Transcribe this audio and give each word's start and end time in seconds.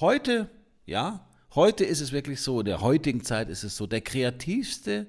heute, 0.00 0.48
ja, 0.86 1.26
heute 1.54 1.84
ist 1.84 2.00
es 2.00 2.12
wirklich 2.12 2.40
so, 2.40 2.60
in 2.60 2.66
der 2.66 2.80
heutigen 2.80 3.22
Zeit 3.22 3.48
ist 3.48 3.64
es 3.64 3.76
so, 3.76 3.86
der 3.86 4.00
kreativste, 4.00 5.06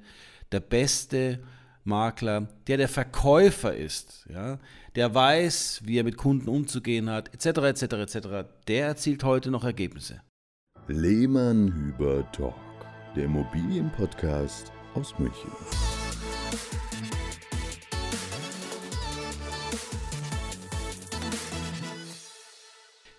der 0.52 0.60
beste 0.60 1.40
Makler, 1.84 2.48
der 2.68 2.78
der 2.78 2.90
Verkäufer 2.90 3.76
ist, 3.76 4.26
ja, 4.30 4.60
der 4.96 5.14
weiß, 5.14 5.82
wie 5.86 6.00
er 6.00 6.04
mit 6.04 6.18
Kunden 6.18 6.50
umzugehen 6.50 7.10
hat, 7.10 7.34
etc., 7.34 7.60
etc., 7.60 7.84
etc., 7.94 8.28
der 8.68 8.88
erzielt 8.88 9.24
heute 9.24 9.52
noch 9.52 9.64
Ergebnisse. 9.64 10.22
Lehmann 10.88 11.72
Hüber 11.74 12.30
Talk, 12.32 12.56
der 13.16 13.26
Immobilienpodcast 13.26 14.72
aus 14.96 15.18
München. 15.20 15.52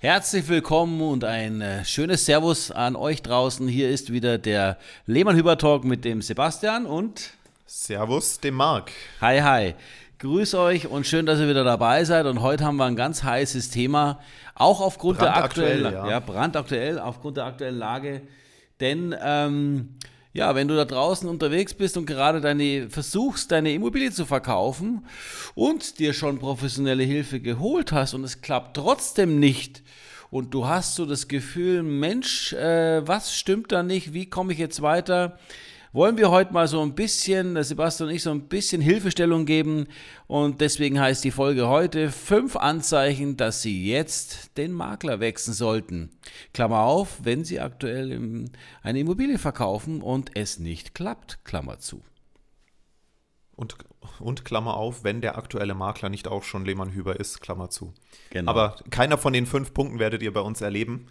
Herzlich 0.02 0.48
willkommen 0.48 1.02
und 1.02 1.24
ein 1.24 1.60
äh, 1.60 1.84
schönes 1.84 2.24
Servus 2.24 2.70
an 2.70 2.96
euch 2.96 3.20
draußen. 3.20 3.68
Hier 3.68 3.90
ist 3.90 4.10
wieder 4.10 4.38
der 4.38 4.78
Lehmann 5.04 5.36
Hüber 5.36 5.58
Talk 5.58 5.84
mit 5.84 6.06
dem 6.06 6.22
Sebastian 6.22 6.86
und 6.86 7.34
Servus, 7.66 8.40
dem 8.40 8.54
Marc. 8.54 8.92
Hi, 9.20 9.40
hi. 9.40 9.74
Grüß 10.18 10.54
euch 10.54 10.86
und 10.86 11.06
schön, 11.06 11.26
dass 11.26 11.38
ihr 11.38 11.50
wieder 11.50 11.64
dabei 11.64 12.04
seid. 12.04 12.24
Und 12.24 12.40
heute 12.40 12.64
haben 12.64 12.78
wir 12.78 12.86
ein 12.86 12.96
ganz 12.96 13.22
heißes 13.24 13.68
Thema, 13.68 14.20
auch 14.54 14.80
aufgrund 14.80 15.20
der 15.20 15.36
aktuellen, 15.36 15.92
ja. 15.92 16.08
ja. 16.08 16.20
brandaktuell, 16.20 16.98
aufgrund 16.98 17.36
der 17.36 17.44
aktuellen 17.44 17.76
Lage. 17.76 18.22
Denn 18.80 19.14
ähm, 19.22 19.96
ja, 20.32 20.54
wenn 20.54 20.68
du 20.68 20.76
da 20.76 20.84
draußen 20.84 21.28
unterwegs 21.28 21.74
bist 21.74 21.96
und 21.96 22.06
gerade 22.06 22.40
deine, 22.40 22.88
versuchst, 22.88 23.50
deine 23.50 23.72
Immobilie 23.72 24.12
zu 24.12 24.26
verkaufen 24.26 25.04
und 25.54 25.98
dir 25.98 26.12
schon 26.12 26.38
professionelle 26.38 27.02
Hilfe 27.02 27.40
geholt 27.40 27.92
hast 27.92 28.14
und 28.14 28.22
es 28.24 28.40
klappt 28.40 28.76
trotzdem 28.76 29.40
nicht 29.40 29.82
und 30.30 30.54
du 30.54 30.68
hast 30.68 30.94
so 30.94 31.06
das 31.06 31.26
Gefühl, 31.26 31.82
Mensch, 31.82 32.52
äh, 32.52 33.06
was 33.06 33.34
stimmt 33.34 33.72
da 33.72 33.82
nicht? 33.82 34.12
Wie 34.12 34.26
komme 34.26 34.52
ich 34.52 34.58
jetzt 34.60 34.80
weiter? 34.80 35.38
Wollen 35.92 36.16
wir 36.16 36.30
heute 36.30 36.52
mal 36.52 36.68
so 36.68 36.80
ein 36.82 36.94
bisschen, 36.94 37.62
Sebastian 37.62 38.08
und 38.08 38.14
ich, 38.14 38.22
so 38.22 38.30
ein 38.30 38.48
bisschen 38.48 38.80
Hilfestellung 38.80 39.44
geben. 39.46 39.86
Und 40.26 40.60
deswegen 40.60 41.00
heißt 41.00 41.24
die 41.24 41.30
Folge 41.30 41.68
heute 41.68 42.10
fünf 42.10 42.56
Anzeichen, 42.56 43.36
dass 43.36 43.62
Sie 43.62 43.90
jetzt 43.90 44.56
den 44.56 44.72
Makler 44.72 45.20
wechseln 45.20 45.54
sollten. 45.54 46.10
Klammer 46.54 46.82
auf, 46.82 47.18
wenn 47.24 47.44
Sie 47.44 47.60
aktuell 47.60 48.48
eine 48.82 49.00
Immobilie 49.00 49.38
verkaufen 49.38 50.02
und 50.02 50.36
es 50.36 50.58
nicht 50.58 50.94
klappt, 50.94 51.44
Klammer 51.44 51.78
zu. 51.78 52.02
Und, 53.56 53.76
und 54.20 54.44
Klammer 54.46 54.76
auf, 54.76 55.04
wenn 55.04 55.20
der 55.20 55.36
aktuelle 55.36 55.74
Makler 55.74 56.08
nicht 56.08 56.28
auch 56.28 56.44
schon 56.44 56.64
Lehmann 56.64 56.92
Hüber 56.92 57.20
ist, 57.20 57.40
Klammer 57.40 57.68
zu. 57.68 57.92
Genau. 58.30 58.50
Aber 58.50 58.76
keiner 58.88 59.18
von 59.18 59.34
den 59.34 59.44
fünf 59.44 59.74
Punkten 59.74 59.98
werdet 59.98 60.22
ihr 60.22 60.32
bei 60.32 60.40
uns 60.40 60.62
erleben. 60.62 61.08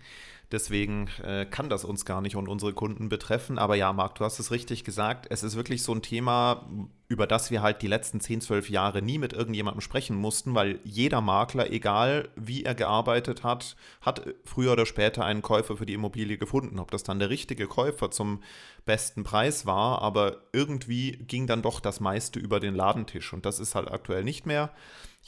Deswegen 0.51 1.09
äh, 1.23 1.45
kann 1.45 1.69
das 1.69 1.85
uns 1.85 2.05
gar 2.05 2.21
nicht 2.21 2.35
und 2.35 2.47
unsere 2.47 2.73
Kunden 2.73 3.07
betreffen. 3.07 3.59
Aber 3.59 3.75
ja, 3.75 3.93
Marc, 3.93 4.15
du 4.15 4.25
hast 4.25 4.39
es 4.39 4.49
richtig 4.49 4.83
gesagt. 4.83 5.27
Es 5.29 5.43
ist 5.43 5.55
wirklich 5.55 5.83
so 5.83 5.93
ein 5.93 6.01
Thema, 6.01 6.67
über 7.07 7.27
das 7.27 7.51
wir 7.51 7.61
halt 7.61 7.83
die 7.83 7.87
letzten 7.87 8.19
10, 8.19 8.41
12 8.41 8.69
Jahre 8.71 9.03
nie 9.03 9.19
mit 9.19 9.33
irgendjemandem 9.33 9.81
sprechen 9.81 10.15
mussten, 10.15 10.55
weil 10.55 10.79
jeder 10.83 11.21
Makler, 11.21 11.71
egal 11.71 12.29
wie 12.35 12.63
er 12.63 12.73
gearbeitet 12.73 13.43
hat, 13.43 13.75
hat 14.01 14.23
früher 14.43 14.71
oder 14.71 14.87
später 14.87 15.23
einen 15.23 15.43
Käufer 15.43 15.77
für 15.77 15.85
die 15.85 15.93
Immobilie 15.93 16.39
gefunden. 16.39 16.79
Ob 16.79 16.89
das 16.89 17.03
dann 17.03 17.19
der 17.19 17.29
richtige 17.29 17.67
Käufer 17.67 18.09
zum 18.09 18.41
besten 18.85 19.23
Preis 19.23 19.67
war, 19.67 20.01
aber 20.01 20.37
irgendwie 20.51 21.11
ging 21.27 21.45
dann 21.45 21.61
doch 21.61 21.79
das 21.79 21.99
meiste 21.99 22.39
über 22.39 22.59
den 22.59 22.73
Ladentisch. 22.73 23.33
Und 23.33 23.45
das 23.45 23.59
ist 23.59 23.75
halt 23.75 23.91
aktuell 23.91 24.23
nicht 24.23 24.47
mehr. 24.47 24.71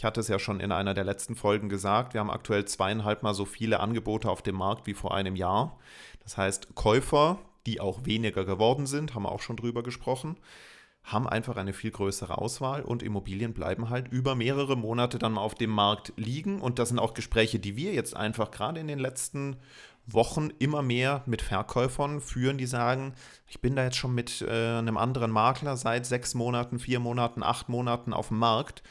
Ich 0.02 0.06
hatte 0.06 0.20
es 0.20 0.30
ja 0.30 0.40
schon 0.40 0.60
in 0.60 0.72
einer 0.72 0.96
der 0.96 1.04
letzten 1.04 1.36
Folgen 1.36 1.70
gesagt, 1.70 2.16
wir 2.16 2.22
haben 2.22 2.32
aktuell 2.32 2.66
zweieinhalb 2.66 3.22
Mal 3.22 3.36
so 3.36 3.46
viele 3.46 3.82
Angebote 3.82 4.32
auf 4.32 4.42
dem 4.42 4.56
Markt 4.56 4.88
wie 4.88 4.96
vor 4.96 5.14
einem 5.14 5.36
Jahr. 5.36 5.78
Das 6.24 6.38
heißt, 6.38 6.74
Käufer, 6.74 7.38
die 7.68 7.80
auch 7.80 8.04
weniger 8.04 8.44
geworden 8.44 8.88
sind, 8.88 9.14
haben 9.14 9.22
wir 9.22 9.32
auch 9.32 9.42
schon 9.42 9.58
drüber 9.58 9.84
gesprochen, 9.84 10.38
haben 11.04 11.30
einfach 11.30 11.56
eine 11.56 11.72
viel 11.72 11.92
größere 11.92 12.40
Auswahl 12.40 12.82
und 12.82 13.04
Immobilien 13.04 13.54
bleiben 13.54 13.92
halt 13.92 14.08
über 14.08 14.34
mehrere 14.34 14.76
Monate 14.76 15.20
dann 15.20 15.34
mal 15.34 15.42
auf 15.42 15.54
dem 15.54 15.70
Markt 15.70 16.14
liegen. 16.16 16.62
Und 16.62 16.80
das 16.80 16.90
sind 16.90 16.98
auch 16.98 17.14
Gespräche, 17.14 17.60
die 17.60 17.76
wir 17.76 17.94
jetzt 17.94 18.16
einfach 18.16 18.50
gerade 18.50 18.80
in 18.80 18.88
den 18.88 18.98
letzten 18.98 19.58
Wochen 20.08 20.50
immer 20.58 20.82
mehr 20.82 21.22
mit 21.28 21.44
Verkäufern 21.44 22.22
führen, 22.22 22.58
die 22.58 22.66
sagen, 22.66 23.14
ich 23.46 23.62
bin 23.62 23.76
da 23.76 23.84
jetzt 23.84 23.98
schon 23.98 24.16
mit 24.16 24.42
äh, 24.42 24.80
einem 24.80 24.98
anderen 24.98 25.30
Makler 25.30 25.78
seit 25.78 26.08
sechs 26.08 26.34
Monaten, 26.34 26.80
vier 26.80 27.00
Monaten, 27.00 27.44
acht 27.44 27.70
Monaten 27.70 28.14
auf 28.14 28.30
dem 28.30 28.40
Markt 28.40 28.82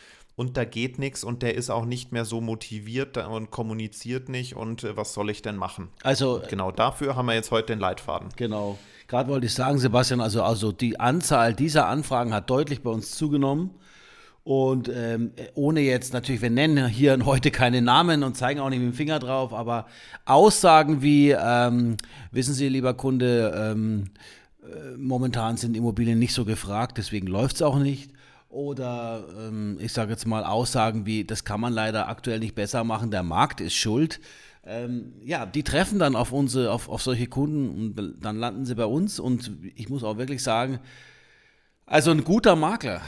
und 0.41 0.57
da 0.57 0.65
geht 0.65 0.99
nichts 0.99 1.23
und 1.23 1.43
der 1.43 1.55
ist 1.55 1.69
auch 1.69 1.85
nicht 1.85 2.13
mehr 2.13 2.25
so 2.25 2.41
motiviert 2.41 3.19
und 3.19 3.51
kommuniziert 3.51 4.31
nicht 4.31 4.57
und 4.57 4.85
äh, 4.85 4.97
was 4.97 5.13
soll 5.13 5.29
ich 5.29 5.43
denn 5.43 5.57
machen? 5.57 5.89
Also 6.03 6.37
und 6.37 6.49
genau 6.49 6.73
dafür 6.73 7.15
haben 7.15 7.27
wir 7.27 7.35
jetzt 7.35 7.51
heute 7.51 7.75
den 7.75 7.79
Leitfaden. 7.79 8.31
Genau. 8.37 8.79
Gerade 9.07 9.29
wollte 9.29 9.45
ich 9.45 9.53
sagen, 9.53 9.79
Sebastian, 9.79 10.23
also, 10.23 10.43
also 10.43 10.73
die 10.73 10.99
Anzahl 10.99 11.53
dieser 11.53 11.89
Anfragen 11.89 12.33
hat 12.33 12.49
deutlich 12.49 12.83
bei 12.83 12.89
uns 12.89 13.11
zugenommen. 13.11 13.73
Und 14.43 14.89
ähm, 14.89 15.33
ohne 15.53 15.81
jetzt 15.83 16.15
natürlich, 16.15 16.41
wir 16.41 16.49
nennen 16.49 16.87
hier 16.89 17.19
heute 17.27 17.51
keine 17.51 17.83
Namen 17.83 18.23
und 18.23 18.35
zeigen 18.35 18.61
auch 18.61 18.71
nicht 18.71 18.79
mit 18.79 18.95
dem 18.95 18.97
Finger 18.97 19.19
drauf, 19.19 19.53
aber 19.53 19.89
Aussagen 20.25 21.03
wie, 21.03 21.33
ähm, 21.39 21.99
wissen 22.33 22.55
Sie, 22.55 22.71
lieber 22.71 22.95
Kunde, 22.95 23.53
ähm, 23.55 24.07
äh, 24.63 24.97
momentan 24.97 25.59
sind 25.59 25.77
Immobilien 25.77 26.19
nicht 26.19 26.33
so 26.33 26.47
gefragt, 26.47 26.97
deswegen 26.97 27.27
läuft 27.27 27.57
es 27.57 27.63
auch 27.63 27.79
nicht 27.79 28.11
oder 28.51 29.25
ähm, 29.39 29.79
ich 29.81 29.93
sage 29.93 30.11
jetzt 30.11 30.27
mal 30.27 30.45
Aussagen 30.45 31.07
wie, 31.07 31.25
das 31.25 31.45
kann 31.45 31.61
man 31.61 31.73
leider 31.73 32.09
aktuell 32.09 32.41
nicht 32.41 32.55
besser 32.55 32.85
machen, 32.85 33.11
der 33.11 33.23
Markt 33.23 33.61
ist 33.61 33.75
schuld. 33.75 34.21
Ähm, 34.65 35.15
ja, 35.25 35.47
die 35.47 35.63
treffen 35.63 35.99
dann 35.99 36.15
auf 36.15 36.33
unsere, 36.33 36.71
auf, 36.71 36.89
auf 36.89 37.03
solche 37.03 37.29
Kunden 37.29 37.95
und 37.97 38.23
dann 38.23 38.37
landen 38.37 38.67
sie 38.67 38.75
bei 38.75 38.85
uns 38.85 39.19
und 39.19 39.53
ich 39.75 39.89
muss 39.89 40.05
auch 40.05 40.19
wirklich 40.19 40.43
sagen, 40.43 40.81
also 41.87 42.11
ein 42.11 42.25
guter 42.25 42.57
Makler, 42.57 43.01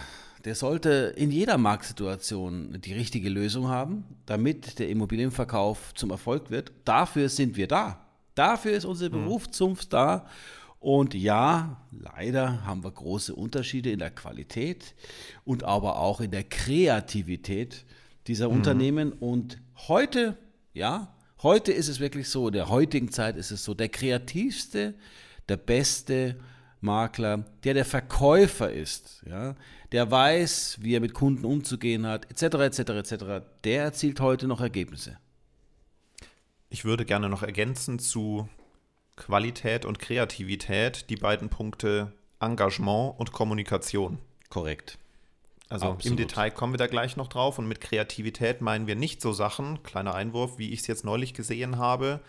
der 0.44 0.54
sollte 0.54 1.12
in 1.16 1.30
jeder 1.30 1.59
Marktsituation 1.59 2.80
die 2.80 2.94
richtige 2.94 3.28
Lösung 3.28 3.69
haben, 3.69 4.04
damit 4.26 4.78
der 4.78 4.88
Immobilienverkauf 4.88 5.94
zum 5.94 6.10
Erfolg 6.10 6.50
wird. 6.50 6.72
Dafür 6.84 7.28
sind 7.28 7.56
wir 7.56 7.69
da. 7.69 8.04
Dafür 8.34 8.72
ist 8.72 8.84
unsere 8.84 9.16
mhm. 9.16 9.24
Berufszunft 9.24 9.92
da. 9.92 10.26
Und 10.82 11.15
ja, 11.15 11.81
leider 11.93 12.66
haben 12.66 12.82
wir 12.82 12.91
große 12.91 13.37
Unterschiede 13.37 13.93
in 13.93 14.00
der 14.00 14.10
Qualität 14.10 14.97
und 15.44 15.62
aber 15.62 16.00
auch 16.00 16.20
in 16.20 16.32
der 16.32 16.43
Kreativität 16.43 17.84
dieser 18.26 18.48
mhm. 18.48 18.56
Unternehmen. 18.56 19.12
Und 19.12 19.59
heute, 19.87 20.37
ja, 20.75 21.15
heute 21.41 21.71
ist 21.71 21.87
es 21.87 22.00
wirklich 22.00 22.28
so, 22.28 22.48
in 22.48 22.54
der 22.54 22.69
heutigen 22.69 23.12
Zeit 23.12 23.37
ist 23.37 23.53
es 23.53 23.62
so, 23.62 23.75
der 23.75 23.91
kreativste, 23.91 24.94
der 25.48 25.56
beste 25.56 26.34
Makler, 26.81 27.44
der 27.62 27.75
der 27.75 27.84
Verkäufer 27.84 28.72
ist, 28.72 29.22
ja, 29.25 29.54
der 29.92 30.10
weiß, 30.10 30.78
wie 30.81 30.97
er 30.97 31.00
mit 31.00 31.15
Kunden 31.15 31.44
umzugehen 31.44 32.09
hat, 32.09 32.28
etc., 32.28 32.56
etc., 32.56 32.78
etc., 32.91 33.25
der 33.62 33.84
erzielt 33.84 34.19
heute 34.19 34.48
noch 34.48 34.60
Ergebnisse. 34.60 35.16
Ich 36.71 36.84
würde 36.84 37.04
gerne 37.04 37.28
noch 37.28 37.44
ergänzen 37.44 38.00
zu 38.00 38.48
Qualität 39.27 39.84
und 39.84 40.00
Kreativität, 40.00 41.09
die 41.09 41.16
beiden 41.16 41.49
Punkte 41.49 42.12
Engagement 42.41 43.15
und 43.19 43.33
Kommunikation. 43.33 44.19
Korrekt. 44.50 44.99
Also 45.69 45.87
Absolut. 45.87 46.19
im 46.21 46.27
Detail 46.27 46.50
kommen 46.50 46.72
wir 46.72 46.78
da 46.78 46.88
gleich 46.88 47.16
noch 47.16 47.28
drauf. 47.28 47.59
Und 47.59 47.69
mit 47.69 47.81
Kreativität 47.81 48.60
meinen 48.60 48.88
wir 48.88 48.97
nicht 48.97 49.22
so 49.22 49.33
Sachen, 49.33 49.83
kleiner 49.84 50.15
Einwurf, 50.15 50.59
wie 50.59 50.72
ich 50.72 50.81
es 50.81 50.88
jetzt 50.88 51.05
neulich 51.05 51.34
gesehen 51.34 51.78
habe, 51.78 52.21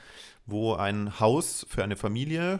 wo 0.46 0.76
ein 0.76 1.20
Haus 1.20 1.66
für 1.68 1.84
eine 1.84 1.96
Familie 1.96 2.59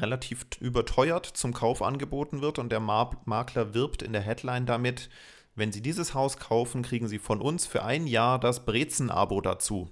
relativ 0.00 0.44
überteuert 0.60 1.26
zum 1.26 1.54
Kauf 1.54 1.80
angeboten 1.80 2.42
wird 2.42 2.58
und 2.58 2.70
der 2.70 2.80
Makler 2.80 3.74
wirbt 3.74 4.02
in 4.02 4.12
der 4.12 4.22
Headline 4.22 4.66
damit, 4.66 5.08
wenn 5.54 5.72
Sie 5.72 5.82
dieses 5.82 6.14
Haus 6.14 6.36
kaufen, 6.36 6.82
kriegen 6.82 7.06
Sie 7.06 7.18
von 7.18 7.40
uns 7.40 7.66
für 7.66 7.84
ein 7.84 8.06
Jahr 8.06 8.40
das 8.40 8.64
Brezen-Abo 8.64 9.40
dazu. 9.40 9.88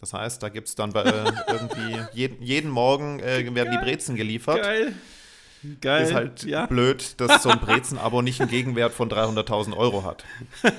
Das 0.00 0.12
heißt, 0.12 0.42
da 0.42 0.48
gibt 0.48 0.68
es 0.68 0.74
dann 0.74 0.92
bei, 0.92 1.02
äh, 1.02 1.32
irgendwie 1.48 1.98
jeden, 2.12 2.42
jeden 2.42 2.70
Morgen 2.70 3.20
äh, 3.20 3.54
werden 3.54 3.70
die 3.72 3.84
Brezen 3.84 4.16
geliefert. 4.16 4.62
Geil. 4.62 4.94
Geil. 5.80 6.04
Ist 6.04 6.14
halt 6.14 6.44
ja. 6.44 6.66
blöd, 6.66 7.14
dass 7.20 7.42
so 7.42 7.48
ein 7.48 7.58
Brezen-Abo 7.58 8.22
nicht 8.22 8.40
einen 8.40 8.50
Gegenwert 8.50 8.92
von 8.92 9.08
300.000 9.08 9.76
Euro 9.76 10.04
hat. 10.04 10.24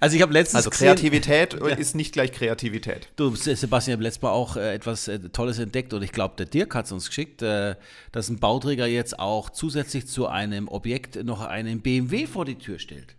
Also 0.00 0.16
ich 0.16 0.22
habe 0.22 0.32
letztens 0.32 0.66
Also 0.66 0.70
Kreativität 0.70 1.50
gesehen, 1.50 1.78
ist 1.78 1.94
nicht 1.94 2.14
gleich 2.14 2.32
Kreativität. 2.32 3.10
Du, 3.16 3.34
Sebastian, 3.34 3.92
ich 3.92 3.96
habe 3.96 4.02
letztes 4.02 4.22
Mal 4.22 4.30
auch 4.30 4.56
äh, 4.56 4.72
etwas 4.72 5.08
äh, 5.08 5.18
Tolles 5.28 5.58
entdeckt 5.58 5.92
und 5.92 6.02
ich 6.02 6.10
glaube, 6.10 6.36
der 6.38 6.46
Dirk 6.46 6.74
hat 6.74 6.86
es 6.86 6.92
uns 6.92 7.08
geschickt, 7.08 7.42
äh, 7.42 7.74
dass 8.10 8.30
ein 8.30 8.38
Bauträger 8.38 8.86
jetzt 8.86 9.18
auch 9.18 9.50
zusätzlich 9.50 10.06
zu 10.06 10.26
einem 10.26 10.68
Objekt 10.68 11.22
noch 11.22 11.42
einen 11.42 11.82
BMW 11.82 12.26
vor 12.26 12.46
die 12.46 12.56
Tür 12.56 12.78
stellt. 12.78 13.17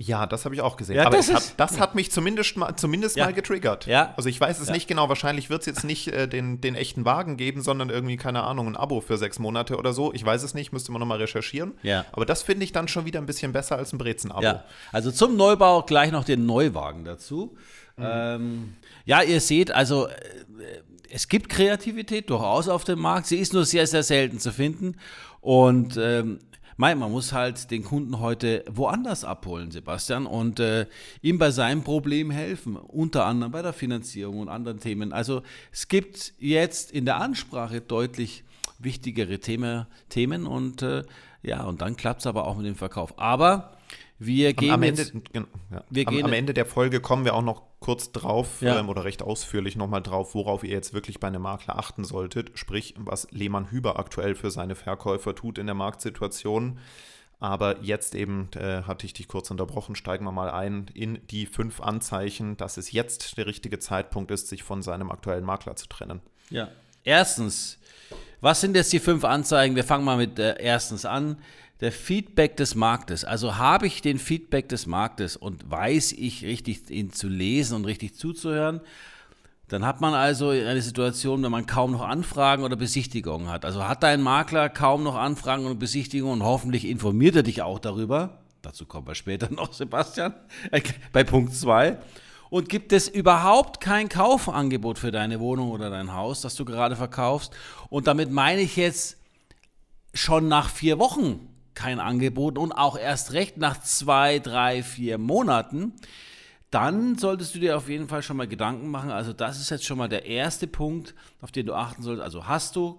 Ja, 0.00 0.26
das 0.26 0.44
habe 0.44 0.54
ich 0.54 0.60
auch 0.60 0.76
gesehen. 0.76 0.94
Ja, 0.94 1.06
Aber 1.06 1.16
das, 1.16 1.34
hat, 1.34 1.54
das 1.56 1.80
hat 1.80 1.96
mich 1.96 2.12
zumindest 2.12 2.56
mal, 2.56 2.76
zumindest 2.76 3.16
ja. 3.16 3.24
mal 3.24 3.32
getriggert. 3.32 3.86
Ja. 3.86 4.14
Also 4.16 4.28
ich 4.28 4.40
weiß 4.40 4.60
es 4.60 4.68
ja. 4.68 4.74
nicht 4.74 4.86
genau. 4.86 5.08
Wahrscheinlich 5.08 5.50
wird 5.50 5.62
es 5.62 5.66
jetzt 5.66 5.82
nicht 5.82 6.06
äh, 6.06 6.28
den, 6.28 6.60
den 6.60 6.76
echten 6.76 7.04
Wagen 7.04 7.36
geben, 7.36 7.62
sondern 7.62 7.90
irgendwie, 7.90 8.16
keine 8.16 8.44
Ahnung, 8.44 8.68
ein 8.68 8.76
Abo 8.76 9.00
für 9.00 9.18
sechs 9.18 9.40
Monate 9.40 9.76
oder 9.76 9.92
so. 9.92 10.12
Ich 10.14 10.24
weiß 10.24 10.44
es 10.44 10.54
nicht, 10.54 10.72
müsste 10.72 10.92
man 10.92 11.00
nochmal 11.00 11.18
recherchieren. 11.18 11.74
Ja. 11.82 12.04
Aber 12.12 12.26
das 12.26 12.44
finde 12.44 12.62
ich 12.62 12.70
dann 12.70 12.86
schon 12.86 13.06
wieder 13.06 13.18
ein 13.18 13.26
bisschen 13.26 13.52
besser 13.52 13.76
als 13.76 13.92
ein 13.92 13.98
Brezen-Abo. 13.98 14.40
Ja. 14.40 14.64
Also 14.92 15.10
zum 15.10 15.36
Neubau 15.36 15.82
gleich 15.82 16.12
noch 16.12 16.22
den 16.22 16.46
Neuwagen 16.46 17.04
dazu. 17.04 17.56
Mhm. 17.96 18.04
Ähm, 18.06 18.74
ja, 19.04 19.22
ihr 19.22 19.40
seht, 19.40 19.72
also 19.72 20.06
äh, 20.06 20.12
es 21.10 21.26
gibt 21.26 21.48
Kreativität 21.48 22.30
durchaus 22.30 22.68
auf 22.68 22.84
dem 22.84 23.00
Markt. 23.00 23.26
Sie 23.26 23.38
ist 23.38 23.52
nur 23.52 23.64
sehr, 23.64 23.88
sehr 23.88 24.04
selten 24.04 24.38
zu 24.38 24.52
finden. 24.52 24.94
Und 25.40 25.96
ähm, 26.00 26.38
man 26.78 27.10
muss 27.10 27.32
halt 27.32 27.72
den 27.72 27.82
Kunden 27.82 28.20
heute 28.20 28.64
woanders 28.70 29.24
abholen, 29.24 29.72
Sebastian, 29.72 30.26
und 30.26 30.60
äh, 30.60 30.86
ihm 31.22 31.36
bei 31.36 31.50
seinem 31.50 31.82
Problem 31.82 32.30
helfen. 32.30 32.76
Unter 32.76 33.26
anderem 33.26 33.50
bei 33.50 33.62
der 33.62 33.72
Finanzierung 33.72 34.38
und 34.38 34.48
anderen 34.48 34.78
Themen. 34.78 35.12
Also 35.12 35.42
es 35.72 35.88
gibt 35.88 36.34
jetzt 36.38 36.92
in 36.92 37.04
der 37.04 37.20
Ansprache 37.20 37.80
deutlich 37.80 38.44
wichtigere 38.78 39.40
Thema, 39.40 39.88
Themen 40.08 40.46
und 40.46 40.82
äh, 40.82 41.02
ja, 41.42 41.64
und 41.64 41.82
dann 41.82 41.96
klappt 41.96 42.20
es 42.20 42.26
aber 42.28 42.46
auch 42.46 42.56
mit 42.56 42.66
dem 42.66 42.76
Verkauf. 42.76 43.18
Aber 43.18 43.77
wir 44.18 44.52
gehen 44.52 44.72
am, 44.72 44.82
Ende, 44.82 45.02
ja. 45.32 45.84
wir 45.88 46.08
am, 46.08 46.14
gehen 46.14 46.24
am 46.24 46.32
Ende 46.32 46.52
der 46.52 46.66
Folge 46.66 47.00
kommen 47.00 47.24
wir 47.24 47.34
auch 47.34 47.42
noch 47.42 47.62
kurz 47.78 48.10
drauf 48.10 48.60
ja. 48.60 48.80
ähm, 48.80 48.88
oder 48.88 49.04
recht 49.04 49.22
ausführlich 49.22 49.76
nochmal 49.76 50.02
drauf, 50.02 50.34
worauf 50.34 50.64
ihr 50.64 50.70
jetzt 50.70 50.92
wirklich 50.92 51.20
bei 51.20 51.28
einem 51.28 51.42
Makler 51.42 51.78
achten 51.78 52.04
solltet, 52.04 52.58
sprich, 52.58 52.94
was 52.98 53.28
Lehmann 53.30 53.70
Hüber 53.70 53.98
aktuell 53.98 54.34
für 54.34 54.50
seine 54.50 54.74
Verkäufer 54.74 55.34
tut 55.34 55.58
in 55.58 55.66
der 55.66 55.74
Marktsituation. 55.74 56.78
Aber 57.40 57.80
jetzt 57.82 58.16
eben 58.16 58.48
äh, 58.56 58.82
hatte 58.82 59.06
ich 59.06 59.12
dich 59.12 59.28
kurz 59.28 59.52
unterbrochen, 59.52 59.94
steigen 59.94 60.24
wir 60.24 60.32
mal 60.32 60.50
ein 60.50 60.90
in 60.92 61.20
die 61.28 61.46
fünf 61.46 61.80
Anzeichen, 61.80 62.56
dass 62.56 62.76
es 62.76 62.90
jetzt 62.90 63.36
der 63.38 63.46
richtige 63.46 63.78
Zeitpunkt 63.78 64.32
ist, 64.32 64.48
sich 64.48 64.64
von 64.64 64.82
seinem 64.82 65.12
aktuellen 65.12 65.44
Makler 65.44 65.76
zu 65.76 65.86
trennen. 65.86 66.20
Ja. 66.50 66.68
Erstens, 67.04 67.78
was 68.40 68.60
sind 68.60 68.74
jetzt 68.74 68.92
die 68.92 68.98
fünf 68.98 69.24
Anzeigen? 69.24 69.76
Wir 69.76 69.84
fangen 69.84 70.04
mal 70.04 70.16
mit 70.16 70.40
äh, 70.40 70.56
erstens 70.58 71.04
an 71.04 71.38
der 71.80 71.92
Feedback 71.92 72.56
des 72.56 72.74
Marktes. 72.74 73.24
Also 73.24 73.56
habe 73.56 73.86
ich 73.86 74.02
den 74.02 74.18
Feedback 74.18 74.68
des 74.68 74.86
Marktes 74.86 75.36
und 75.36 75.70
weiß 75.70 76.12
ich 76.12 76.44
richtig, 76.44 76.90
ihn 76.90 77.12
zu 77.12 77.28
lesen 77.28 77.76
und 77.76 77.84
richtig 77.84 78.16
zuzuhören, 78.16 78.80
dann 79.68 79.84
hat 79.84 80.00
man 80.00 80.14
also 80.14 80.48
eine 80.48 80.80
Situation, 80.80 81.42
wenn 81.42 81.52
man 81.52 81.66
kaum 81.66 81.92
noch 81.92 82.00
Anfragen 82.00 82.64
oder 82.64 82.74
Besichtigungen 82.74 83.48
hat. 83.48 83.66
Also 83.66 83.86
hat 83.86 84.02
dein 84.02 84.22
Makler 84.22 84.70
kaum 84.70 85.02
noch 85.02 85.14
Anfragen 85.14 85.66
und 85.66 85.78
Besichtigungen 85.78 86.40
und 86.40 86.46
hoffentlich 86.46 86.86
informiert 86.86 87.36
er 87.36 87.42
dich 87.42 87.60
auch 87.60 87.78
darüber. 87.78 88.38
Dazu 88.62 88.86
kommen 88.86 89.06
wir 89.06 89.14
später 89.14 89.50
noch, 89.54 89.72
Sebastian, 89.72 90.34
bei 91.12 91.22
Punkt 91.22 91.54
2. 91.54 91.98
Und 92.50 92.70
gibt 92.70 92.94
es 92.94 93.08
überhaupt 93.08 93.82
kein 93.82 94.08
Kaufangebot 94.08 94.98
für 94.98 95.10
deine 95.10 95.38
Wohnung 95.38 95.70
oder 95.70 95.90
dein 95.90 96.14
Haus, 96.14 96.40
das 96.40 96.54
du 96.54 96.64
gerade 96.64 96.96
verkaufst? 96.96 97.54
Und 97.90 98.06
damit 98.06 98.30
meine 98.32 98.62
ich 98.62 98.76
jetzt 98.76 99.18
schon 100.14 100.48
nach 100.48 100.70
vier 100.70 100.98
Wochen 100.98 101.46
kein 101.78 102.00
Angebot 102.00 102.58
und 102.58 102.72
auch 102.72 102.98
erst 102.98 103.34
recht 103.34 103.56
nach 103.56 103.80
zwei, 103.80 104.40
drei, 104.40 104.82
vier 104.82 105.16
Monaten, 105.16 105.92
dann 106.72 107.16
solltest 107.16 107.54
du 107.54 107.60
dir 107.60 107.76
auf 107.76 107.88
jeden 107.88 108.08
Fall 108.08 108.20
schon 108.24 108.36
mal 108.36 108.48
Gedanken 108.48 108.88
machen. 108.88 109.12
Also 109.12 109.32
das 109.32 109.60
ist 109.60 109.70
jetzt 109.70 109.86
schon 109.86 109.96
mal 109.96 110.08
der 110.08 110.26
erste 110.26 110.66
Punkt, 110.66 111.14
auf 111.40 111.52
den 111.52 111.66
du 111.66 111.74
achten 111.74 112.02
solltest. 112.02 112.24
Also 112.24 112.48
hast 112.48 112.74
du, 112.74 112.96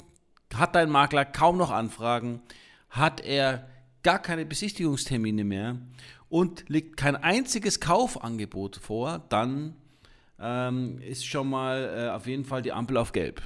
hat 0.53 0.75
dein 0.75 0.89
Makler 0.89 1.25
kaum 1.25 1.57
noch 1.57 1.71
Anfragen, 1.71 2.41
hat 2.89 3.19
er 3.19 3.67
gar 4.01 4.19
keine 4.19 4.45
Besichtigungstermine 4.45 5.43
mehr 5.43 5.75
und 6.29 6.69
liegt 6.69 6.95
kein 6.95 7.17
einziges 7.17 7.81
Kaufangebot 7.81 8.77
vor, 8.77 9.25
dann 9.27 9.75
ähm, 10.39 10.99
ist 11.01 11.25
schon 11.25 11.49
mal 11.49 12.07
äh, 12.07 12.15
auf 12.15 12.27
jeden 12.27 12.45
Fall 12.45 12.61
die 12.61 12.71
Ampel 12.71 12.95
auf 12.95 13.11
Gelb. 13.11 13.41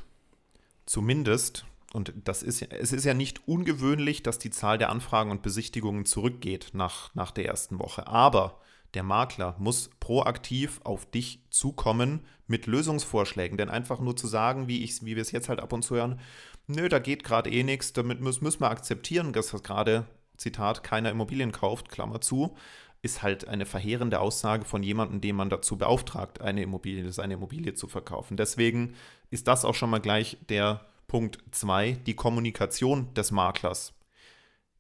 Zumindest 0.86 1.66
und 1.94 2.12
das 2.24 2.42
ist, 2.42 2.64
es 2.64 2.92
ist 2.92 3.06
ja 3.06 3.14
nicht 3.14 3.48
ungewöhnlich, 3.48 4.24
dass 4.24 4.40
die 4.40 4.50
Zahl 4.50 4.80
der 4.80 4.90
Anfragen 4.90 5.30
und 5.30 5.44
Besichtigungen 5.44 6.06
zurückgeht 6.06 6.72
nach, 6.74 7.14
nach 7.14 7.30
der 7.30 7.46
ersten 7.46 7.78
Woche. 7.78 8.08
Aber 8.08 8.60
der 8.96 9.04
Makler 9.04 9.56
muss 9.60 9.92
proaktiv 10.00 10.82
auf 10.84 11.06
dich 11.10 11.40
zukommen 11.52 12.22
mit 12.48 12.66
Lösungsvorschlägen. 12.66 13.58
Denn 13.58 13.70
einfach 13.70 14.00
nur 14.00 14.18
zu 14.18 14.26
sagen, 14.26 14.68
wie, 14.68 14.84
ich, 14.84 15.06
wie 15.06 15.16
wir 15.16 15.22
es 15.22 15.32
jetzt 15.32 15.50
halt 15.50 15.60
ab 15.60 15.72
und 15.72 15.84
zu 15.84 15.96
hören, 15.96 16.20
nö, 16.66 16.90
da 16.90 16.98
geht 16.98 17.24
gerade 17.24 17.52
eh 17.52 17.64
nichts, 17.64 17.94
damit 17.94 18.22
müssen, 18.22 18.44
müssen 18.44 18.62
wir 18.62 18.72
akzeptieren, 18.72 19.32
dass 19.32 19.52
das 19.52 19.62
gerade, 19.62 20.06
Zitat, 20.38 20.84
keiner 20.84 21.12
Immobilien 21.12 21.52
kauft, 21.52 21.90
Klammer 21.90 22.22
zu, 22.22 22.56
ist 23.04 23.22
halt 23.22 23.48
eine 23.48 23.68
verheerende 23.68 24.20
Aussage 24.20 24.66
von 24.66 24.82
jemandem, 24.82 25.22
den 25.22 25.36
man 25.36 25.52
dazu 25.52 25.78
beauftragt, 25.78 26.42
eine 26.42 26.64
Immobilie, 26.64 27.12
seine 27.12 27.36
Immobilie 27.36 27.76
zu 27.76 27.88
verkaufen. 27.88 28.36
Deswegen 28.36 28.96
ist 29.30 29.48
das 29.48 29.64
auch 29.64 29.76
schon 29.76 29.92
mal 29.92 30.00
gleich 30.00 30.38
der 30.50 30.86
Punkt 31.14 31.38
2, 31.52 31.92
die 32.08 32.16
Kommunikation 32.16 33.14
des 33.14 33.30
Maklers. 33.30 33.94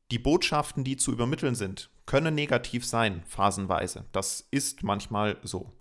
Die 0.09 0.17
Botschaften, 0.17 0.83
die 0.83 0.97
zu 0.97 1.11
übermitteln 1.11 1.53
sind, 1.53 1.91
können 2.07 2.33
negativ 2.33 2.87
sein, 2.87 3.21
phasenweise. 3.27 4.05
Das 4.13 4.47
ist 4.49 4.81
manchmal 4.81 5.37
so. 5.43 5.71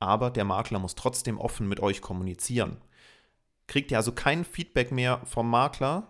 Aber 0.00 0.30
der 0.30 0.44
Makler 0.44 0.80
muss 0.80 0.96
trotzdem 0.96 1.38
offen 1.38 1.66
mit 1.66 1.80
euch 1.80 2.02
kommunizieren. 2.02 2.76
Kriegt 3.66 3.90
ihr 3.90 3.96
also 3.96 4.12
kein 4.12 4.44
Feedback 4.44 4.92
mehr 4.92 5.22
vom 5.24 5.48
Makler, 5.48 6.08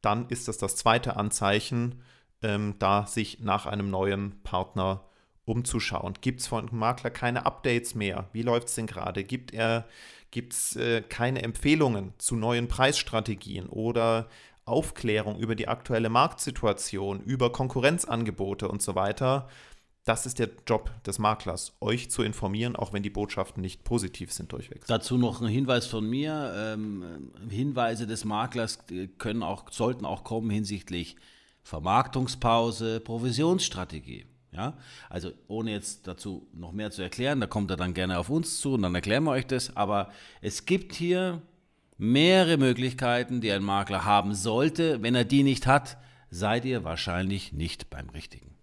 dann 0.00 0.28
ist 0.28 0.46
das 0.46 0.58
das 0.58 0.76
zweite 0.76 1.16
Anzeichen, 1.16 2.04
ähm, 2.42 2.76
da 2.78 3.08
sich 3.08 3.40
nach 3.40 3.66
einem 3.66 3.90
neuen 3.90 4.40
Partner 4.44 5.08
umzuschauen. 5.44 6.14
Gibt 6.20 6.38
es 6.38 6.46
von 6.46 6.68
dem 6.68 6.78
Makler 6.78 7.10
keine 7.10 7.46
Updates 7.46 7.96
mehr? 7.96 8.28
Wie 8.32 8.42
läuft 8.42 8.68
es 8.68 8.76
denn 8.76 8.86
gerade? 8.86 9.24
Gibt 9.24 9.52
er 9.52 9.88
Gibt 10.30 10.52
es 10.52 10.76
äh, 10.76 11.02
keine 11.02 11.42
Empfehlungen 11.42 12.14
zu 12.18 12.36
neuen 12.36 12.68
Preisstrategien 12.68 13.66
oder 13.66 14.28
Aufklärung 14.64 15.38
über 15.38 15.54
die 15.54 15.68
aktuelle 15.68 16.08
Marktsituation, 16.08 17.20
über 17.20 17.50
Konkurrenzangebote 17.50 18.68
und 18.68 18.80
so 18.80 18.94
weiter? 18.94 19.48
Das 20.04 20.26
ist 20.26 20.38
der 20.38 20.48
Job 20.66 20.90
des 21.04 21.18
Maklers, 21.18 21.76
euch 21.80 22.10
zu 22.10 22.22
informieren, 22.22 22.74
auch 22.74 22.92
wenn 22.92 23.02
die 23.02 23.10
Botschaften 23.10 23.60
nicht 23.60 23.84
positiv 23.84 24.32
sind 24.32 24.52
durchwegs. 24.52 24.86
Dazu 24.86 25.18
noch 25.18 25.42
ein 25.42 25.48
Hinweis 25.48 25.86
von 25.86 26.08
mir. 26.08 26.52
Ähm, 26.56 27.32
Hinweise 27.50 28.06
des 28.06 28.24
Maklers 28.24 28.78
äh, 28.90 29.08
können 29.08 29.42
auch, 29.42 29.70
sollten 29.70 30.04
auch 30.04 30.24
kommen 30.24 30.48
hinsichtlich 30.48 31.16
Vermarktungspause, 31.62 33.00
Provisionsstrategie. 33.00 34.24
Ja, 34.52 34.76
also 35.08 35.30
ohne 35.46 35.70
jetzt 35.70 36.08
dazu 36.08 36.48
noch 36.52 36.72
mehr 36.72 36.90
zu 36.90 37.02
erklären, 37.02 37.40
da 37.40 37.46
kommt 37.46 37.70
er 37.70 37.76
dann 37.76 37.94
gerne 37.94 38.18
auf 38.18 38.30
uns 38.30 38.60
zu 38.60 38.74
und 38.74 38.82
dann 38.82 38.94
erklären 38.94 39.22
wir 39.24 39.30
euch 39.30 39.46
das. 39.46 39.76
Aber 39.76 40.10
es 40.40 40.66
gibt 40.66 40.94
hier 40.94 41.40
mehrere 41.98 42.56
Möglichkeiten, 42.56 43.40
die 43.40 43.52
ein 43.52 43.62
Makler 43.62 44.04
haben 44.04 44.34
sollte. 44.34 45.02
Wenn 45.02 45.14
er 45.14 45.24
die 45.24 45.44
nicht 45.44 45.66
hat, 45.66 45.98
seid 46.30 46.64
ihr 46.64 46.82
wahrscheinlich 46.82 47.52
nicht 47.52 47.90
beim 47.90 48.08
Richtigen. 48.08 48.56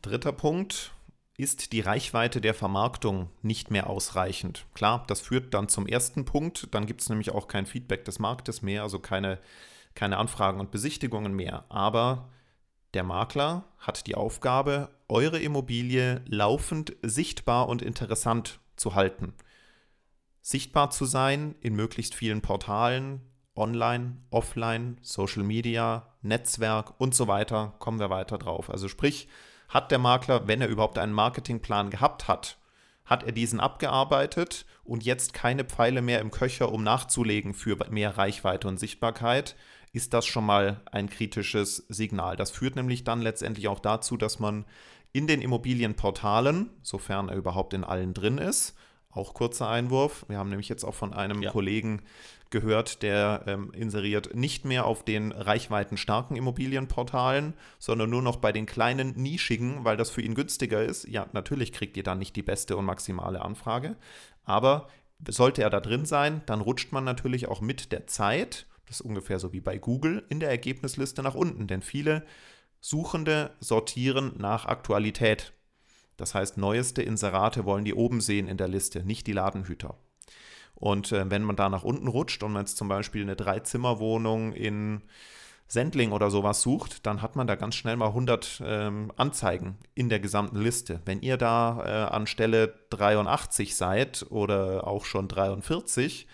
Dritter 0.00 0.32
Punkt 0.32 0.92
ist 1.36 1.72
die 1.72 1.80
Reichweite 1.80 2.40
der 2.40 2.54
Vermarktung 2.54 3.28
nicht 3.42 3.70
mehr 3.70 3.90
ausreichend. 3.90 4.66
Klar, 4.74 5.04
das 5.08 5.20
führt 5.20 5.52
dann 5.52 5.68
zum 5.68 5.86
ersten 5.86 6.24
Punkt. 6.24 6.68
Dann 6.72 6.86
gibt 6.86 7.00
es 7.00 7.08
nämlich 7.08 7.32
auch 7.32 7.48
kein 7.48 7.66
Feedback 7.66 8.04
des 8.04 8.18
Marktes 8.18 8.62
mehr, 8.62 8.82
also 8.82 8.98
keine, 8.98 9.38
keine 9.94 10.18
Anfragen 10.18 10.60
und 10.60 10.70
Besichtigungen 10.70 11.34
mehr. 11.34 11.64
Aber 11.68 12.28
der 12.94 13.04
Makler 13.04 13.64
hat 13.78 14.06
die 14.06 14.14
Aufgabe, 14.14 14.90
eure 15.08 15.38
Immobilie 15.38 16.22
laufend 16.26 16.96
sichtbar 17.02 17.68
und 17.68 17.82
interessant 17.82 18.60
zu 18.76 18.94
halten. 18.94 19.34
Sichtbar 20.40 20.90
zu 20.90 21.04
sein 21.04 21.54
in 21.60 21.74
möglichst 21.74 22.14
vielen 22.14 22.40
Portalen, 22.40 23.20
online, 23.56 24.18
offline, 24.30 24.98
Social 25.02 25.42
Media, 25.42 26.14
Netzwerk 26.22 26.94
und 26.98 27.14
so 27.14 27.28
weiter, 27.28 27.74
kommen 27.78 28.00
wir 28.00 28.10
weiter 28.10 28.38
drauf. 28.38 28.70
Also 28.70 28.88
sprich, 28.88 29.28
hat 29.68 29.90
der 29.90 29.98
Makler, 29.98 30.46
wenn 30.46 30.60
er 30.60 30.68
überhaupt 30.68 30.98
einen 30.98 31.12
Marketingplan 31.12 31.90
gehabt 31.90 32.28
hat, 32.28 32.58
hat 33.04 33.22
er 33.22 33.32
diesen 33.32 33.60
abgearbeitet 33.60 34.66
und 34.82 35.04
jetzt 35.04 35.34
keine 35.34 35.64
Pfeile 35.64 36.02
mehr 36.02 36.20
im 36.20 36.30
Köcher, 36.30 36.72
um 36.72 36.82
nachzulegen 36.82 37.54
für 37.54 37.76
mehr 37.90 38.16
Reichweite 38.16 38.68
und 38.68 38.78
Sichtbarkeit, 38.78 39.56
ist 39.94 40.12
das 40.12 40.26
schon 40.26 40.44
mal 40.44 40.80
ein 40.90 41.08
kritisches 41.08 41.86
Signal. 41.88 42.36
Das 42.36 42.50
führt 42.50 42.74
nämlich 42.74 43.04
dann 43.04 43.22
letztendlich 43.22 43.68
auch 43.68 43.78
dazu, 43.78 44.16
dass 44.16 44.40
man 44.40 44.64
in 45.12 45.28
den 45.28 45.40
Immobilienportalen, 45.40 46.68
sofern 46.82 47.28
er 47.28 47.36
überhaupt 47.36 47.72
in 47.74 47.84
allen 47.84 48.12
drin 48.12 48.38
ist, 48.38 48.74
auch 49.12 49.34
kurzer 49.34 49.68
Einwurf. 49.68 50.24
Wir 50.26 50.38
haben 50.38 50.50
nämlich 50.50 50.68
jetzt 50.68 50.82
auch 50.82 50.96
von 50.96 51.14
einem 51.14 51.42
ja. 51.42 51.52
Kollegen 51.52 52.02
gehört, 52.50 53.02
der 53.02 53.44
ähm, 53.46 53.70
inseriert 53.72 54.34
nicht 54.34 54.64
mehr 54.64 54.84
auf 54.84 55.04
den 55.04 55.30
reichweitenstarken 55.30 56.36
Immobilienportalen, 56.36 57.54
sondern 57.78 58.10
nur 58.10 58.22
noch 58.22 58.36
bei 58.36 58.50
den 58.50 58.66
kleinen 58.66 59.14
nischigen, 59.14 59.84
weil 59.84 59.96
das 59.96 60.10
für 60.10 60.22
ihn 60.22 60.34
günstiger 60.34 60.82
ist. 60.82 61.06
Ja, 61.06 61.28
natürlich 61.32 61.72
kriegt 61.72 61.96
ihr 61.96 62.02
dann 62.02 62.18
nicht 62.18 62.34
die 62.34 62.42
beste 62.42 62.76
und 62.76 62.84
maximale 62.84 63.42
Anfrage, 63.42 63.94
aber 64.44 64.88
sollte 65.28 65.62
er 65.62 65.70
da 65.70 65.78
drin 65.78 66.04
sein, 66.04 66.42
dann 66.46 66.60
rutscht 66.60 66.90
man 66.90 67.04
natürlich 67.04 67.46
auch 67.46 67.60
mit 67.60 67.92
der 67.92 68.08
Zeit 68.08 68.66
das 68.86 69.00
ist 69.00 69.06
ungefähr 69.06 69.38
so 69.38 69.52
wie 69.52 69.60
bei 69.60 69.78
Google 69.78 70.24
in 70.28 70.40
der 70.40 70.50
Ergebnisliste 70.50 71.22
nach 71.22 71.34
unten, 71.34 71.66
denn 71.66 71.82
viele 71.82 72.24
Suchende 72.80 73.52
sortieren 73.60 74.34
nach 74.36 74.66
Aktualität. 74.66 75.52
Das 76.16 76.34
heißt, 76.34 76.58
neueste 76.58 77.02
Inserate 77.02 77.64
wollen 77.64 77.84
die 77.84 77.94
oben 77.94 78.20
sehen 78.20 78.46
in 78.46 78.56
der 78.56 78.68
Liste, 78.68 79.04
nicht 79.04 79.26
die 79.26 79.32
Ladenhüter. 79.32 79.96
Und 80.74 81.12
äh, 81.12 81.30
wenn 81.30 81.42
man 81.42 81.56
da 81.56 81.68
nach 81.68 81.84
unten 81.84 82.08
rutscht 82.08 82.42
und 82.42 82.52
man 82.52 82.62
jetzt 82.62 82.76
zum 82.76 82.88
Beispiel 82.88 83.22
eine 83.22 83.36
Dreizimmerwohnung 83.36 84.52
in 84.52 85.02
Sendling 85.66 86.12
oder 86.12 86.30
sowas 86.30 86.60
sucht, 86.60 87.06
dann 87.06 87.22
hat 87.22 87.36
man 87.36 87.46
da 87.46 87.54
ganz 87.54 87.74
schnell 87.74 87.96
mal 87.96 88.08
100 88.08 88.62
ähm, 88.64 89.12
Anzeigen 89.16 89.78
in 89.94 90.08
der 90.08 90.20
gesamten 90.20 90.60
Liste. 90.60 91.00
Wenn 91.04 91.22
ihr 91.22 91.36
da 91.36 91.84
äh, 91.84 92.12
an 92.12 92.26
Stelle 92.26 92.74
83 92.90 93.74
seid 93.74 94.26
oder 94.28 94.86
auch 94.86 95.04
schon 95.04 95.26
43, 95.26 96.26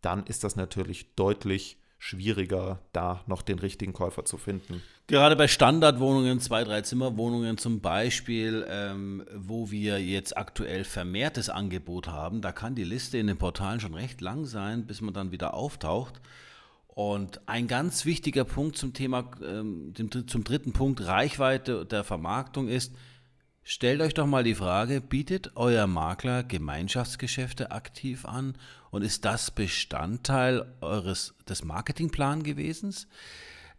dann 0.00 0.24
ist 0.24 0.44
das 0.44 0.56
natürlich 0.56 1.14
deutlich 1.14 1.79
schwieriger, 2.00 2.80
da 2.94 3.22
noch 3.26 3.42
den 3.42 3.58
richtigen 3.58 3.92
Käufer 3.92 4.24
zu 4.24 4.38
finden. 4.38 4.82
Gerade 5.06 5.36
bei 5.36 5.48
Standardwohnungen, 5.48 6.40
zwei, 6.40 6.64
drei 6.64 6.80
Zimmerwohnungen 6.80 7.58
zum 7.58 7.80
Beispiel, 7.80 8.66
ähm, 8.70 9.22
wo 9.36 9.70
wir 9.70 10.02
jetzt 10.02 10.34
aktuell 10.36 10.84
vermehrtes 10.84 11.50
Angebot 11.50 12.08
haben, 12.08 12.40
da 12.40 12.52
kann 12.52 12.74
die 12.74 12.84
Liste 12.84 13.18
in 13.18 13.26
den 13.26 13.36
Portalen 13.36 13.80
schon 13.80 13.92
recht 13.92 14.22
lang 14.22 14.46
sein, 14.46 14.86
bis 14.86 15.02
man 15.02 15.12
dann 15.12 15.30
wieder 15.30 15.52
auftaucht. 15.52 16.22
Und 16.86 17.46
ein 17.46 17.68
ganz 17.68 18.06
wichtiger 18.06 18.44
Punkt 18.44 18.78
zum 18.78 18.94
Thema, 18.94 19.30
ähm, 19.46 19.92
zum 20.26 20.42
dritten 20.42 20.72
Punkt 20.72 21.04
Reichweite 21.04 21.84
der 21.84 22.02
Vermarktung 22.02 22.68
ist, 22.68 22.94
stellt 23.62 24.00
euch 24.00 24.14
doch 24.14 24.26
mal 24.26 24.42
die 24.42 24.54
Frage, 24.54 25.02
bietet 25.02 25.52
euer 25.54 25.86
Makler 25.86 26.44
Gemeinschaftsgeschäfte 26.44 27.72
aktiv 27.72 28.24
an 28.24 28.54
und 28.90 29.02
ist 29.02 29.24
das 29.24 29.50
Bestandteil 29.50 30.74
eures 30.80 31.34
des 31.48 31.64
Marketingplans 31.64 32.44
gewesen? 32.44 32.94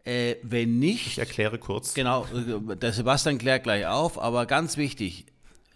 Äh, 0.04 0.38
wenn 0.42 0.80
nicht. 0.80 1.08
Ich 1.08 1.18
erkläre 1.20 1.60
kurz. 1.60 1.94
Genau, 1.94 2.26
äh, 2.26 2.76
der 2.76 2.94
Sebastian 2.94 3.38
klärt 3.38 3.64
gleich 3.64 3.86
auf, 3.86 4.20
aber 4.20 4.46
ganz 4.46 4.78
wichtig, 4.78 5.28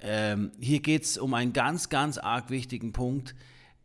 ähm, 0.01 0.51
hier 0.59 0.79
geht 0.79 1.03
es 1.03 1.17
um 1.17 1.33
einen 1.33 1.53
ganz, 1.53 1.89
ganz 1.89 2.17
arg 2.17 2.49
wichtigen 2.49 2.91
Punkt 2.91 3.35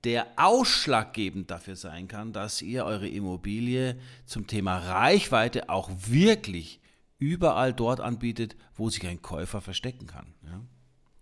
der 0.05 0.27
ausschlaggebend 0.37 1.51
dafür 1.51 1.77
sein 1.77 2.09
kann, 2.09 2.33
dass 2.33 2.63
ihr 2.63 2.85
eure 2.85 3.09
Immobilie 3.09 3.99
zum 4.25 4.47
Thema 4.47 4.79
Reichweite 4.79 5.69
auch 5.69 5.91
wirklich 6.07 6.81
überall 7.19 7.75
dort 7.75 8.01
anbietet, 8.01 8.57
wo 8.75 8.89
sich 8.89 9.07
ein 9.07 9.21
Käufer 9.21 9.61
verstecken 9.61 10.07
kann. 10.07 10.33
Ja? 10.45 10.63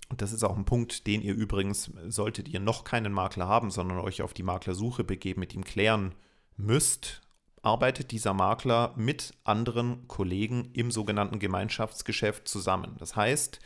Und 0.08 0.22
das 0.22 0.32
ist 0.32 0.42
auch 0.42 0.56
ein 0.56 0.64
Punkt, 0.64 1.06
den 1.06 1.20
ihr 1.20 1.34
übrigens, 1.34 1.90
solltet 2.08 2.48
ihr 2.48 2.60
noch 2.60 2.84
keinen 2.84 3.12
Makler 3.12 3.46
haben, 3.46 3.70
sondern 3.70 3.98
euch 3.98 4.22
auf 4.22 4.32
die 4.32 4.42
Maklersuche 4.42 5.04
begeben, 5.04 5.40
mit 5.40 5.54
ihm 5.54 5.64
klären 5.64 6.14
müsst, 6.56 7.20
arbeitet 7.62 8.10
dieser 8.10 8.34
Makler 8.34 8.92
mit 8.96 9.34
anderen 9.44 10.08
Kollegen 10.08 10.70
im 10.72 10.90
sogenannten 10.90 11.38
Gemeinschaftsgeschäft 11.38 12.48
zusammen. 12.48 12.96
Das 12.98 13.16
heißt, 13.16 13.60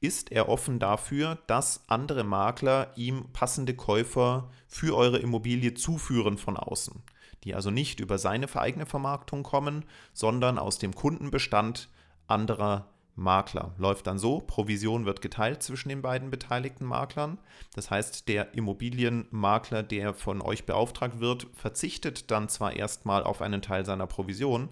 ist 0.00 0.30
er 0.30 0.48
offen 0.48 0.78
dafür, 0.78 1.38
dass 1.46 1.88
andere 1.88 2.22
Makler 2.22 2.92
ihm 2.96 3.26
passende 3.32 3.74
Käufer 3.74 4.50
für 4.68 4.96
eure 4.96 5.18
Immobilie 5.18 5.74
zuführen 5.74 6.38
von 6.38 6.56
außen, 6.56 7.02
die 7.42 7.54
also 7.54 7.70
nicht 7.70 7.98
über 7.98 8.18
seine 8.18 8.54
eigene 8.54 8.86
Vermarktung 8.86 9.42
kommen, 9.42 9.84
sondern 10.12 10.58
aus 10.58 10.78
dem 10.78 10.94
Kundenbestand 10.94 11.88
anderer 12.28 12.86
Makler. 13.18 13.74
Läuft 13.78 14.06
dann 14.06 14.18
so, 14.18 14.40
Provision 14.40 15.04
wird 15.04 15.20
geteilt 15.20 15.62
zwischen 15.62 15.88
den 15.88 16.02
beiden 16.02 16.30
beteiligten 16.30 16.84
Maklern. 16.84 17.38
Das 17.74 17.90
heißt, 17.90 18.28
der 18.28 18.54
Immobilienmakler, 18.54 19.82
der 19.82 20.14
von 20.14 20.40
euch 20.40 20.64
beauftragt 20.64 21.20
wird, 21.20 21.48
verzichtet 21.52 22.30
dann 22.30 22.48
zwar 22.48 22.76
erstmal 22.76 23.24
auf 23.24 23.42
einen 23.42 23.60
Teil 23.60 23.84
seiner 23.84 24.06
Provision, 24.06 24.68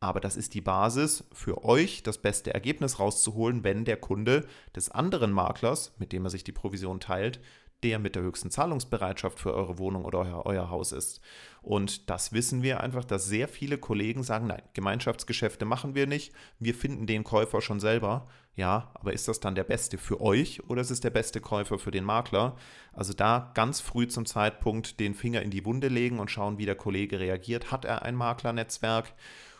aber 0.00 0.20
das 0.20 0.36
ist 0.36 0.54
die 0.54 0.60
Basis 0.60 1.24
für 1.32 1.64
euch, 1.64 2.04
das 2.04 2.18
beste 2.18 2.54
Ergebnis 2.54 3.00
rauszuholen, 3.00 3.64
wenn 3.64 3.84
der 3.84 3.96
Kunde 3.96 4.46
des 4.76 4.90
anderen 4.90 5.32
Maklers, 5.32 5.92
mit 5.98 6.12
dem 6.12 6.24
er 6.24 6.30
sich 6.30 6.44
die 6.44 6.52
Provision 6.52 7.00
teilt, 7.00 7.40
der 7.82 7.98
mit 7.98 8.14
der 8.14 8.22
höchsten 8.22 8.50
Zahlungsbereitschaft 8.50 9.38
für 9.38 9.54
eure 9.54 9.78
Wohnung 9.78 10.04
oder 10.04 10.18
euer, 10.18 10.46
euer, 10.46 10.70
Haus 10.70 10.92
ist. 10.92 11.20
Und 11.62 12.10
das 12.10 12.32
wissen 12.32 12.62
wir 12.62 12.80
einfach, 12.80 13.04
dass 13.04 13.26
sehr 13.26 13.48
viele 13.48 13.78
Kollegen 13.78 14.22
sagen, 14.22 14.46
nein, 14.48 14.62
Gemeinschaftsgeschäfte 14.74 15.64
machen 15.64 15.94
wir 15.94 16.06
nicht, 16.06 16.32
wir 16.58 16.74
finden 16.74 17.06
den 17.06 17.24
Käufer 17.24 17.60
schon 17.60 17.80
selber. 17.80 18.26
Ja, 18.56 18.90
aber 18.94 19.12
ist 19.12 19.28
das 19.28 19.38
dann 19.38 19.54
der 19.54 19.64
beste 19.64 19.98
für 19.98 20.20
euch 20.20 20.68
oder 20.68 20.80
ist 20.80 20.90
es 20.90 21.00
der 21.00 21.10
beste 21.10 21.40
Käufer 21.40 21.78
für 21.78 21.92
den 21.92 22.04
Makler? 22.04 22.56
Also 22.92 23.12
da 23.12 23.52
ganz 23.54 23.80
früh 23.80 24.08
zum 24.08 24.26
Zeitpunkt 24.26 24.98
den 24.98 25.14
Finger 25.14 25.42
in 25.42 25.50
die 25.50 25.64
Wunde 25.64 25.86
legen 25.86 26.18
und 26.18 26.30
schauen, 26.30 26.58
wie 26.58 26.66
der 26.66 26.74
Kollege 26.74 27.20
reagiert. 27.20 27.70
Hat 27.70 27.84
er 27.84 28.02
ein 28.02 28.16
Maklernetzwerk? 28.16 29.12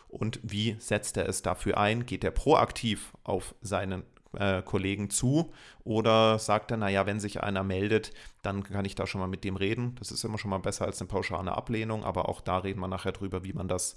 und 0.09 0.39
wie 0.41 0.75
setzt 0.79 1.17
er 1.17 1.29
es 1.29 1.41
dafür 1.41 1.77
ein? 1.77 2.05
Geht 2.05 2.23
er 2.23 2.31
proaktiv 2.31 3.13
auf 3.23 3.55
seinen 3.61 4.03
äh, 4.37 4.61
Kollegen 4.61 5.09
zu 5.09 5.51
oder 5.83 6.39
sagt 6.39 6.71
er, 6.71 6.77
naja, 6.77 7.05
wenn 7.05 7.19
sich 7.19 7.41
einer 7.41 7.63
meldet, 7.63 8.11
dann 8.41 8.63
kann 8.63 8.85
ich 8.85 8.95
da 8.95 9.07
schon 9.07 9.21
mal 9.21 9.27
mit 9.27 9.43
dem 9.43 9.55
reden. 9.55 9.95
Das 9.99 10.11
ist 10.11 10.23
immer 10.23 10.37
schon 10.37 10.51
mal 10.51 10.59
besser 10.59 10.85
als 10.85 11.01
eine 11.01 11.07
pauschale 11.07 11.51
Ablehnung, 11.51 12.03
aber 12.03 12.29
auch 12.29 12.41
da 12.41 12.59
reden 12.59 12.79
wir 12.79 12.87
nachher 12.87 13.11
drüber, 13.11 13.43
wie 13.43 13.53
man 13.53 13.67
das 13.67 13.95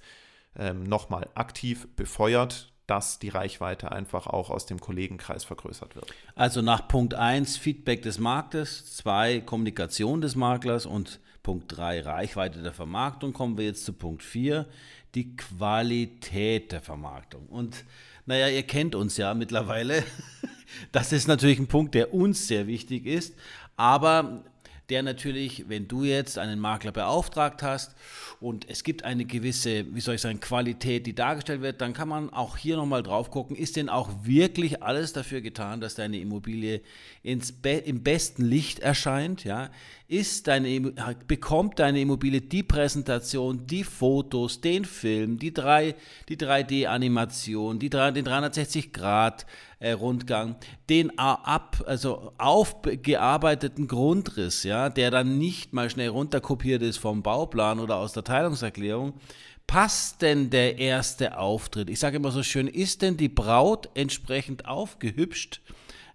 ähm, 0.57 0.85
nochmal 0.85 1.29
aktiv 1.35 1.89
befeuert, 1.97 2.73
dass 2.87 3.19
die 3.19 3.29
Reichweite 3.29 3.93
einfach 3.93 4.27
auch 4.27 4.51
aus 4.51 4.67
dem 4.67 4.81
Kollegenkreis 4.81 5.45
vergrößert 5.45 5.95
wird. 5.95 6.13
Also 6.35 6.63
nach 6.63 6.89
Punkt 6.89 7.15
1 7.15 7.57
Feedback 7.57 8.03
des 8.03 8.19
Marktes, 8.19 8.97
2 8.97 9.41
Kommunikation 9.41 10.21
des 10.21 10.35
Maklers 10.35 10.85
und 10.87 11.21
Punkt 11.43 11.77
3 11.77 12.03
Reichweite 12.03 12.63
der 12.63 12.73
Vermarktung 12.73 13.33
kommen 13.33 13.57
wir 13.57 13.65
jetzt 13.65 13.85
zu 13.85 13.93
Punkt 13.93 14.23
4 14.23 14.67
die 15.15 15.37
Qualität 15.37 16.73
der 16.73 16.81
Vermarktung. 16.81 17.47
Und 17.47 17.85
naja, 18.27 18.49
ihr 18.49 18.63
kennt 18.63 18.95
uns 18.95 19.17
ja 19.17 19.35
mittlerweile. 19.35 20.05
Das 20.91 21.13
ist 21.13 21.29
natürlich 21.29 21.59
ein 21.59 21.67
Punkt, 21.67 21.95
der 21.95 22.15
uns 22.15 22.49
sehr 22.49 22.67
wichtig 22.67 23.07
ist. 23.07 23.35
Aber 23.77 24.43
der 24.93 25.03
natürlich, 25.03 25.69
wenn 25.69 25.89
du 25.89 26.05
jetzt 26.05 26.39
einen 26.39 26.59
Makler 26.59 26.93
beauftragt 26.93 27.63
hast 27.63 27.95
und 28.41 28.69
es 28.69 28.85
gibt 28.85 29.05
eine 29.05 29.25
gewisse, 29.25 29.87
wie 29.95 30.01
soll 30.01 30.17
ich 30.17 30.21
sagen, 30.21 30.41
Qualität, 30.41 31.07
die 31.07 31.15
dargestellt 31.15 31.63
wird, 31.63 31.81
dann 31.81 31.95
kann 31.95 32.09
man 32.09 32.31
auch 32.31 32.57
hier 32.57 32.77
nochmal 32.77 33.03
drauf 33.03 33.31
gucken, 33.31 33.57
ist 33.57 33.77
denn 33.77 33.89
auch 33.89 34.11
wirklich 34.23 34.83
alles 34.83 35.13
dafür 35.13 35.41
getan, 35.41 35.81
dass 35.81 35.95
deine 35.95 36.19
Immobilie 36.19 36.83
ins 37.23 37.53
Be 37.53 37.73
im 37.73 38.03
besten 38.03 38.45
Licht 38.45 38.81
erscheint? 38.81 39.45
Ja? 39.45 39.71
Ist 40.13 40.47
deine, 40.47 40.93
bekommt 41.27 41.79
deine 41.79 42.03
Immobilie 42.03 42.43
die 42.43 42.63
Präsentation, 42.63 43.67
die 43.67 43.83
Fotos, 43.83 44.61
den 44.61 44.85
Film, 44.85 45.39
die, 45.39 45.55
3, 45.55 45.95
die 46.29 46.37
3D-Animation, 46.37 47.79
die 47.79 47.89
3, 47.89 48.11
den 48.11 48.27
360 48.27 48.93
Grad 48.93 49.47
äh, 49.79 49.93
Rundgang, 49.93 50.57
den 50.91 51.19
ab, 51.19 51.83
also 51.87 52.35
aufgearbeiteten 52.37 53.89
Grundriss, 53.89 54.65
ja, 54.65 54.91
der 54.91 55.11
dann 55.11 55.39
nicht 55.39 55.73
mal 55.73 55.89
schnell 55.89 56.11
runterkopiert 56.11 56.83
ist 56.83 56.99
vom 56.99 57.23
Bauplan 57.23 57.81
oder 57.81 57.97
aus 57.97 58.13
der 58.13 58.25
Teilungserklärung, 58.25 59.15
passt 59.67 60.21
denn 60.21 60.51
der 60.51 60.77
erste 60.77 61.39
Auftritt? 61.39 61.89
Ich 61.89 62.01
sage 62.01 62.19
immer 62.19 62.33
so 62.33 62.43
schön, 62.43 62.69
ist 62.69 63.01
denn 63.01 63.17
die 63.17 63.31
Braut 63.31 63.89
entsprechend 63.95 64.67
aufgehübscht? 64.67 65.63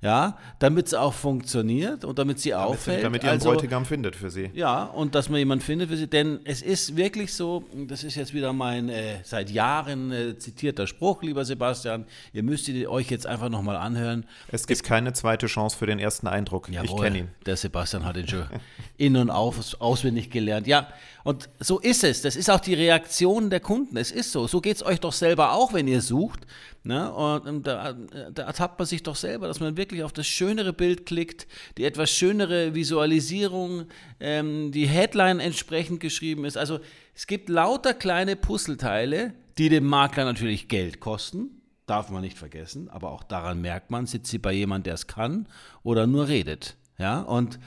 Ja, 0.01 0.37
damit 0.59 0.87
es 0.87 0.93
auch 0.93 1.13
funktioniert 1.13 2.05
und 2.05 2.19
damit 2.19 2.39
sie 2.39 2.51
damit 2.51 2.67
auffällt. 2.67 2.97
Sie, 2.97 3.03
damit 3.03 3.23
ihr 3.23 3.31
einen 3.31 3.39
also, 3.39 3.51
Bräutigam 3.51 3.85
findet 3.85 4.15
für 4.15 4.29
sie. 4.29 4.51
Ja, 4.53 4.83
und 4.83 5.15
dass 5.15 5.29
man 5.29 5.39
jemanden 5.39 5.63
findet 5.65 5.89
für 5.89 5.97
sie, 5.97 6.07
denn 6.07 6.39
es 6.43 6.61
ist 6.61 6.95
wirklich 6.95 7.33
so, 7.33 7.63
das 7.87 8.03
ist 8.03 8.15
jetzt 8.15 8.33
wieder 8.33 8.53
mein 8.53 8.89
äh, 8.89 9.19
seit 9.23 9.49
Jahren 9.49 10.11
äh, 10.11 10.37
zitierter 10.37 10.85
Spruch, 10.85 11.23
lieber 11.23 11.45
Sebastian, 11.45 12.05
ihr 12.31 12.43
müsst 12.43 12.67
ihn 12.67 12.85
euch 12.87 13.09
jetzt 13.09 13.25
einfach 13.25 13.49
nochmal 13.49 13.75
anhören. 13.75 14.25
Es 14.49 14.67
gibt 14.67 14.81
es, 14.81 14.83
keine 14.83 15.13
zweite 15.13 15.47
Chance 15.47 15.75
für 15.75 15.87
den 15.87 15.97
ersten 15.97 16.27
Eindruck. 16.27 16.69
Jawohl, 16.69 16.85
ich 16.85 17.01
kenne 17.01 17.17
ihn. 17.17 17.27
Der 17.45 17.57
Sebastian 17.57 18.05
hat 18.05 18.17
ihn 18.17 18.27
schon 18.27 18.45
in- 18.97 19.17
und 19.17 19.31
aus, 19.31 19.75
auswendig 19.75 20.29
gelernt. 20.29 20.67
Ja, 20.67 20.87
und 21.23 21.49
so 21.59 21.79
ist 21.79 22.03
es. 22.03 22.21
Das 22.21 22.35
ist 22.35 22.49
auch 22.49 22.59
die 22.59 22.73
Reaktion 22.73 23.49
der 23.49 23.59
Kunden. 23.59 23.97
Es 23.97 24.11
ist 24.11 24.31
so. 24.31 24.47
So 24.47 24.61
geht 24.61 24.77
es 24.77 24.85
euch 24.85 24.99
doch 24.99 25.11
selber 25.11 25.53
auch, 25.53 25.73
wenn 25.73 25.87
ihr 25.87 26.01
sucht. 26.01 26.47
Ne? 26.87 27.11
Und 27.11 27.67
da, 27.67 27.93
da 28.31 28.43
ertappt 28.43 28.79
man 28.79 28.85
sich 28.85 29.03
doch 29.03 29.17
selber, 29.17 29.47
dass 29.47 29.59
man 29.59 29.75
wirklich 29.75 29.86
auf 30.03 30.13
das 30.13 30.27
schönere 30.27 30.73
Bild 30.73 31.05
klickt, 31.05 31.47
die 31.77 31.83
etwas 31.83 32.11
schönere 32.11 32.75
Visualisierung, 32.75 33.85
ähm, 34.19 34.71
die 34.71 34.87
Headline 34.87 35.39
entsprechend 35.39 35.99
geschrieben 35.99 36.45
ist. 36.45 36.57
Also 36.57 36.79
es 37.15 37.27
gibt 37.27 37.49
lauter 37.49 37.93
kleine 37.93 38.35
Puzzleteile, 38.35 39.33
die 39.57 39.69
dem 39.69 39.85
Makler 39.85 40.25
natürlich 40.25 40.67
Geld 40.67 40.99
kosten. 40.99 41.61
Darf 41.85 42.09
man 42.09 42.21
nicht 42.21 42.37
vergessen, 42.37 42.89
aber 42.89 43.11
auch 43.11 43.23
daran 43.23 43.61
merkt 43.61 43.91
man, 43.91 44.05
sitzt 44.05 44.29
sie 44.29 44.39
bei 44.39 44.51
jemandem, 44.51 44.83
der 44.83 44.93
es 44.95 45.07
kann 45.07 45.47
oder 45.83 46.05
nur 46.05 46.27
redet. 46.27 46.75
Ja, 46.97 47.21
und 47.21 47.59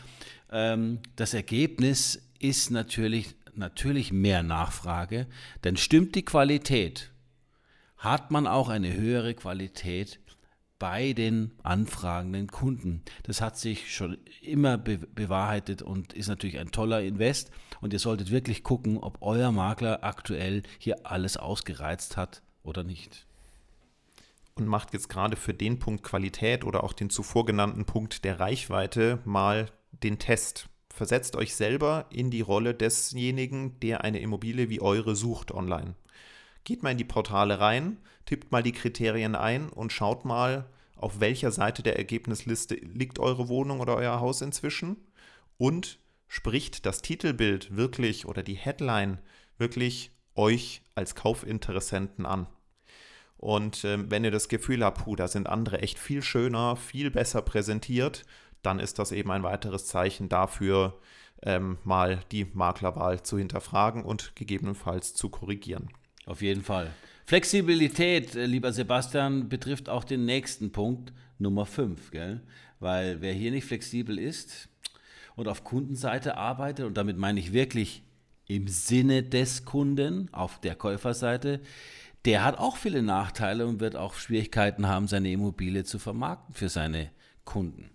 ähm, 0.52 0.98
das 1.16 1.34
Ergebnis 1.34 2.20
ist 2.38 2.70
natürlich 2.70 3.34
natürlich 3.54 4.12
mehr 4.12 4.42
Nachfrage, 4.42 5.26
denn 5.64 5.76
stimmt 5.76 6.14
die 6.14 6.24
Qualität, 6.24 7.10
hat 7.96 8.30
man 8.30 8.46
auch 8.46 8.68
eine 8.68 8.94
höhere 8.94 9.34
Qualität 9.34 10.19
bei 10.80 11.12
den 11.12 11.52
anfragenden 11.62 12.48
Kunden. 12.48 13.02
Das 13.22 13.40
hat 13.40 13.56
sich 13.56 13.94
schon 13.94 14.18
immer 14.42 14.78
be 14.78 14.98
bewahrheitet 14.98 15.82
und 15.82 16.12
ist 16.12 16.26
natürlich 16.26 16.58
ein 16.58 16.72
toller 16.72 17.02
Invest. 17.02 17.52
Und 17.80 17.92
ihr 17.92 18.00
solltet 18.00 18.32
wirklich 18.32 18.64
gucken, 18.64 18.98
ob 18.98 19.18
euer 19.20 19.52
Makler 19.52 20.02
aktuell 20.02 20.64
hier 20.78 21.06
alles 21.06 21.36
ausgereizt 21.36 22.16
hat 22.16 22.42
oder 22.64 22.82
nicht. 22.82 23.26
Und 24.56 24.66
macht 24.66 24.92
jetzt 24.92 25.08
gerade 25.08 25.36
für 25.36 25.54
den 25.54 25.78
Punkt 25.78 26.02
Qualität 26.02 26.64
oder 26.64 26.82
auch 26.82 26.94
den 26.94 27.10
zuvor 27.10 27.46
genannten 27.46 27.84
Punkt 27.84 28.24
der 28.24 28.40
Reichweite 28.40 29.20
mal 29.24 29.70
den 30.02 30.18
Test 30.18 30.68
versetzt 30.92 31.36
euch 31.36 31.54
selber 31.54 32.06
in 32.10 32.30
die 32.30 32.40
Rolle 32.40 32.74
desjenigen, 32.74 33.78
der 33.80 34.04
eine 34.04 34.20
Immobilie 34.20 34.68
wie 34.68 34.80
eure 34.80 35.16
sucht 35.16 35.52
online. 35.52 35.94
Geht 36.70 36.84
mal 36.84 36.92
in 36.92 36.98
die 36.98 37.04
Portale 37.04 37.58
rein, 37.58 37.96
tippt 38.26 38.52
mal 38.52 38.62
die 38.62 38.70
Kriterien 38.70 39.34
ein 39.34 39.70
und 39.70 39.92
schaut 39.92 40.24
mal, 40.24 40.70
auf 40.94 41.18
welcher 41.18 41.50
Seite 41.50 41.82
der 41.82 41.98
Ergebnisliste 41.98 42.76
liegt 42.76 43.18
eure 43.18 43.48
Wohnung 43.48 43.80
oder 43.80 43.96
euer 43.96 44.20
Haus 44.20 44.40
inzwischen 44.40 44.96
und 45.58 45.98
spricht 46.28 46.86
das 46.86 47.02
Titelbild 47.02 47.74
wirklich 47.74 48.24
oder 48.24 48.44
die 48.44 48.54
Headline 48.54 49.18
wirklich 49.58 50.12
euch 50.36 50.82
als 50.94 51.16
Kaufinteressenten 51.16 52.24
an. 52.24 52.46
Und 53.36 53.82
äh, 53.82 54.08
wenn 54.08 54.22
ihr 54.22 54.30
das 54.30 54.48
Gefühl 54.48 54.84
habt, 54.84 55.02
puh, 55.02 55.16
da 55.16 55.26
sind 55.26 55.48
andere 55.48 55.80
echt 55.80 55.98
viel 55.98 56.22
schöner, 56.22 56.76
viel 56.76 57.10
besser 57.10 57.42
präsentiert, 57.42 58.24
dann 58.62 58.78
ist 58.78 59.00
das 59.00 59.10
eben 59.10 59.32
ein 59.32 59.42
weiteres 59.42 59.86
Zeichen 59.86 60.28
dafür, 60.28 61.00
ähm, 61.42 61.78
mal 61.82 62.20
die 62.30 62.44
Maklerwahl 62.44 63.24
zu 63.24 63.38
hinterfragen 63.38 64.04
und 64.04 64.36
gegebenenfalls 64.36 65.14
zu 65.14 65.30
korrigieren. 65.30 65.90
Auf 66.30 66.42
jeden 66.42 66.62
Fall. 66.62 66.92
Flexibilität, 67.26 68.36
äh, 68.36 68.46
lieber 68.46 68.72
Sebastian, 68.72 69.48
betrifft 69.48 69.88
auch 69.88 70.04
den 70.04 70.26
nächsten 70.26 70.70
Punkt, 70.70 71.12
Nummer 71.40 71.66
5, 71.66 72.12
Weil 72.78 73.20
wer 73.20 73.32
hier 73.32 73.50
nicht 73.50 73.64
flexibel 73.64 74.16
ist 74.16 74.68
und 75.34 75.48
auf 75.48 75.64
Kundenseite 75.64 76.36
arbeitet, 76.36 76.86
und 76.86 76.96
damit 76.96 77.16
meine 77.16 77.40
ich 77.40 77.52
wirklich 77.52 78.04
im 78.46 78.68
Sinne 78.68 79.24
des 79.24 79.64
Kunden 79.64 80.32
auf 80.32 80.60
der 80.60 80.76
Käuferseite, 80.76 81.58
der 82.24 82.44
hat 82.44 82.58
auch 82.58 82.76
viele 82.76 83.02
Nachteile 83.02 83.66
und 83.66 83.80
wird 83.80 83.96
auch 83.96 84.14
Schwierigkeiten 84.14 84.86
haben, 84.86 85.08
seine 85.08 85.32
Immobilie 85.32 85.82
zu 85.82 85.98
vermarkten 85.98 86.54
für 86.54 86.68
seine 86.68 87.10
Kunden. 87.44 87.90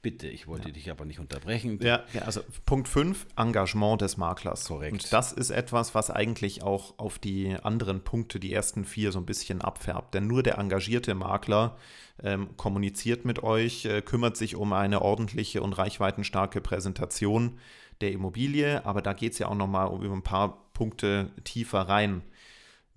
Bitte, 0.00 0.28
ich 0.28 0.46
wollte 0.46 0.68
ja. 0.68 0.74
dich 0.74 0.90
aber 0.90 1.04
nicht 1.04 1.18
unterbrechen. 1.18 1.80
Ja, 1.82 2.04
also 2.24 2.40
Punkt 2.66 2.86
5, 2.86 3.26
Engagement 3.36 4.00
des 4.00 4.16
Maklers. 4.16 4.66
Korrekt. 4.66 4.92
Und 4.92 5.12
das 5.12 5.32
ist 5.32 5.50
etwas, 5.50 5.94
was 5.94 6.10
eigentlich 6.10 6.62
auch 6.62 6.98
auf 6.98 7.18
die 7.18 7.56
anderen 7.62 8.02
Punkte, 8.04 8.38
die 8.38 8.52
ersten 8.52 8.84
vier, 8.84 9.10
so 9.10 9.18
ein 9.18 9.26
bisschen 9.26 9.60
abfärbt. 9.60 10.14
Denn 10.14 10.28
nur 10.28 10.44
der 10.44 10.58
engagierte 10.58 11.16
Makler 11.16 11.76
ähm, 12.22 12.56
kommuniziert 12.56 13.24
mit 13.24 13.42
euch, 13.42 13.86
äh, 13.86 14.00
kümmert 14.00 14.36
sich 14.36 14.54
um 14.54 14.72
eine 14.72 15.02
ordentliche 15.02 15.62
und 15.62 15.72
reichweitenstarke 15.72 16.60
Präsentation 16.60 17.58
der 18.00 18.12
Immobilie. 18.12 18.86
Aber 18.86 19.02
da 19.02 19.12
geht 19.12 19.32
es 19.32 19.40
ja 19.40 19.48
auch 19.48 19.56
nochmal 19.56 19.88
um 19.88 20.12
ein 20.12 20.22
paar 20.22 20.70
Punkte 20.74 21.32
tiefer 21.42 21.80
rein. 21.80 22.22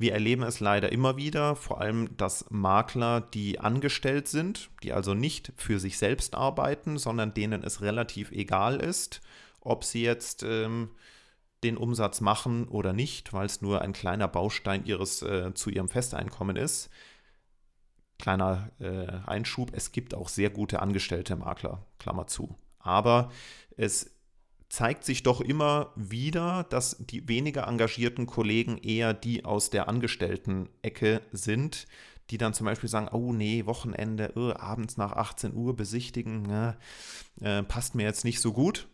Wir 0.01 0.13
erleben 0.13 0.41
es 0.41 0.60
leider 0.60 0.91
immer 0.91 1.15
wieder, 1.15 1.55
vor 1.55 1.79
allem, 1.79 2.17
dass 2.17 2.50
Makler, 2.50 3.22
die 3.22 3.60
angestellt 3.60 4.27
sind, 4.27 4.72
die 4.81 4.93
also 4.93 5.13
nicht 5.13 5.53
für 5.58 5.79
sich 5.79 6.00
selbst 6.00 6.34
arbeiten, 6.34 6.98
sondern 6.98 7.36
denen 7.36 7.63
es 7.63 7.81
relativ 7.81 8.31
egal 8.31 8.79
ist, 8.79 9.22
ob 9.60 9.84
sie 9.84 10.01
jetzt 10.01 10.41
ähm, 10.41 10.89
den 11.63 11.77
Umsatz 11.77 12.20
machen 12.20 12.67
oder 12.67 12.93
nicht, 12.93 13.31
weil 13.31 13.46
es 13.46 13.62
nur 13.62 13.84
ein 13.84 13.93
kleiner 13.93 14.27
Baustein 14.27 14.86
ihres 14.86 15.22
äh, 15.22 15.53
zu 15.53 15.70
ihrem 15.70 15.88
Festeinkommen 15.88 16.55
ist. 16.55 16.89
Kleiner 18.17 18.72
äh, 18.79 19.05
Einschub, 19.27 19.70
es 19.75 19.91
gibt 19.91 20.15
auch 20.15 20.29
sehr 20.29 20.50
gute 20.50 20.81
angestellte 20.81 21.36
Makler, 21.36 21.86
Klammer 22.00 22.25
zu. 22.25 22.55
Aber 22.79 23.31
es 23.77 24.10
zeigt 24.72 25.04
sich 25.04 25.22
doch 25.22 25.42
immer 25.42 25.92
wieder, 25.98 26.66
dass 26.70 26.96
die 26.98 27.28
weniger 27.28 27.68
engagierten 27.68 28.25
Kollegen 28.25 28.78
eher 28.78 29.13
die 29.13 29.44
aus 29.44 29.70
der 29.70 29.90
Angestellten-Ecke 29.90 31.22
sind, 31.34 31.88
die 32.30 32.38
dann 32.38 32.54
zum 32.54 32.68
Beispiel 32.68 32.88
sagen, 32.88 33.10
oh 33.12 33.34
nee, 33.34 33.66
Wochenende, 33.66 34.32
oh, 34.38 34.54
abends 34.58 34.96
nach 34.96 35.12
18 35.12 35.54
Uhr 35.54 35.75
besichtigen, 35.75 36.44
ne, 36.44 36.78
äh, 37.42 37.63
passt 37.63 37.96
mir 37.96 38.04
jetzt 38.04 38.24
nicht 38.24 38.40
so 38.40 38.54
gut. 38.54 38.88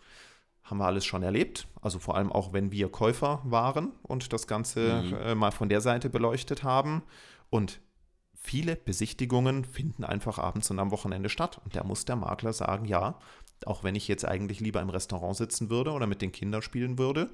Haben 0.64 0.80
wir 0.80 0.88
alles 0.88 1.06
schon 1.06 1.22
erlebt. 1.22 1.68
Also 1.80 2.00
vor 2.00 2.16
allem 2.16 2.32
auch, 2.32 2.54
wenn 2.54 2.72
wir 2.72 2.90
Käufer 2.90 3.42
waren 3.44 3.92
und 4.02 4.34
das 4.34 4.48
Ganze 4.48 5.04
mhm. 5.04 5.14
äh, 5.14 5.36
mal 5.36 5.52
von 5.52 5.70
der 5.70 5.82
Seite 5.82 6.10
beleuchtet 6.10 6.64
haben. 6.64 7.04
Und 7.52 7.82
viele 8.34 8.76
Besichtigungen 8.76 9.64
finden 9.64 10.04
einfach 10.04 10.40
abends 10.40 10.72
und 10.72 10.80
am 10.80 10.90
Wochenende 10.90 11.30
statt. 11.30 11.62
Und 11.64 11.76
da 11.76 11.84
muss 11.84 12.06
der 12.06 12.16
Makler 12.16 12.52
sagen, 12.52 12.86
ja, 12.86 13.20
auch 13.66 13.84
wenn 13.84 13.96
ich 13.96 14.08
jetzt 14.08 14.26
eigentlich 14.26 14.60
lieber 14.60 14.82
im 14.82 14.90
Restaurant 14.90 15.36
sitzen 15.36 15.70
würde 15.70 15.92
oder 15.92 16.06
mit 16.06 16.22
den 16.22 16.32
Kindern 16.32 16.62
spielen 16.62 16.98
würde, 16.98 17.30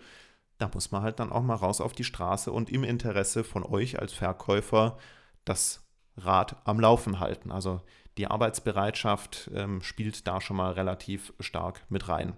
da 0.58 0.70
muss 0.74 0.92
man 0.92 1.02
halt 1.02 1.20
dann 1.20 1.32
auch 1.32 1.42
mal 1.42 1.56
raus 1.56 1.82
auf 1.82 1.94
die 1.94 2.04
Straße 2.04 2.52
und 2.52 2.70
im 2.70 2.84
Interesse 2.84 3.44
von 3.44 3.64
euch 3.64 4.00
als 4.00 4.14
Verkäufer 4.14 4.98
das 5.44 5.84
Rad 6.16 6.56
am 6.66 6.80
Laufen 6.80 7.20
halten. 7.20 7.52
Also 7.52 7.82
die 8.18 8.28
Arbeitsbereitschaft 8.28 9.50
ähm, 9.56 9.82
spielt 9.82 10.28
da 10.28 10.40
schon 10.40 10.58
mal 10.58 10.74
relativ 10.74 11.34
stark 11.40 11.82
mit 11.90 12.08
rein. 12.08 12.34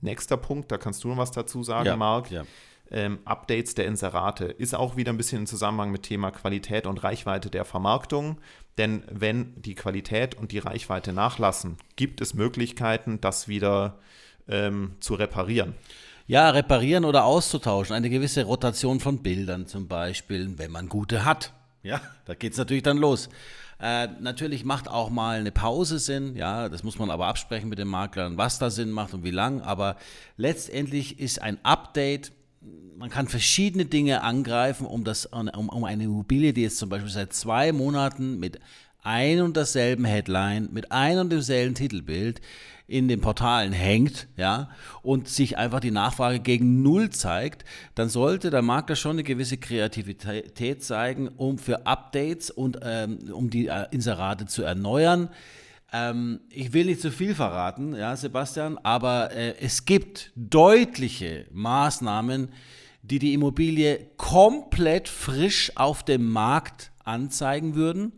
Nächster 0.00 0.36
Punkt, 0.36 0.72
da 0.72 0.78
kannst 0.78 1.04
du 1.04 1.08
noch 1.08 1.18
was 1.18 1.30
dazu 1.30 1.62
sagen, 1.62 1.86
ja, 1.86 1.96
Marc. 1.96 2.30
Ja 2.30 2.44
ähm, 2.90 3.18
Updates 3.24 3.74
der 3.74 3.86
Inserate. 3.86 4.46
Ist 4.46 4.74
auch 4.74 4.96
wieder 4.96 5.12
ein 5.12 5.16
bisschen 5.16 5.40
im 5.40 5.46
Zusammenhang 5.46 5.90
mit 5.90 6.02
Thema 6.02 6.30
Qualität 6.30 6.86
und 6.86 7.02
Reichweite 7.02 7.50
der 7.50 7.64
Vermarktung. 7.64 8.38
Denn 8.78 9.02
wenn 9.10 9.60
die 9.60 9.74
Qualität 9.74 10.34
und 10.34 10.52
die 10.52 10.58
Reichweite 10.58 11.12
nachlassen, 11.12 11.78
gibt 11.96 12.20
es 12.20 12.34
Möglichkeiten, 12.34 13.20
das 13.20 13.48
wieder 13.48 13.98
ähm, 14.48 14.96
zu 15.00 15.14
reparieren. 15.14 15.74
Ja, 16.26 16.50
reparieren 16.50 17.04
oder 17.04 17.24
auszutauschen. 17.24 17.94
Eine 17.94 18.10
gewisse 18.10 18.44
Rotation 18.44 19.00
von 19.00 19.22
Bildern 19.22 19.66
zum 19.66 19.88
Beispiel, 19.88 20.58
wenn 20.58 20.72
man 20.72 20.88
gute 20.88 21.24
hat. 21.24 21.52
Ja, 21.82 22.00
da 22.24 22.34
geht 22.34 22.52
es 22.52 22.58
natürlich 22.58 22.82
dann 22.82 22.98
los. 22.98 23.28
Äh, 23.78 24.08
natürlich 24.20 24.64
macht 24.64 24.88
auch 24.88 25.10
mal 25.10 25.38
eine 25.38 25.52
Pause 25.52 25.98
Sinn, 25.98 26.34
ja, 26.34 26.68
das 26.68 26.82
muss 26.82 26.98
man 26.98 27.10
aber 27.10 27.26
absprechen 27.26 27.68
mit 27.68 27.78
den 27.78 27.88
Maklern, 27.88 28.38
was 28.38 28.58
da 28.58 28.70
Sinn 28.70 28.90
macht 28.90 29.12
und 29.12 29.22
wie 29.22 29.30
lang, 29.30 29.60
aber 29.60 29.96
letztendlich 30.38 31.20
ist 31.20 31.42
ein 31.42 31.58
Update 31.62 32.32
man 32.96 33.10
kann 33.10 33.28
verschiedene 33.28 33.84
Dinge 33.84 34.22
angreifen, 34.22 34.86
um, 34.86 35.04
das, 35.04 35.26
um, 35.26 35.48
um 35.48 35.84
eine 35.84 36.04
Immobilie, 36.04 36.52
die 36.52 36.62
jetzt 36.62 36.78
zum 36.78 36.88
Beispiel 36.88 37.10
seit 37.10 37.32
zwei 37.32 37.72
Monaten 37.72 38.38
mit 38.38 38.58
ein 39.02 39.40
und 39.40 39.56
derselben 39.56 40.04
Headline, 40.04 40.68
mit 40.72 40.90
ein 40.90 41.18
und 41.18 41.30
demselben 41.30 41.74
Titelbild 41.74 42.40
in 42.88 43.08
den 43.08 43.20
Portalen 43.20 43.72
hängt, 43.72 44.28
ja, 44.36 44.70
und 45.02 45.28
sich 45.28 45.58
einfach 45.58 45.80
die 45.80 45.90
Nachfrage 45.90 46.40
gegen 46.40 46.82
Null 46.82 47.10
zeigt, 47.10 47.64
dann 47.94 48.08
sollte 48.08 48.50
der 48.50 48.62
Makler 48.62 48.96
schon 48.96 49.12
eine 49.12 49.24
gewisse 49.24 49.58
Kreativität 49.58 50.82
zeigen, 50.82 51.28
um 51.28 51.58
für 51.58 51.86
Updates 51.86 52.50
und 52.50 52.78
ähm, 52.82 53.18
um 53.32 53.50
die 53.50 53.66
äh, 53.66 53.86
Inserate 53.90 54.46
zu 54.46 54.62
erneuern. 54.62 55.28
Ähm, 55.92 56.40
ich 56.50 56.72
will 56.72 56.86
nicht 56.86 57.00
zu 57.00 57.10
viel 57.10 57.34
verraten, 57.34 57.94
ja, 57.94 58.16
Sebastian, 58.16 58.78
aber 58.82 59.32
äh, 59.32 59.54
es 59.60 59.84
gibt 59.84 60.32
deutliche 60.34 61.46
Maßnahmen, 61.52 62.48
die 63.02 63.18
die 63.18 63.34
Immobilie 63.34 64.10
komplett 64.16 65.08
frisch 65.08 65.72
auf 65.76 66.02
dem 66.02 66.30
Markt 66.30 66.90
anzeigen 67.04 67.76
würden. 67.76 68.12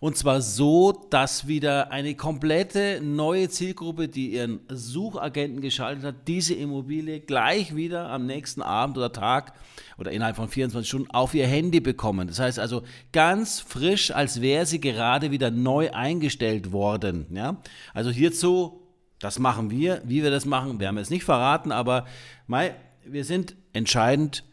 Und 0.00 0.16
zwar 0.16 0.40
so, 0.40 0.90
dass 1.10 1.46
wieder 1.46 1.92
eine 1.92 2.16
komplette 2.16 3.00
neue 3.00 3.48
Zielgruppe, 3.48 4.08
die 4.08 4.32
ihren 4.32 4.58
Suchagenten 4.68 5.60
geschaltet 5.60 6.02
hat, 6.02 6.14
diese 6.26 6.54
Immobilie 6.54 7.20
gleich 7.20 7.76
wieder 7.76 8.10
am 8.10 8.26
nächsten 8.26 8.62
Abend 8.62 8.96
oder 8.96 9.12
Tag 9.12 9.52
oder 10.02 10.10
innerhalb 10.10 10.36
von 10.36 10.48
24 10.48 10.88
Stunden 10.88 11.10
auf 11.12 11.32
ihr 11.32 11.46
Handy 11.46 11.80
bekommen. 11.80 12.26
Das 12.26 12.40
heißt 12.40 12.58
also 12.58 12.82
ganz 13.12 13.60
frisch, 13.60 14.10
als 14.10 14.40
wäre 14.40 14.66
sie 14.66 14.80
gerade 14.80 15.30
wieder 15.30 15.50
neu 15.50 15.92
eingestellt 15.92 16.72
worden. 16.72 17.26
Ja? 17.30 17.62
Also 17.94 18.10
hierzu, 18.10 18.82
das 19.20 19.38
machen 19.38 19.70
wir. 19.70 20.02
Wie 20.04 20.24
wir 20.24 20.32
das 20.32 20.44
machen, 20.44 20.80
wir 20.80 20.88
haben 20.88 20.98
es 20.98 21.10
nicht 21.10 21.24
verraten, 21.24 21.70
aber 21.70 22.06
Mai, 22.48 22.74
wir 23.04 23.24
sind 23.24 23.54
entscheidend 23.72 24.44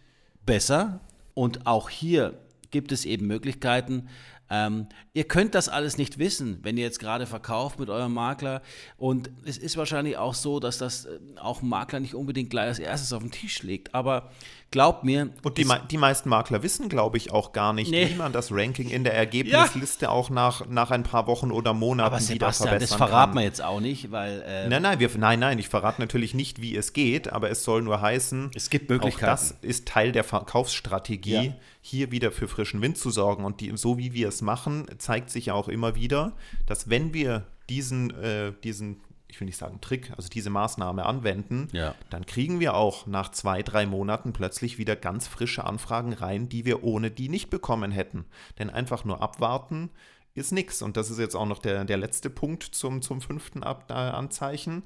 besser 0.45 0.99
und 1.33 1.65
auch 1.65 1.89
hier 1.89 2.39
gibt 2.69 2.91
es 2.91 3.05
eben 3.05 3.25
Möglichkeiten, 3.25 4.07
ähm, 4.49 4.87
ihr 5.13 5.25
könnt 5.25 5.53
das 5.53 5.69
alles 5.69 5.97
nicht 5.97 6.17
wissen, 6.17 6.59
wenn 6.63 6.75
ihr 6.77 6.83
jetzt 6.83 6.99
gerade 6.99 7.27
verkauft 7.27 7.79
mit 7.79 7.89
eurem 7.89 8.13
Makler. 8.13 8.61
Und 8.97 9.29
es 9.45 9.57
ist 9.57 9.77
wahrscheinlich 9.77 10.17
auch 10.17 10.33
so, 10.33 10.59
dass 10.59 10.79
das 10.79 11.05
äh, 11.05 11.19
auch 11.39 11.61
ein 11.61 11.69
Makler 11.69 11.99
nicht 11.99 12.15
unbedingt 12.15 12.49
gleich 12.49 12.67
als 12.67 12.79
erstes 12.79 13.13
auf 13.13 13.21
den 13.21 13.31
Tisch 13.31 13.61
legt. 13.61 13.93
Aber 13.93 14.31
glaubt 14.71 15.03
mir. 15.03 15.29
Und 15.43 15.57
die, 15.57 15.67
die 15.89 15.97
meisten 15.97 16.29
Makler 16.29 16.63
wissen, 16.63 16.89
glaube 16.89 17.17
ich, 17.17 17.31
auch 17.31 17.53
gar 17.53 17.73
nicht, 17.73 17.91
nee. 17.91 18.09
wie 18.09 18.15
man 18.15 18.31
das 18.31 18.51
Ranking 18.51 18.89
in 18.89 19.03
der 19.03 19.13
Ergebnisliste 19.13 20.05
ja. 20.05 20.11
auch 20.11 20.29
nach, 20.29 20.67
nach 20.67 20.91
ein 20.91 21.03
paar 21.03 21.27
Wochen 21.27 21.51
oder 21.51 21.73
Monaten 21.73 22.07
Aber 22.07 22.19
Sebastian, 22.19 22.35
wieder 22.35 22.51
verbessern 22.51 22.99
das 22.99 23.09
verraten 23.09 23.35
wir 23.35 23.43
jetzt 23.43 23.63
auch 23.63 23.79
nicht, 23.79 24.11
weil. 24.11 24.41
Äh, 24.41 24.69
nein, 24.69 24.81
nein, 24.81 24.99
wir, 24.99 25.09
nein, 25.17 25.39
nein, 25.39 25.59
ich 25.59 25.69
verrate 25.69 26.01
natürlich 26.01 26.33
nicht, 26.33 26.61
wie 26.61 26.75
es 26.75 26.93
geht, 26.93 27.31
aber 27.31 27.49
es 27.49 27.63
soll 27.63 27.81
nur 27.81 28.01
heißen, 28.01 28.51
es 28.55 28.69
gibt 28.69 28.89
Möglichkeiten. 28.89 29.25
Auch 29.25 29.29
das 29.29 29.55
ist 29.61 29.87
Teil 29.87 30.11
der 30.11 30.23
Verkaufsstrategie. 30.23 31.47
Ja 31.47 31.53
hier 31.81 32.11
wieder 32.11 32.31
für 32.31 32.47
frischen 32.47 32.81
Wind 32.81 32.97
zu 32.97 33.09
sorgen. 33.09 33.45
Und 33.45 33.61
die, 33.61 33.71
so 33.75 33.97
wie 33.97 34.13
wir 34.13 34.27
es 34.27 34.41
machen, 34.41 34.85
zeigt 34.97 35.29
sich 35.29 35.47
ja 35.47 35.53
auch 35.53 35.69
immer 35.69 35.95
wieder, 35.95 36.33
dass 36.65 36.89
wenn 36.89 37.13
wir 37.13 37.47
diesen, 37.69 38.11
äh, 38.21 38.51
diesen 38.63 39.01
ich 39.29 39.39
will 39.39 39.45
nicht 39.45 39.57
sagen 39.57 39.79
Trick, 39.79 40.11
also 40.17 40.27
diese 40.27 40.49
Maßnahme 40.49 41.05
anwenden, 41.05 41.67
ja. 41.71 41.95
dann 42.09 42.25
kriegen 42.25 42.59
wir 42.59 42.73
auch 42.73 43.05
nach 43.05 43.29
zwei, 43.29 43.61
drei 43.61 43.85
Monaten 43.85 44.33
plötzlich 44.33 44.77
wieder 44.77 44.95
ganz 44.95 45.27
frische 45.27 45.63
Anfragen 45.63 46.13
rein, 46.13 46.49
die 46.49 46.65
wir 46.65 46.83
ohne 46.83 47.11
die 47.11 47.29
nicht 47.29 47.49
bekommen 47.49 47.91
hätten. 47.91 48.25
Denn 48.57 48.69
einfach 48.69 49.05
nur 49.05 49.21
abwarten 49.21 49.91
ist 50.33 50.51
nichts. 50.51 50.81
Und 50.81 50.97
das 50.97 51.11
ist 51.11 51.19
jetzt 51.19 51.35
auch 51.35 51.45
noch 51.45 51.59
der, 51.59 51.85
der 51.85 51.97
letzte 51.97 52.29
Punkt 52.29 52.63
zum, 52.63 53.01
zum 53.01 53.21
fünften 53.21 53.63
Ab 53.63 53.85
äh, 53.89 53.93
Anzeichen. 53.93 54.83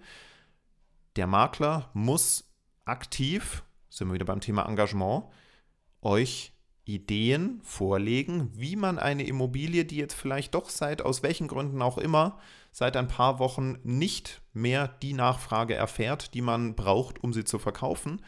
Der 1.16 1.28
Makler 1.28 1.90
muss 1.94 2.46
aktiv, 2.86 3.64
sind 3.90 4.10
wir 4.10 4.16
wieder 4.16 4.26
beim 4.26 4.42
Thema 4.42 4.68
Engagement, 4.68 5.26
euch 6.02 6.52
Ideen 6.86 7.62
vorlegen, 7.64 8.50
wie 8.54 8.76
man 8.76 9.00
eine 9.00 9.26
Immobilie, 9.26 9.86
die 9.86 9.96
jetzt 9.96 10.16
vielleicht 10.16 10.54
doch 10.54 10.70
seit 10.70 11.02
aus 11.02 11.24
welchen 11.24 11.48
Gründen 11.48 11.82
auch 11.82 11.98
immer 11.98 12.40
seit 12.74 12.98
ein 12.98 13.08
paar 13.08 13.40
Wochen 13.40 13.78
nicht 13.84 14.42
mehr 14.52 14.90
die 15.02 15.14
Nachfrage 15.14 15.76
erfährt, 15.76 16.34
die 16.34 16.42
man 16.42 16.76
braucht, 16.76 17.24
um 17.24 17.32
sie 17.32 17.46
zu 17.46 17.60
verkaufen. 17.60 18.22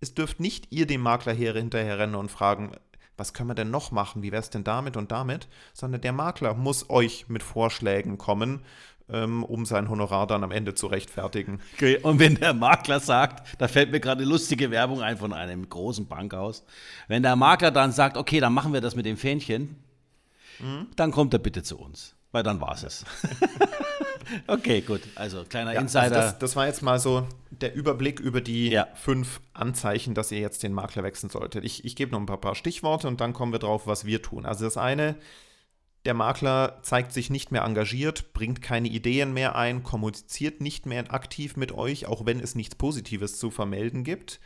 Es 0.00 0.14
dürft 0.14 0.40
nicht 0.40 0.66
ihr 0.70 0.86
dem 0.86 1.00
Makler 1.00 1.32
hier 1.32 1.54
hinterher 1.54 1.98
rennen 1.98 2.16
und 2.16 2.30
fragen, 2.30 2.72
was 3.16 3.32
können 3.32 3.50
wir 3.50 3.54
denn 3.54 3.70
noch 3.70 3.92
machen, 3.92 4.22
wie 4.22 4.32
wäre 4.32 4.42
es 4.42 4.50
denn 4.50 4.64
damit 4.64 4.96
und 4.96 5.12
damit, 5.12 5.46
sondern 5.72 6.00
der 6.00 6.12
Makler 6.12 6.54
muss 6.54 6.90
euch 6.90 7.28
mit 7.28 7.44
Vorschlägen 7.44 8.18
kommen, 8.18 8.64
ähm, 9.08 9.44
um 9.44 9.64
sein 9.64 9.88
Honorar 9.88 10.26
dann 10.26 10.42
am 10.42 10.50
Ende 10.50 10.74
zu 10.74 10.88
rechtfertigen. 10.88 11.60
Okay. 11.74 11.98
Und 12.02 12.18
wenn 12.18 12.34
der 12.34 12.54
Makler 12.54 12.98
sagt, 12.98 13.60
da 13.60 13.68
fällt 13.68 13.92
mir 13.92 14.00
gerade 14.00 14.22
eine 14.22 14.30
lustige 14.30 14.72
Werbung 14.72 15.02
ein 15.02 15.18
von 15.18 15.32
einem 15.32 15.68
großen 15.68 16.08
Bankhaus, 16.08 16.64
wenn 17.06 17.22
der 17.22 17.36
Makler 17.36 17.70
dann 17.70 17.92
sagt, 17.92 18.16
okay, 18.16 18.40
dann 18.40 18.54
machen 18.54 18.72
wir 18.72 18.80
das 18.80 18.96
mit 18.96 19.06
dem 19.06 19.16
Fähnchen, 19.16 19.76
mhm. 20.58 20.88
dann 20.96 21.12
kommt 21.12 21.32
er 21.32 21.38
bitte 21.38 21.62
zu 21.62 21.78
uns, 21.78 22.16
weil 22.32 22.42
dann 22.42 22.60
war 22.60 22.72
es. 22.72 23.04
okay, 24.46 24.80
gut. 24.80 25.02
Also 25.14 25.44
kleiner 25.44 25.72
ja, 25.72 25.80
also 25.80 25.98
Insider. 25.98 26.16
Also 26.16 26.30
das, 26.30 26.38
das, 26.38 26.56
war 26.56 26.66
jetzt 26.66 26.82
mal 26.82 26.98
so 26.98 27.26
der 27.50 27.74
Überblick 27.74 28.18
über 28.18 28.40
die 28.40 28.70
ja. 28.70 28.88
fünf 28.94 29.40
Anzeichen, 29.52 30.14
dass 30.14 30.32
ihr 30.32 30.40
jetzt 30.40 30.62
den 30.62 30.72
Makler 30.72 31.02
wechseln 31.02 31.30
solltet. 31.30 31.64
Ich, 31.64 31.84
ich 31.84 31.94
gebe 31.94 32.10
noch 32.10 32.20
ein 32.20 32.26
paar, 32.26 32.40
paar 32.40 32.54
Stichworte 32.54 33.06
und 33.06 33.20
dann 33.20 33.32
kommen 33.34 33.52
wir 33.52 33.58
drauf, 33.58 33.86
was 33.86 34.04
wir 34.06 34.22
tun. 34.22 34.46
Also 34.46 34.64
das 34.64 34.76
eine, 34.76 35.16
der 36.04 36.14
Makler 36.14 36.78
zeigt 36.82 37.12
sich 37.12 37.30
nicht 37.30 37.52
mehr 37.52 37.62
engagiert, 37.62 38.32
bringt 38.32 38.62
keine 38.62 38.88
Ideen 38.88 39.32
mehr 39.32 39.54
ein, 39.54 39.82
kommuniziert 39.82 40.60
nicht 40.60 40.86
mehr 40.86 41.12
aktiv 41.12 41.56
mit 41.56 41.72
euch, 41.72 42.06
auch 42.06 42.26
wenn 42.26 42.40
es 42.40 42.54
nichts 42.54 42.74
Positives 42.74 43.38
zu 43.38 43.50
vermelden 43.50 44.02
gibt. 44.02 44.40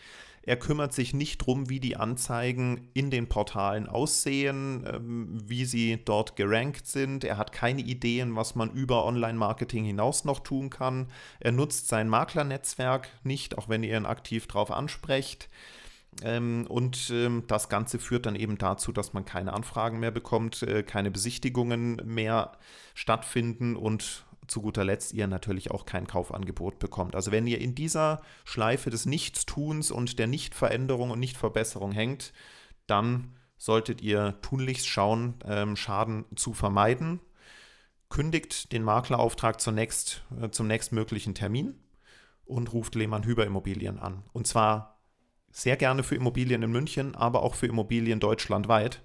Er 0.47 0.57
kümmert 0.57 0.93
sich 0.93 1.13
nicht 1.13 1.43
darum, 1.43 1.69
wie 1.69 1.81
die 1.81 1.97
Anzeigen 1.97 2.89
in 2.95 3.11
den 3.11 3.29
Portalen 3.29 3.89
aussehen, 3.89 4.87
ähm, 4.91 5.43
wie 5.45 5.65
sie 5.65 5.99
dort 6.05 6.37
gerankt 6.37 6.87
sind. 6.87 7.25
Er 7.25 7.37
hat 7.37 7.51
keine 7.51 7.83
Ideen, 7.83 8.37
was 8.37 8.55
man 8.55 8.71
über 8.71 9.05
Online-Marketing 9.05 9.85
hinaus 9.85 10.25
noch 10.25 10.39
tun 10.39 10.71
kann. 10.71 11.09
Er 11.41 11.51
nutzt 11.51 11.89
sein 11.89 12.09
Maklernetzwerk 12.09 13.09
nicht, 13.25 13.59
auch 13.59 13.69
wenn 13.69 13.83
ihr 13.83 13.97
ihn 13.97 14.07
aktiv 14.07 14.47
darauf 14.47 14.71
ansprecht. 14.71 15.49
Ähm, 16.23 16.67
und 16.69 17.11
ähm, 17.11 17.43
das 17.49 17.69
Ganze 17.69 17.99
führt 17.99 18.27
dann 18.27 18.37
eben 18.37 18.57
dazu, 18.57 18.93
dass 18.93 19.13
man 19.13 19.25
keine 19.25 19.53
Anfragen 19.53 19.99
mehr 19.99 20.13
bekommt, 20.13 20.63
äh, 20.63 20.85
keine 20.85 21.11
Besichtigungen 21.11 22.01
mehr 22.05 22.53
stattfinden 22.95 23.75
und 23.75 24.26
zu 24.49 24.63
guter 24.63 24.85
Letzt 24.85 25.13
ihr 25.13 25.27
natürlich 25.27 25.71
auch 25.71 25.87
kein 25.87 26.07
Kaufangebot 26.07 26.79
bekommt. 26.79 27.15
Also 27.15 27.33
wenn 27.33 27.47
ihr 27.47 27.61
in 27.61 27.75
dieser 27.75 28.23
Schleife 28.45 28.91
des 28.91 29.07
Nichtstuns 29.07 29.91
und 29.91 30.19
der 30.19 30.27
Nichtveränderung 30.27 31.11
und 31.11 31.21
Nichtverbesserung 31.21 31.93
hängt, 31.93 32.33
dann 32.87 33.35
solltet 33.59 34.01
ihr 34.03 34.39
tunlichst 34.43 34.87
schauen, 34.87 35.35
ähm, 35.45 35.77
Schaden 35.77 36.25
zu 36.37 36.53
vermeiden. 36.53 37.21
Kündigt 38.09 38.73
den 38.73 38.83
Maklerauftrag 38.83 39.61
zunächst, 39.61 40.23
äh, 40.41 40.51
zum 40.51 40.67
nächstmöglichen 40.67 41.35
Termin 41.35 41.75
und 42.45 42.73
ruft 42.73 42.95
Lehmann 42.95 43.25
Hüber 43.25 43.45
Immobilien 43.45 43.99
an. 43.99 44.23
Und 44.33 44.47
zwar 44.47 45.01
sehr 45.51 45.77
gerne 45.77 46.03
für 46.03 46.15
Immobilien 46.15 46.63
in 46.63 46.71
München, 46.71 47.15
aber 47.15 47.43
auch 47.43 47.55
für 47.55 47.67
Immobilien 47.67 48.21
deutschlandweit. 48.21 49.03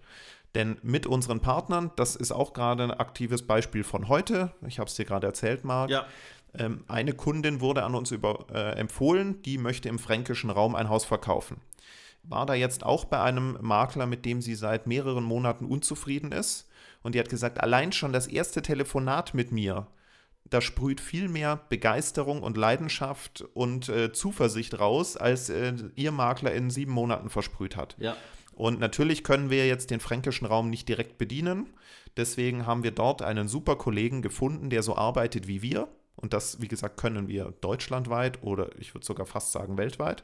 Denn 0.55 0.77
mit 0.83 1.07
unseren 1.07 1.39
Partnern, 1.39 1.91
das 1.95 2.15
ist 2.15 2.31
auch 2.31 2.53
gerade 2.53 2.83
ein 2.83 2.91
aktives 2.91 3.43
Beispiel 3.43 3.83
von 3.83 4.09
heute, 4.09 4.51
ich 4.67 4.79
habe 4.79 4.89
es 4.89 4.95
dir 4.95 5.05
gerade 5.05 5.27
erzählt, 5.27 5.63
Marc, 5.63 5.89
ja. 5.89 6.05
ähm, 6.53 6.83
eine 6.87 7.13
Kundin 7.13 7.61
wurde 7.61 7.83
an 7.83 7.95
uns 7.95 8.11
über, 8.11 8.47
äh, 8.53 8.77
empfohlen, 8.77 9.41
die 9.43 9.57
möchte 9.57 9.87
im 9.87 9.97
fränkischen 9.97 10.49
Raum 10.49 10.75
ein 10.75 10.89
Haus 10.89 11.05
verkaufen. 11.05 11.61
War 12.23 12.45
da 12.45 12.53
jetzt 12.53 12.85
auch 12.85 13.05
bei 13.05 13.21
einem 13.21 13.57
Makler, 13.61 14.05
mit 14.05 14.25
dem 14.25 14.41
sie 14.41 14.55
seit 14.55 14.87
mehreren 14.87 15.23
Monaten 15.23 15.65
unzufrieden 15.65 16.31
ist. 16.31 16.69
Und 17.01 17.15
die 17.15 17.19
hat 17.19 17.29
gesagt, 17.29 17.59
allein 17.61 17.91
schon 17.93 18.13
das 18.13 18.27
erste 18.27 18.61
Telefonat 18.61 19.33
mit 19.33 19.51
mir, 19.51 19.87
da 20.45 20.61
sprüht 20.61 21.01
viel 21.01 21.29
mehr 21.29 21.61
Begeisterung 21.69 22.43
und 22.43 22.57
Leidenschaft 22.57 23.43
und 23.53 23.89
äh, 23.89 24.11
Zuversicht 24.11 24.79
raus, 24.79 25.17
als 25.17 25.49
äh, 25.49 25.73
ihr 25.95 26.11
Makler 26.11 26.51
in 26.51 26.69
sieben 26.69 26.91
Monaten 26.91 27.29
versprüht 27.29 27.75
hat. 27.75 27.95
Ja. 27.97 28.15
Und 28.61 28.79
natürlich 28.79 29.23
können 29.23 29.49
wir 29.49 29.65
jetzt 29.65 29.89
den 29.89 29.99
fränkischen 29.99 30.45
Raum 30.45 30.69
nicht 30.69 30.87
direkt 30.87 31.17
bedienen. 31.17 31.73
Deswegen 32.15 32.67
haben 32.67 32.83
wir 32.83 32.91
dort 32.91 33.23
einen 33.23 33.47
super 33.47 33.75
Kollegen 33.75 34.21
gefunden, 34.21 34.69
der 34.69 34.83
so 34.83 34.95
arbeitet 34.95 35.47
wie 35.47 35.63
wir. 35.63 35.87
Und 36.15 36.33
das, 36.33 36.61
wie 36.61 36.67
gesagt, 36.67 36.95
können 36.97 37.27
wir 37.27 37.55
deutschlandweit 37.61 38.43
oder 38.43 38.69
ich 38.77 38.93
würde 38.93 39.03
sogar 39.03 39.25
fast 39.25 39.51
sagen 39.51 39.79
weltweit. 39.79 40.23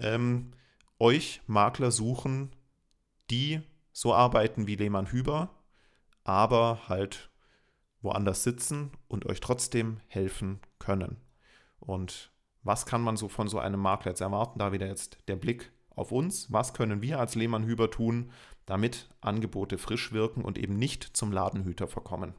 Ähm, 0.00 0.50
euch 0.98 1.42
Makler 1.46 1.92
suchen, 1.92 2.50
die 3.30 3.60
so 3.92 4.12
arbeiten 4.12 4.66
wie 4.66 4.74
Lehmann 4.74 5.06
Hüber, 5.06 5.50
aber 6.24 6.88
halt 6.88 7.30
woanders 8.02 8.42
sitzen 8.42 8.90
und 9.06 9.26
euch 9.26 9.38
trotzdem 9.38 10.00
helfen 10.08 10.58
können. 10.80 11.18
Und 11.78 12.32
was 12.64 12.84
kann 12.84 13.00
man 13.00 13.16
so 13.16 13.28
von 13.28 13.46
so 13.46 13.60
einem 13.60 13.78
Makler 13.78 14.10
jetzt 14.10 14.22
erwarten? 14.22 14.58
Da 14.58 14.72
wieder 14.72 14.88
jetzt 14.88 15.18
der 15.28 15.36
Blick 15.36 15.70
auf 15.94 16.12
uns, 16.12 16.52
was 16.52 16.74
können 16.74 17.02
wir 17.02 17.18
als 17.18 17.34
Lehmann 17.34 17.64
Hüber 17.64 17.90
tun, 17.90 18.30
damit 18.66 19.08
Angebote 19.20 19.78
frisch 19.78 20.12
wirken 20.12 20.42
und 20.42 20.58
eben 20.58 20.76
nicht 20.76 21.16
zum 21.16 21.32
Ladenhüter 21.32 21.88
verkommen. 21.88 22.34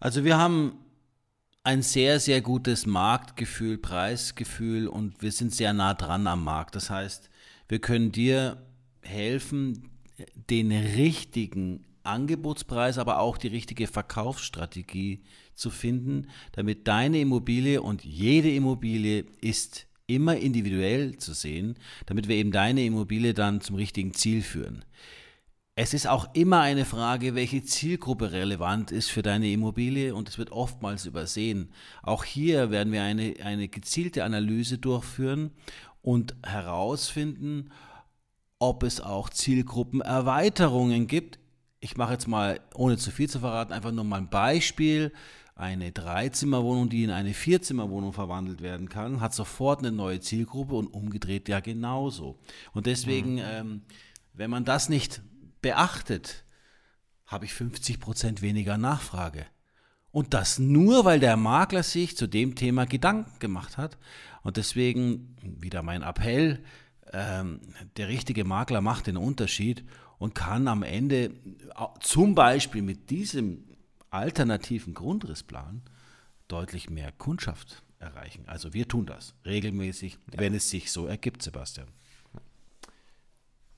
Also 0.00 0.24
wir 0.24 0.38
haben 0.38 0.78
ein 1.64 1.82
sehr, 1.82 2.18
sehr 2.18 2.40
gutes 2.40 2.86
Marktgefühl, 2.86 3.78
Preisgefühl 3.78 4.88
und 4.88 5.22
wir 5.22 5.30
sind 5.30 5.54
sehr 5.54 5.72
nah 5.72 5.94
dran 5.94 6.26
am 6.26 6.42
Markt. 6.42 6.74
Das 6.74 6.90
heißt, 6.90 7.30
wir 7.68 7.78
können 7.78 8.10
dir 8.10 8.66
helfen, 9.02 9.90
den 10.50 10.72
richtigen 10.72 11.84
Angebotspreis, 12.02 12.98
aber 12.98 13.20
auch 13.20 13.38
die 13.38 13.48
richtige 13.48 13.86
Verkaufsstrategie 13.86 15.22
zu 15.54 15.70
finden, 15.70 16.28
damit 16.52 16.88
deine 16.88 17.20
Immobilie 17.20 17.80
und 17.80 18.04
jede 18.04 18.52
Immobilie 18.52 19.26
ist 19.40 19.86
immer 20.06 20.36
individuell 20.36 21.16
zu 21.16 21.32
sehen, 21.32 21.76
damit 22.06 22.28
wir 22.28 22.36
eben 22.36 22.52
deine 22.52 22.84
Immobilie 22.84 23.34
dann 23.34 23.60
zum 23.60 23.76
richtigen 23.76 24.14
Ziel 24.14 24.42
führen. 24.42 24.84
Es 25.74 25.94
ist 25.94 26.06
auch 26.06 26.34
immer 26.34 26.60
eine 26.60 26.84
Frage, 26.84 27.34
welche 27.34 27.64
Zielgruppe 27.64 28.32
relevant 28.32 28.92
ist 28.92 29.08
für 29.08 29.22
deine 29.22 29.50
Immobilie 29.50 30.14
und 30.14 30.28
es 30.28 30.36
wird 30.36 30.52
oftmals 30.52 31.06
übersehen. 31.06 31.72
Auch 32.02 32.24
hier 32.24 32.70
werden 32.70 32.92
wir 32.92 33.02
eine, 33.02 33.36
eine 33.42 33.68
gezielte 33.68 34.24
Analyse 34.24 34.76
durchführen 34.76 35.50
und 36.02 36.36
herausfinden, 36.44 37.70
ob 38.58 38.82
es 38.82 39.00
auch 39.00 39.30
Zielgruppenerweiterungen 39.30 41.06
gibt. 41.06 41.38
Ich 41.80 41.96
mache 41.96 42.12
jetzt 42.12 42.28
mal, 42.28 42.60
ohne 42.74 42.98
zu 42.98 43.10
viel 43.10 43.30
zu 43.30 43.40
verraten, 43.40 43.72
einfach 43.72 43.92
nur 43.92 44.04
mal 44.04 44.18
ein 44.18 44.28
Beispiel 44.28 45.10
eine 45.54 45.92
Dreizimmerwohnung, 45.92 46.88
die 46.88 47.04
in 47.04 47.10
eine 47.10 47.34
Vierzimmerwohnung 47.34 48.12
verwandelt 48.12 48.62
werden 48.62 48.88
kann, 48.88 49.20
hat 49.20 49.34
sofort 49.34 49.80
eine 49.80 49.92
neue 49.92 50.20
Zielgruppe 50.20 50.74
und 50.74 50.86
umgedreht 50.86 51.48
ja 51.48 51.60
genauso. 51.60 52.38
Und 52.72 52.86
deswegen, 52.86 53.34
mhm. 53.34 53.42
ähm, 53.44 53.82
wenn 54.32 54.50
man 54.50 54.64
das 54.64 54.88
nicht 54.88 55.22
beachtet, 55.60 56.44
habe 57.26 57.44
ich 57.44 57.54
50 57.54 58.00
Prozent 58.00 58.42
weniger 58.42 58.78
Nachfrage. 58.78 59.46
Und 60.10 60.34
das 60.34 60.58
nur, 60.58 61.04
weil 61.04 61.20
der 61.20 61.36
Makler 61.36 61.82
sich 61.82 62.16
zu 62.16 62.26
dem 62.26 62.54
Thema 62.54 62.84
Gedanken 62.84 63.38
gemacht 63.38 63.78
hat. 63.78 63.96
Und 64.42 64.58
deswegen 64.58 65.36
wieder 65.42 65.82
mein 65.82 66.02
Appell, 66.02 66.62
ähm, 67.12 67.60
der 67.96 68.08
richtige 68.08 68.44
Makler 68.44 68.80
macht 68.80 69.06
den 69.06 69.16
Unterschied 69.16 69.84
und 70.18 70.34
kann 70.34 70.68
am 70.68 70.82
Ende 70.82 71.32
zum 72.00 72.34
Beispiel 72.34 72.82
mit 72.82 73.10
diesem 73.10 73.64
alternativen 74.12 74.94
Grundrissplan 74.94 75.82
deutlich 76.48 76.90
mehr 76.90 77.12
Kundschaft 77.12 77.82
erreichen. 77.98 78.44
Also 78.46 78.74
wir 78.74 78.86
tun 78.86 79.06
das 79.06 79.34
regelmäßig, 79.44 80.18
ja. 80.32 80.40
wenn 80.40 80.54
es 80.54 80.70
sich 80.70 80.92
so 80.92 81.06
ergibt, 81.06 81.42
Sebastian. 81.42 81.88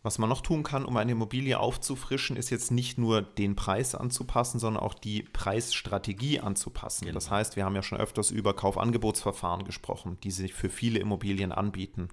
Was 0.03 0.19
man 0.19 0.29
noch 0.29 0.43
tun 0.43 0.65
kann, 0.65 0.85
um 0.85 0.99
eine 0.99 1.13
Immobilie 1.13 1.59
aufzufrischen, 1.59 2.37
ist 2.37 2.51
jetzt 2.51 2.71
nicht 2.71 2.99
nur 2.99 3.23
den 3.23 3.57
Preis 3.57 3.95
anzupassen, 3.95 4.59
sondern 4.59 4.83
auch 4.83 4.93
die 4.93 5.23
Preisstrategie 5.23 6.41
anzupassen. 6.41 7.07
Genau. 7.07 7.15
Das 7.15 7.31
heißt, 7.31 7.57
wir 7.57 7.65
haben 7.65 7.75
ja 7.75 7.83
schon 7.83 7.97
öfters 7.97 8.31
über 8.31 8.55
Kaufangebotsverfahren 8.55 9.65
gesprochen, 9.65 10.19
die 10.23 10.31
sich 10.31 10.53
für 10.53 10.69
viele 10.69 10.99
Immobilien 10.99 11.53
anbieten. 11.53 12.09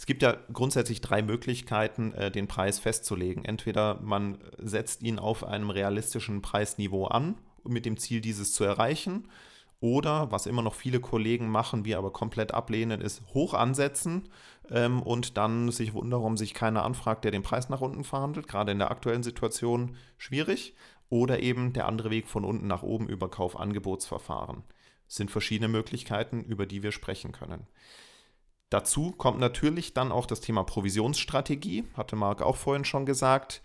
Es 0.00 0.06
gibt 0.06 0.22
ja 0.22 0.38
grundsätzlich 0.50 1.02
drei 1.02 1.20
Möglichkeiten, 1.20 2.14
äh, 2.14 2.30
den 2.30 2.48
Preis 2.48 2.78
festzulegen. 2.78 3.44
Entweder 3.44 4.00
man 4.00 4.38
setzt 4.56 5.02
ihn 5.02 5.18
auf 5.18 5.44
einem 5.44 5.68
realistischen 5.68 6.40
Preisniveau 6.40 7.04
an, 7.04 7.36
mit 7.64 7.84
dem 7.84 7.98
Ziel, 7.98 8.22
dieses 8.22 8.54
zu 8.54 8.64
erreichen. 8.64 9.28
Oder, 9.78 10.32
was 10.32 10.46
immer 10.46 10.62
noch 10.62 10.74
viele 10.74 11.00
Kollegen 11.00 11.50
machen, 11.50 11.84
wir 11.84 11.98
aber 11.98 12.14
komplett 12.14 12.54
ablehnen, 12.54 13.02
ist 13.02 13.22
hoch 13.34 13.52
ansetzen 13.52 14.30
ähm, 14.70 15.02
und 15.02 15.36
dann 15.36 15.70
sich 15.70 15.92
wundern, 15.92 16.20
warum 16.20 16.38
sich 16.38 16.54
keiner 16.54 16.82
anfragt, 16.82 17.24
der 17.24 17.30
den 17.30 17.42
Preis 17.42 17.68
nach 17.68 17.82
unten 17.82 18.02
verhandelt. 18.02 18.48
Gerade 18.48 18.72
in 18.72 18.78
der 18.78 18.90
aktuellen 18.90 19.22
Situation 19.22 19.96
schwierig. 20.16 20.74
Oder 21.10 21.40
eben 21.40 21.74
der 21.74 21.86
andere 21.86 22.08
Weg 22.08 22.26
von 22.26 22.46
unten 22.46 22.68
nach 22.68 22.82
oben 22.82 23.06
über 23.06 23.28
Kaufangebotsverfahren. 23.28 24.62
Das 25.06 25.16
sind 25.16 25.30
verschiedene 25.30 25.68
Möglichkeiten, 25.68 26.42
über 26.42 26.64
die 26.64 26.82
wir 26.82 26.92
sprechen 26.92 27.32
können. 27.32 27.66
Dazu 28.70 29.10
kommt 29.10 29.40
natürlich 29.40 29.94
dann 29.94 30.12
auch 30.12 30.26
das 30.26 30.40
Thema 30.40 30.62
Provisionsstrategie, 30.62 31.84
hatte 31.96 32.16
Marc 32.16 32.40
auch 32.40 32.56
vorhin 32.56 32.84
schon 32.84 33.04
gesagt. 33.04 33.62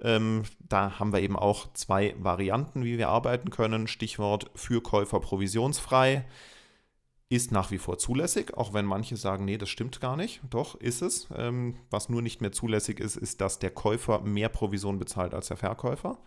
Ähm, 0.00 0.44
da 0.60 0.98
haben 0.98 1.12
wir 1.12 1.20
eben 1.20 1.36
auch 1.36 1.72
zwei 1.74 2.14
Varianten, 2.18 2.84
wie 2.84 2.96
wir 2.96 3.08
arbeiten 3.08 3.50
können. 3.50 3.88
Stichwort 3.88 4.50
für 4.54 4.82
Käufer 4.82 5.20
provisionsfrei 5.20 6.24
ist 7.30 7.52
nach 7.52 7.70
wie 7.70 7.78
vor 7.78 7.96
zulässig, 7.96 8.56
auch 8.56 8.74
wenn 8.74 8.84
manche 8.84 9.16
sagen, 9.16 9.44
nee, 9.44 9.56
das 9.56 9.68
stimmt 9.68 10.00
gar 10.00 10.16
nicht. 10.16 10.40
Doch, 10.50 10.74
ist 10.74 11.00
es. 11.00 11.28
Ähm, 11.36 11.76
was 11.88 12.08
nur 12.08 12.22
nicht 12.22 12.40
mehr 12.40 12.50
zulässig 12.50 12.98
ist, 12.98 13.16
ist, 13.16 13.40
dass 13.40 13.60
der 13.60 13.70
Käufer 13.70 14.20
mehr 14.22 14.48
Provision 14.48 14.98
bezahlt 14.98 15.32
als 15.32 15.46
der 15.46 15.56
Verkäufer. 15.56 16.18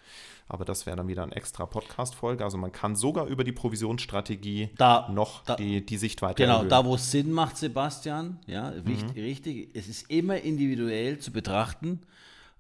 Aber 0.48 0.64
das 0.64 0.86
wäre 0.86 0.96
dann 0.96 1.10
wieder 1.10 1.24
eine 1.24 1.36
extra 1.36 1.66
Podcast-Folge. 1.66 2.46
Also 2.46 2.58
man 2.58 2.72
kann 2.72 2.96
sogar 2.96 3.28
über 3.28 3.44
die 3.44 3.52
Provisionsstrategie 3.52 4.70
da, 4.78 5.10
noch 5.12 5.44
da, 5.44 5.58
die, 5.58 5.86
die 5.86 5.98
Sichtweite 5.98 6.42
Genau, 6.42 6.56
erhöhen. 6.56 6.70
da 6.70 6.86
wo 6.86 6.96
es 6.96 7.12
Sinn 7.12 7.34
macht, 7.34 7.58
Sebastian, 7.58 8.40
ja, 8.48 8.70
richtig, 8.70 9.16
mhm. 9.16 9.22
richtig, 9.22 9.70
es 9.74 9.90
ist 9.90 10.10
immer 10.10 10.40
individuell 10.40 11.20
zu 11.20 11.32
betrachten 11.34 12.00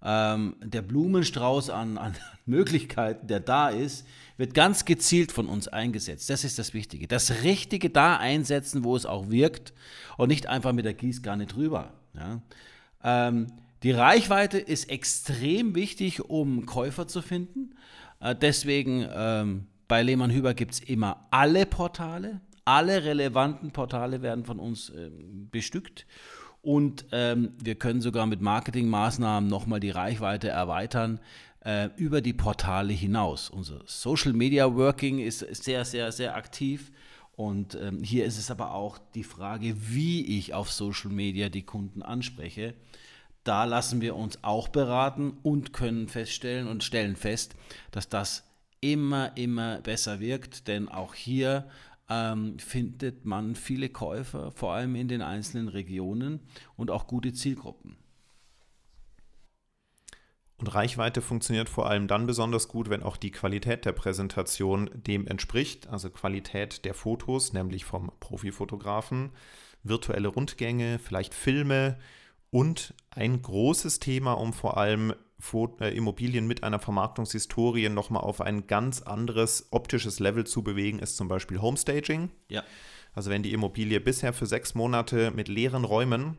ähm, 0.03 0.55
der 0.61 0.81
Blumenstrauß 0.81 1.69
an, 1.69 1.97
an 1.97 2.15
Möglichkeiten, 2.45 3.27
der 3.27 3.39
da 3.39 3.69
ist, 3.69 4.05
wird 4.37 4.53
ganz 4.53 4.85
gezielt 4.85 5.31
von 5.31 5.47
uns 5.47 5.67
eingesetzt. 5.67 6.29
Das 6.29 6.43
ist 6.43 6.59
das 6.59 6.73
Wichtige. 6.73 7.07
Das 7.07 7.43
Richtige 7.43 7.89
da 7.89 8.17
einsetzen, 8.17 8.83
wo 8.83 8.95
es 8.95 9.05
auch 9.05 9.29
wirkt 9.29 9.73
und 10.17 10.27
nicht 10.27 10.47
einfach 10.47 10.73
mit 10.73 10.85
der 10.85 10.93
Gießkanne 10.93 11.45
drüber. 11.45 11.93
Ja. 12.15 12.41
Ähm, 13.03 13.47
die 13.83 13.91
Reichweite 13.91 14.59
ist 14.59 14.89
extrem 14.89 15.75
wichtig, 15.75 16.21
um 16.21 16.65
Käufer 16.65 17.07
zu 17.07 17.21
finden. 17.21 17.75
Äh, 18.19 18.35
deswegen 18.35 19.07
ähm, 19.13 19.67
bei 19.87 20.01
Lehmann 20.03 20.31
Hüber 20.31 20.53
gibt 20.53 20.73
es 20.73 20.79
immer 20.79 21.27
alle 21.31 21.65
Portale. 21.65 22.41
Alle 22.65 23.03
relevanten 23.03 23.71
Portale 23.71 24.21
werden 24.21 24.45
von 24.45 24.57
uns 24.57 24.89
äh, 24.89 25.09
bestückt. 25.51 26.05
Und 26.63 27.05
ähm, 27.11 27.51
wir 27.61 27.75
können 27.75 27.99
sogar 27.99 28.25
mit 28.25 28.39
Marketingmaßnahmen 28.39 29.49
nochmal 29.49 29.81
die 29.81 29.89
Reichweite 29.89 30.47
erweitern 30.47 31.19
äh, 31.59 31.89
über 31.97 32.21
die 32.21 32.31
Portale 32.31 32.93
hinaus. 32.93 33.49
Unser 33.49 33.81
Social 33.85 34.31
Media 34.31 34.73
Working 34.73 35.19
ist 35.19 35.39
sehr, 35.39 35.83
sehr, 35.83 36.13
sehr 36.13 36.37
aktiv. 36.37 36.89
Und 37.35 37.75
ähm, 37.75 38.01
hier 38.01 38.23
ist 38.23 38.37
es 38.37 38.49
aber 38.49 38.73
auch 38.73 38.97
die 39.13 39.25
Frage, 39.25 39.75
wie 39.89 40.37
ich 40.37 40.53
auf 40.53 40.71
Social 40.71 41.11
Media 41.11 41.49
die 41.49 41.63
Kunden 41.63 42.01
anspreche. 42.01 42.75
Da 43.43 43.65
lassen 43.65 43.99
wir 43.99 44.15
uns 44.15 44.41
auch 44.41 44.69
beraten 44.69 45.37
und 45.43 45.73
können 45.73 46.07
feststellen 46.07 46.69
und 46.69 46.81
stellen 46.81 47.17
fest, 47.17 47.55
dass 47.91 48.07
das 48.07 48.45
immer, 48.79 49.35
immer 49.35 49.81
besser 49.81 50.21
wirkt, 50.21 50.69
denn 50.69 50.87
auch 50.87 51.13
hier 51.13 51.67
ähm, 52.09 52.59
findet 52.59 53.25
man 53.25 53.55
viele 53.55 53.89
Käufer, 53.89 54.51
vor 54.51 54.73
allem 54.73 54.95
in 54.95 55.07
den 55.07 55.21
einzelnen 55.21 55.67
Regionen 55.67 56.41
und 56.75 56.91
auch 56.91 57.07
gute 57.07 57.33
Zielgruppen. 57.33 57.97
Und 60.57 60.73
Reichweite 60.75 61.21
funktioniert 61.21 61.67
vor 61.67 61.89
allem 61.89 62.07
dann 62.07 62.25
besonders 62.25 62.69
gut, 62.69 62.89
wenn 62.89 63.03
auch 63.03 63.17
die 63.17 63.31
Qualität 63.31 63.83
der 63.85 63.91
Präsentation 63.91 64.89
dem 64.93 65.27
entspricht, 65.27 65.89
also 65.89 66.09
Qualität 66.09 66.85
der 66.85 66.93
Fotos, 66.93 67.51
nämlich 67.51 67.83
vom 67.83 68.11
Profifotografen, 68.21 69.31
virtuelle 69.83 70.29
Rundgänge, 70.29 70.99
vielleicht 70.99 71.33
Filme 71.33 71.97
und 72.53 72.93
ein 73.09 73.41
großes 73.41 73.99
Thema, 73.99 74.33
um 74.33 74.53
vor 74.53 74.77
allem 74.77 75.15
äh, 75.79 75.97
Immobilien 75.97 76.45
mit 76.45 76.63
einer 76.63 76.77
Vermarktungshistorie 76.77 77.89
nochmal 77.89 78.21
auf 78.21 78.41
ein 78.41 78.67
ganz 78.67 79.01
anderes 79.01 79.69
optisches 79.71 80.19
Level 80.19 80.45
zu 80.45 80.61
bewegen, 80.63 80.99
ist 80.99 81.17
zum 81.17 81.27
Beispiel 81.27 81.59
Homestaging. 81.59 82.29
Ja. 82.49 82.63
Also 83.13 83.31
wenn 83.31 83.41
die 83.41 83.53
Immobilie 83.53 83.99
bisher 83.99 84.33
für 84.33 84.45
sechs 84.45 84.75
Monate 84.75 85.31
mit 85.31 85.47
leeren 85.47 85.83
Räumen 85.83 86.37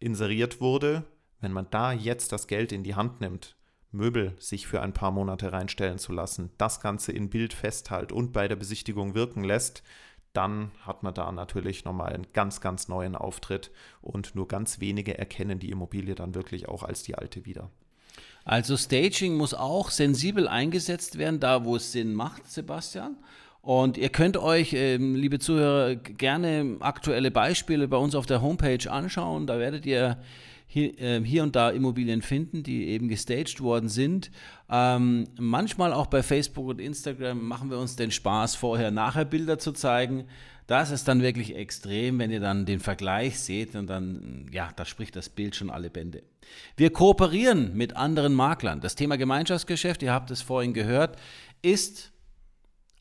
inseriert 0.00 0.60
wurde, 0.60 1.04
wenn 1.40 1.52
man 1.52 1.68
da 1.70 1.92
jetzt 1.92 2.32
das 2.32 2.48
Geld 2.48 2.72
in 2.72 2.82
die 2.82 2.96
Hand 2.96 3.20
nimmt, 3.20 3.56
Möbel 3.92 4.34
sich 4.40 4.66
für 4.66 4.82
ein 4.82 4.92
paar 4.92 5.12
Monate 5.12 5.52
reinstellen 5.52 5.98
zu 5.98 6.12
lassen, 6.12 6.50
das 6.58 6.80
Ganze 6.80 7.12
in 7.12 7.30
Bild 7.30 7.54
festhält 7.54 8.10
und 8.10 8.32
bei 8.32 8.48
der 8.48 8.56
Besichtigung 8.56 9.14
wirken 9.14 9.44
lässt, 9.44 9.84
dann 10.34 10.72
hat 10.84 11.02
man 11.02 11.14
da 11.14 11.32
natürlich 11.32 11.84
nochmal 11.84 12.12
einen 12.12 12.26
ganz, 12.32 12.60
ganz 12.60 12.88
neuen 12.88 13.16
Auftritt 13.16 13.70
und 14.02 14.34
nur 14.34 14.46
ganz 14.48 14.80
wenige 14.80 15.16
erkennen 15.16 15.58
die 15.58 15.70
Immobilie 15.70 16.14
dann 16.14 16.34
wirklich 16.34 16.68
auch 16.68 16.82
als 16.82 17.02
die 17.02 17.14
alte 17.14 17.46
wieder. 17.46 17.70
Also 18.44 18.76
Staging 18.76 19.36
muss 19.36 19.54
auch 19.54 19.90
sensibel 19.90 20.48
eingesetzt 20.48 21.16
werden, 21.18 21.40
da 21.40 21.64
wo 21.64 21.76
es 21.76 21.92
Sinn 21.92 22.14
macht, 22.14 22.50
Sebastian. 22.50 23.16
Und 23.62 23.96
ihr 23.96 24.10
könnt 24.10 24.36
euch, 24.36 24.74
ähm, 24.74 25.14
liebe 25.14 25.38
Zuhörer, 25.38 25.94
gerne 25.94 26.76
aktuelle 26.80 27.30
Beispiele 27.30 27.88
bei 27.88 27.96
uns 27.96 28.14
auf 28.14 28.26
der 28.26 28.42
Homepage 28.42 28.90
anschauen. 28.90 29.46
Da 29.46 29.58
werdet 29.58 29.86
ihr 29.86 30.18
hier, 30.74 31.00
äh, 31.00 31.22
hier 31.24 31.44
und 31.44 31.54
da 31.54 31.70
Immobilien 31.70 32.20
finden, 32.20 32.64
die 32.64 32.88
eben 32.88 33.08
gestaged 33.08 33.60
worden 33.60 33.88
sind. 33.88 34.32
Ähm, 34.68 35.28
manchmal 35.38 35.92
auch 35.92 36.06
bei 36.06 36.22
Facebook 36.22 36.66
und 36.66 36.80
Instagram 36.80 37.46
machen 37.46 37.70
wir 37.70 37.78
uns 37.78 37.94
den 37.94 38.10
Spaß, 38.10 38.56
vorher-nachher 38.56 39.24
Bilder 39.24 39.58
zu 39.58 39.70
zeigen. 39.70 40.24
Das 40.66 40.90
ist 40.90 41.06
dann 41.06 41.22
wirklich 41.22 41.54
extrem, 41.54 42.18
wenn 42.18 42.30
ihr 42.32 42.40
dann 42.40 42.66
den 42.66 42.80
Vergleich 42.80 43.38
seht 43.38 43.76
und 43.76 43.86
dann, 43.86 44.46
ja, 44.50 44.70
da 44.74 44.84
spricht 44.84 45.14
das 45.14 45.28
Bild 45.28 45.54
schon 45.54 45.70
alle 45.70 45.90
Bände. 45.90 46.24
Wir 46.76 46.90
kooperieren 46.90 47.76
mit 47.76 47.96
anderen 47.96 48.34
Maklern. 48.34 48.80
Das 48.80 48.96
Thema 48.96 49.16
Gemeinschaftsgeschäft, 49.16 50.02
ihr 50.02 50.12
habt 50.12 50.30
es 50.32 50.42
vorhin 50.42 50.74
gehört, 50.74 51.16
ist 51.62 52.10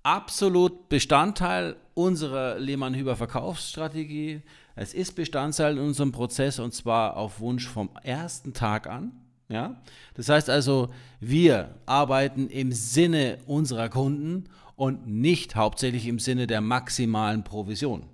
absolut 0.04 0.90
Bestandteil 0.90 1.78
unserer 1.96 2.60
Lehmann-Hüber 2.60 3.16
Verkaufsstrategie. 3.16 4.42
Es 4.76 4.94
ist 4.94 5.14
Bestandteil 5.14 5.78
in 5.78 5.84
unserem 5.84 6.12
Prozess 6.12 6.60
und 6.60 6.74
zwar 6.74 7.18
auf 7.18 7.40
Wunsch 7.40 7.68
vom 7.68 7.90
ersten 8.04 8.54
Tag 8.54 8.88
an. 8.88 9.12
Ja? 9.50 9.82
Das 10.16 10.30
heißt 10.30 10.50
also, 10.50 10.90
wir 11.20 11.76
arbeiten 11.86 12.48
im 12.50 12.72
Sinne 12.72 13.38
unserer 13.46 13.90
Kunden 13.90 14.46
und 14.76 15.08
nicht 15.08 15.56
hauptsächlich 15.56 16.08
im 16.08 16.18
Sinne 16.18 16.48
der 16.48 16.62
maximalen 16.62 17.44
Provision. 17.44 18.08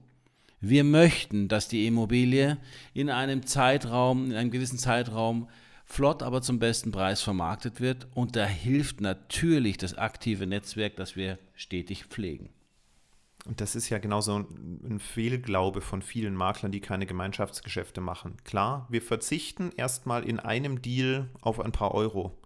Wir 0.60 0.84
möchten, 0.84 1.48
dass 1.48 1.70
die 1.70 1.88
Immobilie 1.88 2.58
in 2.94 3.10
einem 3.10 3.46
Zeitraum, 3.46 4.32
in 4.32 4.36
einem 4.36 4.52
gewissen 4.52 4.78
Zeitraum 4.78 5.48
flott, 5.86 6.22
aber 6.22 6.42
zum 6.42 6.60
besten 6.60 6.92
Preis 6.92 7.22
vermarktet 7.22 7.80
wird. 7.80 8.08
Und 8.14 8.36
da 8.36 8.46
hilft 8.46 9.00
natürlich 9.00 9.78
das 9.78 9.98
aktive 9.98 10.46
Netzwerk, 10.46 10.98
das 10.98 11.16
wir 11.16 11.40
stetig 11.56 12.06
pflegen. 12.06 12.50
Und 13.46 13.62
das 13.62 13.76
ist 13.76 13.90
ja 13.90 13.98
genauso 13.98 14.36
ein 14.36 15.00
Fehlglaube 15.00 15.82
von 15.82 16.02
vielen 16.02 16.36
Maklern, 16.36 16.72
die 16.72 16.82
keine 16.82 17.06
Gemeinschaftsgeschäfte 17.06 18.02
machen. 18.02 18.38
Klar, 18.44 18.86
wir 18.90 19.02
verzichten 19.02 19.72
erstmal 19.76 20.24
in 20.24 20.40
einem 20.40 20.82
Deal 20.82 21.30
auf 21.42 21.60
ein 21.60 21.72
paar 21.72 21.94
Euro. 21.94 22.38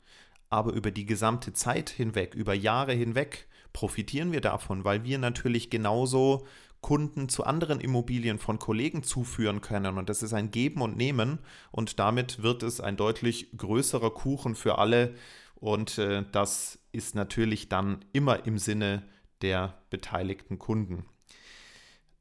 Aber 0.50 0.74
über 0.74 0.92
die 0.92 1.06
gesamte 1.06 1.52
Zeit 1.54 1.90
hinweg, 1.90 2.36
über 2.36 2.54
Jahre 2.54 2.94
hinweg, 2.94 3.48
profitieren 3.74 4.32
wir 4.32 4.42
davon, 4.42 4.86
weil 4.86 5.04
wir 5.04 5.18
natürlich 5.18 5.72
genauso 5.72 6.46
Kunden 6.82 7.30
zu 7.30 7.44
anderen 7.46 7.80
Immobilien 7.80 8.38
von 8.38 8.60
Kollegen 8.60 9.02
zuführen 9.02 9.62
können. 9.62 9.98
Und 9.98 10.10
das 10.10 10.22
ist 10.22 10.34
ein 10.34 10.52
Geben 10.52 10.82
und 10.82 10.96
Nehmen. 10.96 11.40
Und 11.72 11.98
damit 11.98 12.44
wird 12.44 12.62
es 12.62 12.82
ein 12.82 12.98
deutlich 12.98 13.50
größerer 13.58 14.12
Kuchen 14.12 14.54
für 14.54 14.78
alle. 14.78 15.16
Und 15.56 15.98
äh, 15.98 16.24
das 16.32 16.78
ist 16.92 17.16
natürlich 17.16 17.70
dann 17.70 18.06
immer 18.12 18.46
im 18.46 18.58
Sinne 18.60 19.04
der 19.44 19.76
beteiligten 19.92 20.58
Kunden. 20.58 21.06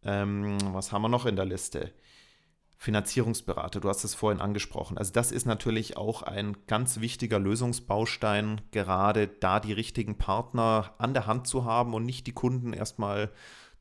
Ähm, 0.05 0.59
was 0.75 0.93
haben 0.93 1.03
wir 1.03 1.09
noch 1.09 1.25
in 1.25 1.37
der 1.37 1.47
Liste? 1.47 1.93
Finanzierungsberater, 2.77 3.79
du 3.79 3.89
hast 3.89 4.03
es 4.03 4.17
vorhin 4.17 4.41
angesprochen. 4.41 4.99
Also 4.99 5.13
das 5.13 5.31
ist 5.31 5.47
natürlich 5.47 5.97
auch 5.97 6.23
ein 6.23 6.57
ganz 6.67 6.99
wichtiger 6.99 7.39
Lösungsbaustein, 7.39 8.61
gerade 8.73 9.29
da 9.29 9.61
die 9.61 9.73
richtigen 9.73 10.19
Partner 10.19 10.93
an 10.99 11.15
der 11.15 11.29
Hand 11.29 11.47
zu 11.47 11.65
haben 11.65 11.95
und 11.95 12.05
nicht 12.05 12.27
die 12.27 12.33
Kunden 12.33 12.73
erstmal 12.73 13.31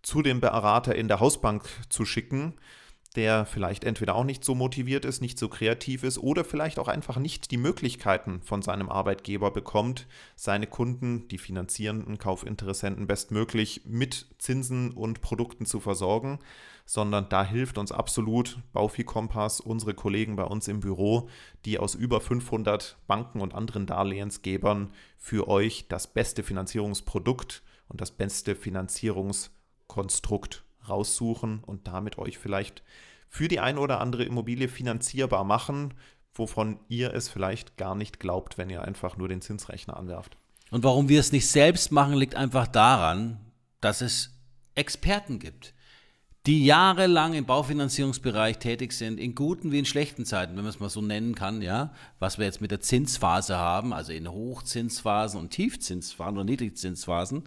zu 0.04 0.22
dem 0.22 0.40
Berater 0.40 0.94
in 0.94 1.08
der 1.08 1.20
Hausbank 1.20 1.68
zu 1.90 2.06
schicken, 2.06 2.54
der 3.16 3.46
vielleicht 3.46 3.84
entweder 3.84 4.16
auch 4.16 4.24
nicht 4.24 4.44
so 4.44 4.56
motiviert 4.56 5.06
ist, 5.06 5.22
nicht 5.22 5.38
so 5.38 5.50
kreativ 5.50 6.04
ist 6.04 6.18
oder 6.18 6.46
vielleicht 6.46 6.80
auch 6.80 6.88
einfach 6.88 7.18
nicht 7.18 7.52
die 7.52 7.58
Möglichkeiten 7.58 8.42
von 8.42 8.62
seinem 8.62 8.90
Arbeitgeber 8.90 9.52
bekommt, 9.52 10.08
seine 10.36 10.68
Kunden, 10.68 11.28
die 11.28 11.38
finanzierenden 11.38 12.18
Kaufinteressenten 12.18 13.08
bestmöglich 13.08 13.82
mit 13.86 14.28
Zinsen 14.38 14.92
und 14.92 15.22
Produkten 15.22 15.66
zu 15.66 15.80
versorgen 15.80 16.40
sondern 16.92 17.30
da 17.30 17.46
hilft 17.46 17.78
uns 17.78 17.94
absolut 17.94 18.60
Baufi 18.74 19.06
Kompass, 19.06 19.62
unsere 19.62 19.94
Kollegen 19.94 20.36
bei 20.36 20.44
uns 20.44 20.68
im 20.68 20.82
Büro, 20.82 21.30
die 21.64 21.80
aus 21.80 21.96
über 21.96 22.20
500 22.20 22.98
Banken 23.08 23.40
und 23.40 23.56
anderen 23.56 23.86
Darlehensgebern 23.86 24.92
für 25.18 25.48
euch 25.48 25.88
das 25.88 26.08
beste 26.08 26.44
Finanzierungsprodukt 26.44 27.64
und 27.88 28.02
das 28.02 28.12
beste 28.12 28.56
Finanzierungskonstrukt 28.56 30.66
raussuchen 30.88 31.64
und 31.64 31.88
damit 31.88 32.18
euch 32.18 32.38
vielleicht 32.38 32.84
für 33.30 33.48
die 33.48 33.60
ein 33.60 33.78
oder 33.78 34.00
andere 34.02 34.24
Immobilie 34.24 34.68
finanzierbar 34.68 35.44
machen, 35.44 35.94
wovon 36.34 36.80
ihr 36.88 37.14
es 37.14 37.30
vielleicht 37.30 37.78
gar 37.78 37.96
nicht 37.96 38.20
glaubt, 38.20 38.58
wenn 38.58 38.70
ihr 38.70 38.84
einfach 38.84 39.18
nur 39.18 39.28
den 39.28 39.42
Zinsrechner 39.42 39.98
anwerft. 39.98 40.38
Und 40.70 40.84
warum 40.84 41.10
wir 41.10 41.20
es 41.20 41.32
nicht 41.32 41.50
selbst 41.50 41.92
machen, 41.92 42.16
liegt 42.16 42.36
einfach 42.36 42.68
daran, 42.68 43.40
dass 43.82 44.02
es 44.02 44.38
Experten 44.76 45.40
gibt 45.40 45.74
die 46.48 46.66
jahrelang 46.66 47.34
im 47.34 47.46
Baufinanzierungsbereich 47.46 48.58
tätig 48.58 48.94
sind, 48.94 49.20
in 49.20 49.36
guten 49.36 49.72
wie 49.72 49.80
in 49.80 49.86
schlechten 49.86 50.26
Zeiten, 50.26 50.56
wenn 50.56 50.64
man 50.64 50.74
es 50.74 50.80
mal 50.80 50.90
so 50.90 51.02
nennen 51.02 51.36
kann, 51.36 51.62
ja, 51.62 51.94
was 52.18 52.40
wir 52.40 52.46
jetzt 52.46 52.62
mit 52.62 52.72
der 52.72 52.82
Zinsphase 52.82 53.58
haben, 53.58 53.94
also 53.94 54.12
in 54.12 54.30
Hochzinsphasen 54.30 55.40
und 55.40 55.52
Tiefzinsphasen 55.52 56.38
oder 56.38 56.46
Niedrigzinsphasen, 56.46 57.44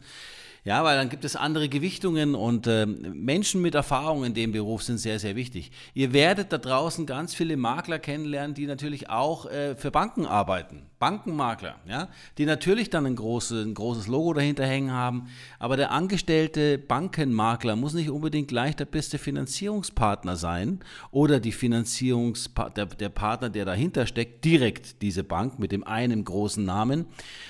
ja, 0.64 0.82
weil 0.82 0.96
dann 0.96 1.10
gibt 1.10 1.26
es 1.26 1.36
andere 1.36 1.68
Gewichtungen 1.68 2.34
und 2.34 2.66
äh, 2.66 2.86
Menschen 2.86 3.60
mit 3.60 3.74
Erfahrung 3.74 4.24
in 4.24 4.32
dem 4.32 4.52
Beruf 4.52 4.82
sind 4.82 4.96
sehr, 4.96 5.18
sehr 5.18 5.36
wichtig. 5.36 5.70
Ihr 5.92 6.14
werdet 6.14 6.52
da 6.52 6.58
draußen 6.58 7.04
ganz 7.04 7.34
viele 7.34 7.58
Makler 7.58 7.98
kennenlernen, 7.98 8.54
die 8.54 8.66
natürlich 8.66 9.10
auch 9.10 9.44
äh, 9.44 9.76
für 9.76 9.90
Banken 9.90 10.24
arbeiten. 10.24 10.86
Bankenmakler, 10.98 11.74
ja, 11.86 12.08
die 12.38 12.46
natürlich 12.46 12.88
dann 12.88 13.04
ein, 13.04 13.16
große, 13.16 13.60
ein 13.60 13.74
großes 13.74 14.06
Logo 14.06 14.32
dahinter 14.32 14.64
hängen 14.64 14.90
haben. 14.90 15.28
Aber 15.58 15.76
der 15.76 15.90
angestellte 15.90 16.78
Bankenmakler 16.78 17.76
muss 17.76 17.92
nicht 17.92 18.08
unbedingt 18.08 18.48
gleich 18.48 18.74
der 18.74 18.86
beste 18.86 19.18
Finanzierungspartner 19.18 20.36
sein 20.36 20.80
oder 21.10 21.40
die 21.40 21.52
Finanzierungspartner, 21.52 22.86
der, 22.86 22.96
der 22.96 23.08
Partner, 23.10 23.50
der 23.50 23.66
dahinter 23.66 24.06
steckt, 24.06 24.46
direkt 24.46 25.02
diese 25.02 25.24
Bank 25.24 25.58
mit 25.58 25.72
dem 25.72 25.84
einen 25.84 26.24
großen 26.24 26.64
Namen, 26.64 27.04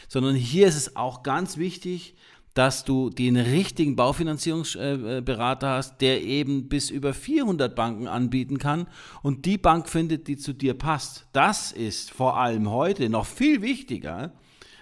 sondern 0.09 0.35
hier 0.35 0.67
ist 0.67 0.77
es 0.77 0.97
auch 0.97 1.23
ganz 1.23 1.57
wichtig, 1.57 2.17
dass 2.55 2.85
du 2.85 3.11
den 3.11 3.37
richtigen 3.37 3.97
Baufinanzierungsberater 3.97 5.69
hast, 5.69 6.01
der 6.01 6.23
eben 6.23 6.69
bis 6.69 6.89
über 6.89 7.13
400 7.13 7.75
Banken 7.75 8.07
anbieten 8.07 8.59
kann 8.59 8.87
und 9.23 9.45
die 9.45 9.59
Bank 9.59 9.89
findet, 9.89 10.29
die 10.29 10.37
zu 10.37 10.53
dir 10.53 10.75
passt. 10.75 11.27
Das 11.33 11.73
ist 11.73 12.13
vor 12.13 12.39
allem 12.39 12.71
heute 12.71 13.09
noch 13.09 13.27
viel 13.27 13.61
wichtiger 13.61 14.33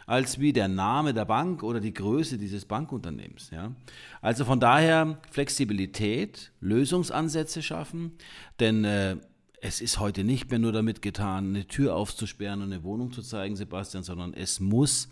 als 0.07 0.39
wie 0.39 0.53
der 0.53 0.69
Name 0.69 1.15
der 1.15 1.25
Bank 1.25 1.63
oder 1.63 1.81
die 1.81 1.95
Größe 1.95 2.37
dieses 2.37 2.67
Bankunternehmens. 2.67 3.51
Ja? 3.51 3.75
Also 4.21 4.45
von 4.45 4.61
daher 4.61 5.19
Flexibilität, 5.31 6.53
Lösungsansätze 6.61 7.63
schaffen, 7.63 8.13
denn 8.61 8.85
äh, 8.85 9.17
es 9.63 9.81
ist 9.81 10.01
heute 10.01 10.25
nicht 10.25 10.51
mehr 10.51 10.59
nur 10.59 10.73
damit 10.73 11.01
getan, 11.03 11.51
eine 11.51 11.67
Tür 11.67 11.95
aufzusperren 11.95 12.61
und 12.61 12.73
eine 12.73 12.83
Wohnung 12.83 13.13
zu 13.13 13.23
zeigen, 13.23 13.57
Sebastian, 13.57 14.03
sondern 14.03 14.35
es 14.35 14.61
muss 14.61 15.09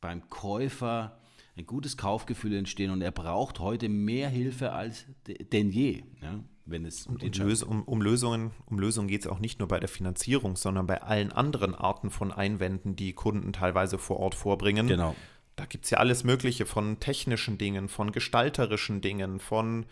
beim 0.00 0.28
Käufer 0.28 1.18
ein 1.56 1.66
gutes 1.66 1.96
Kaufgefühl 1.96 2.54
entstehen 2.54 2.90
und 2.90 3.00
er 3.00 3.10
braucht 3.10 3.60
heute 3.60 3.88
mehr 3.88 4.28
Hilfe 4.28 4.72
als 4.72 5.06
denn 5.52 5.70
je. 5.70 6.02
Ja, 6.20 6.40
wenn 6.66 6.84
es 6.84 7.06
um, 7.06 7.16
Lös 7.16 7.62
um, 7.62 7.82
um, 7.84 8.02
Lösungen, 8.02 8.50
um 8.66 8.78
Lösungen 8.78 9.08
geht 9.08 9.22
es 9.22 9.26
auch 9.26 9.38
nicht 9.38 9.60
nur 9.60 9.68
bei 9.68 9.78
der 9.78 9.88
Finanzierung, 9.88 10.56
sondern 10.56 10.86
bei 10.86 11.00
allen 11.00 11.32
anderen 11.32 11.74
Arten 11.74 12.10
von 12.10 12.32
Einwänden, 12.32 12.96
die 12.96 13.12
Kunden 13.12 13.52
teilweise 13.52 13.98
vor 13.98 14.18
Ort 14.18 14.34
vorbringen. 14.34 14.88
Genau. 14.88 15.14
Da 15.54 15.64
gibt 15.64 15.84
es 15.84 15.90
ja 15.90 15.98
alles 15.98 16.24
Mögliche 16.24 16.66
von 16.66 17.00
technischen 17.00 17.56
Dingen, 17.56 17.88
von 17.88 18.12
gestalterischen 18.12 19.00
Dingen, 19.00 19.40
von 19.40 19.86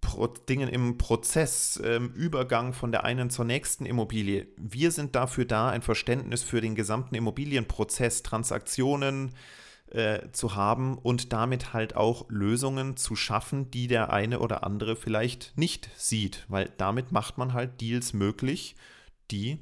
Pro 0.00 0.26
Dingen 0.26 0.68
im 0.68 0.98
Prozess, 0.98 1.80
ähm, 1.82 2.12
Übergang 2.12 2.72
von 2.72 2.92
der 2.92 3.04
einen 3.04 3.30
zur 3.30 3.44
nächsten 3.44 3.86
Immobilie. 3.86 4.48
Wir 4.56 4.90
sind 4.90 5.16
dafür 5.16 5.44
da, 5.44 5.70
ein 5.70 5.82
Verständnis 5.82 6.42
für 6.42 6.60
den 6.60 6.74
gesamten 6.74 7.14
Immobilienprozess, 7.14 8.22
Transaktionen, 8.22 9.28
äh, 9.28 9.32
zu 10.32 10.54
haben 10.54 10.98
und 10.98 11.32
damit 11.32 11.72
halt 11.72 11.96
auch 11.96 12.26
Lösungen 12.28 12.96
zu 12.96 13.16
schaffen, 13.16 13.70
die 13.70 13.86
der 13.86 14.12
eine 14.12 14.40
oder 14.40 14.64
andere 14.64 14.96
vielleicht 14.96 15.56
nicht 15.56 15.88
sieht, 15.96 16.44
weil 16.48 16.70
damit 16.76 17.12
macht 17.12 17.38
man 17.38 17.54
halt 17.54 17.80
Deals 17.80 18.12
möglich, 18.12 18.76
die 19.30 19.58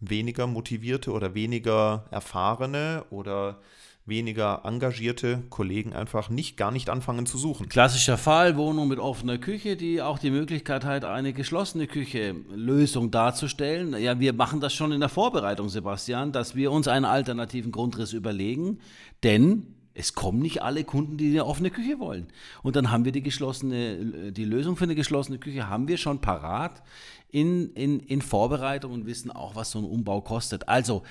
weniger 0.00 0.46
motivierte 0.46 1.12
oder 1.12 1.34
weniger 1.34 2.06
erfahrene 2.10 3.04
oder 3.10 3.60
weniger 4.08 4.62
engagierte 4.64 5.42
Kollegen 5.50 5.92
einfach 5.92 6.30
nicht 6.30 6.56
gar 6.56 6.70
nicht 6.70 6.90
anfangen 6.90 7.26
zu 7.26 7.38
suchen. 7.38 7.68
Klassischer 7.68 8.18
Fall, 8.18 8.56
Wohnung 8.56 8.88
mit 8.88 8.98
offener 8.98 9.38
Küche, 9.38 9.76
die 9.76 10.02
auch 10.02 10.18
die 10.18 10.30
Möglichkeit 10.30 10.84
hat, 10.84 11.04
eine 11.04 11.32
geschlossene 11.32 11.86
Küche 11.86 12.34
Lösung 12.54 13.10
darzustellen. 13.10 13.96
Ja, 14.00 14.18
wir 14.20 14.32
machen 14.32 14.60
das 14.60 14.74
schon 14.74 14.92
in 14.92 15.00
der 15.00 15.08
Vorbereitung, 15.08 15.68
Sebastian, 15.68 16.32
dass 16.32 16.54
wir 16.54 16.72
uns 16.72 16.88
einen 16.88 17.04
alternativen 17.04 17.72
Grundriss 17.72 18.12
überlegen, 18.12 18.78
denn 19.22 19.74
es 19.94 20.14
kommen 20.14 20.38
nicht 20.38 20.62
alle 20.62 20.84
Kunden, 20.84 21.16
die 21.16 21.30
eine 21.30 21.44
offene 21.44 21.70
Küche 21.70 21.98
wollen. 21.98 22.28
Und 22.62 22.76
dann 22.76 22.90
haben 22.92 23.04
wir 23.04 23.10
die 23.10 23.22
geschlossene, 23.22 24.32
die 24.32 24.44
Lösung 24.44 24.76
für 24.76 24.84
eine 24.84 24.94
geschlossene 24.94 25.38
Küche 25.38 25.68
haben 25.68 25.88
wir 25.88 25.96
schon 25.96 26.20
parat 26.20 26.82
in, 27.30 27.72
in, 27.72 27.98
in 28.00 28.22
Vorbereitung 28.22 28.92
und 28.92 29.06
wissen 29.06 29.30
auch, 29.32 29.56
was 29.56 29.72
so 29.72 29.80
ein 29.80 29.84
Umbau 29.84 30.20
kostet. 30.20 30.68
Also, 30.68 31.02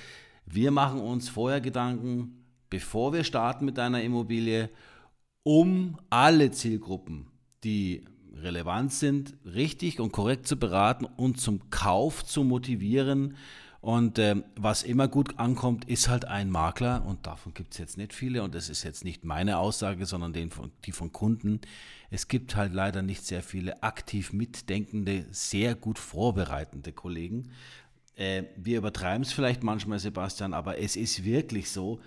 wir 0.45 0.71
machen 0.71 1.01
uns 1.01 1.27
vorher 1.27 1.59
Gedanken, 1.59 2.46
bevor 2.69 3.13
wir 3.13 3.23
starten 3.23 3.65
mit 3.65 3.79
einer 3.79 4.01
Immobilie, 4.01 4.69
um 5.43 5.97
alle 6.09 6.51
Zielgruppen, 6.51 7.27
die 7.63 8.03
relevant 8.33 8.93
sind, 8.93 9.35
richtig 9.45 9.99
und 9.99 10.11
korrekt 10.11 10.47
zu 10.47 10.57
beraten 10.57 11.05
und 11.05 11.39
zum 11.39 11.69
Kauf 11.69 12.25
zu 12.25 12.43
motivieren 12.43 13.35
und 13.87 14.17
äh, 14.19 14.35
was 14.55 14.83
immer 14.83 15.07
gut 15.07 15.39
ankommt, 15.39 15.85
ist 15.85 16.09
halt 16.09 16.25
ein 16.25 16.49
Makler 16.49 17.05
und 17.05 17.25
davon 17.27 17.53
gibt 17.53 17.73
es 17.73 17.77
jetzt 17.77 17.97
nicht 17.97 18.11
viele 18.11 18.43
und 18.43 18.55
das 18.55 18.69
ist 18.69 18.83
jetzt 18.83 19.05
nicht 19.05 19.23
meine 19.23 19.59
Aussage, 19.59 20.05
sondern 20.05 20.33
den 20.33 20.49
von, 20.49 20.71
die 20.85 20.91
von 20.91 21.11
Kunden. 21.11 21.61
Es 22.09 22.27
gibt 22.27 22.55
halt 22.55 22.73
leider 22.73 23.01
nicht 23.01 23.25
sehr 23.25 23.43
viele 23.43 23.83
aktiv 23.83 24.33
mitdenkende, 24.33 25.25
sehr 25.31 25.75
gut 25.75 25.99
vorbereitende 25.99 26.91
Kollegen. 26.91 27.51
Äh, 28.15 28.43
wir 28.57 28.79
übertreiben 28.79 29.21
es 29.21 29.31
vielleicht 29.31 29.63
manchmal, 29.63 29.99
Sebastian, 29.99 30.53
aber 30.53 30.79
es 30.79 30.95
ist 30.95 31.23
wirklich 31.23 31.69
so, 31.69 32.01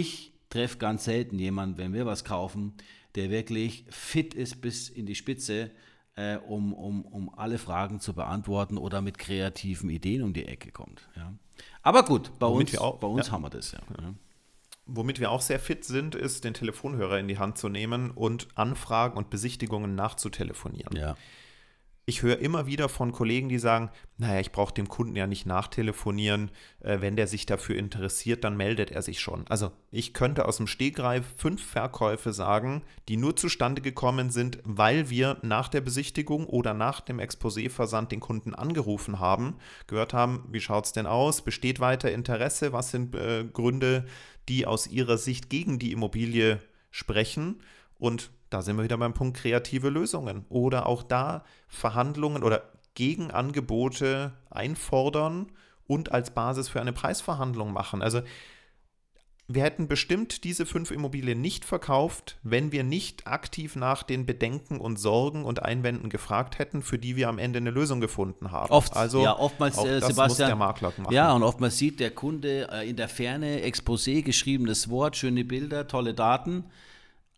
ich 0.00 0.32
treffe 0.50 0.78
ganz 0.78 1.04
selten 1.04 1.38
jemanden, 1.38 1.78
wenn 1.78 1.92
wir 1.92 2.06
was 2.06 2.24
kaufen, 2.24 2.74
der 3.14 3.30
wirklich 3.30 3.84
fit 3.90 4.34
ist 4.34 4.60
bis 4.60 4.88
in 4.88 5.06
die 5.06 5.14
Spitze 5.14 5.70
äh, 6.16 6.36
um, 6.36 6.72
um, 6.72 7.02
um 7.02 7.34
alle 7.36 7.58
Fragen 7.58 8.00
zu 8.00 8.12
beantworten 8.12 8.78
oder 8.78 9.00
mit 9.00 9.18
kreativen 9.18 9.90
Ideen 9.90 10.22
um 10.22 10.32
die 10.32 10.46
Ecke 10.46 10.70
kommt. 10.70 11.08
Ja. 11.16 11.32
Aber 11.82 12.04
gut, 12.04 12.38
bei 12.38 12.46
Womit 12.46 12.70
uns, 12.70 12.78
auch, 12.78 12.98
bei 12.98 13.06
uns 13.06 13.26
ja. 13.26 13.32
haben 13.32 13.42
wir 13.42 13.50
das 13.50 13.72
ja. 13.72 13.80
ja. 14.00 14.14
Womit 14.86 15.18
wir 15.18 15.30
auch 15.30 15.40
sehr 15.40 15.58
fit 15.58 15.84
sind, 15.84 16.14
ist, 16.14 16.44
den 16.44 16.54
Telefonhörer 16.54 17.18
in 17.18 17.26
die 17.26 17.38
Hand 17.38 17.56
zu 17.56 17.68
nehmen 17.68 18.10
und 18.10 18.48
Anfragen 18.54 19.16
und 19.16 19.30
Besichtigungen 19.30 19.94
nachzutelefonieren. 19.94 20.96
Ja 20.96 21.16
ich 22.06 22.22
höre 22.22 22.38
immer 22.38 22.66
wieder 22.66 22.88
von 22.88 23.12
Kollegen, 23.12 23.48
die 23.48 23.58
sagen, 23.58 23.90
naja, 24.18 24.40
ich 24.40 24.52
brauche 24.52 24.74
dem 24.74 24.88
Kunden 24.88 25.16
ja 25.16 25.26
nicht 25.26 25.46
nachtelefonieren, 25.46 26.50
äh, 26.80 27.00
wenn 27.00 27.16
der 27.16 27.26
sich 27.26 27.46
dafür 27.46 27.76
interessiert, 27.76 28.44
dann 28.44 28.56
meldet 28.56 28.90
er 28.90 29.00
sich 29.00 29.20
schon. 29.20 29.46
Also 29.48 29.72
ich 29.90 30.12
könnte 30.12 30.46
aus 30.46 30.58
dem 30.58 30.66
Stegreif 30.66 31.24
fünf 31.38 31.64
Verkäufe 31.64 32.32
sagen, 32.32 32.82
die 33.08 33.16
nur 33.16 33.36
zustande 33.36 33.80
gekommen 33.80 34.30
sind, 34.30 34.58
weil 34.64 35.08
wir 35.08 35.38
nach 35.42 35.68
der 35.68 35.80
Besichtigung 35.80 36.46
oder 36.46 36.74
nach 36.74 37.00
dem 37.00 37.20
Exposé-Versand 37.20 38.12
den 38.12 38.20
Kunden 38.20 38.54
angerufen 38.54 39.18
haben, 39.18 39.56
gehört 39.86 40.12
haben, 40.12 40.46
wie 40.50 40.60
schaut 40.60 40.84
es 40.84 40.92
denn 40.92 41.06
aus, 41.06 41.42
besteht 41.42 41.80
weiter 41.80 42.12
Interesse, 42.12 42.72
was 42.72 42.90
sind 42.90 43.14
äh, 43.14 43.44
Gründe, 43.50 44.04
die 44.48 44.66
aus 44.66 44.86
ihrer 44.86 45.16
Sicht 45.16 45.48
gegen 45.48 45.78
die 45.78 45.92
Immobilie 45.92 46.60
sprechen? 46.90 47.62
Und 47.98 48.30
da 48.54 48.62
sind 48.62 48.76
wir 48.76 48.84
wieder 48.84 48.96
beim 48.96 49.14
Punkt 49.14 49.36
kreative 49.36 49.90
Lösungen. 49.90 50.44
Oder 50.48 50.86
auch 50.86 51.02
da 51.02 51.42
Verhandlungen 51.66 52.44
oder 52.44 52.62
Gegenangebote 52.94 54.32
einfordern 54.48 55.50
und 55.88 56.12
als 56.12 56.30
Basis 56.30 56.68
für 56.68 56.80
eine 56.80 56.92
Preisverhandlung 56.92 57.72
machen. 57.72 58.00
Also 58.00 58.22
wir 59.48 59.64
hätten 59.64 59.88
bestimmt 59.88 60.44
diese 60.44 60.66
fünf 60.66 60.92
Immobilien 60.92 61.40
nicht 61.40 61.64
verkauft, 61.64 62.38
wenn 62.44 62.70
wir 62.70 62.84
nicht 62.84 63.26
aktiv 63.26 63.74
nach 63.74 64.04
den 64.04 64.24
Bedenken 64.24 64.78
und 64.78 65.00
Sorgen 65.00 65.44
und 65.44 65.60
Einwänden 65.62 66.08
gefragt 66.08 66.60
hätten, 66.60 66.80
für 66.80 66.98
die 66.98 67.16
wir 67.16 67.28
am 67.28 67.38
Ende 67.38 67.56
eine 67.56 67.70
Lösung 67.70 68.00
gefunden 68.00 68.52
haben. 68.52 68.70
Oft, 68.70 68.96
also 68.96 69.20
ja, 69.24 69.36
oftmals, 69.36 69.76
äh, 69.78 69.98
das 70.00 70.10
Sebastian, 70.10 70.28
muss 70.28 70.36
der 70.36 70.56
Makler 70.56 70.92
machen. 70.96 71.12
Ja, 71.12 71.32
und 71.32 71.42
oftmals 71.42 71.76
sieht 71.76 71.98
der 71.98 72.12
Kunde 72.12 72.68
äh, 72.70 72.88
in 72.88 72.94
der 72.94 73.08
Ferne 73.08 73.66
Exposé, 73.66 74.22
geschriebenes 74.22 74.88
Wort, 74.88 75.16
schöne 75.16 75.44
Bilder, 75.44 75.88
tolle 75.88 76.14
Daten 76.14 76.64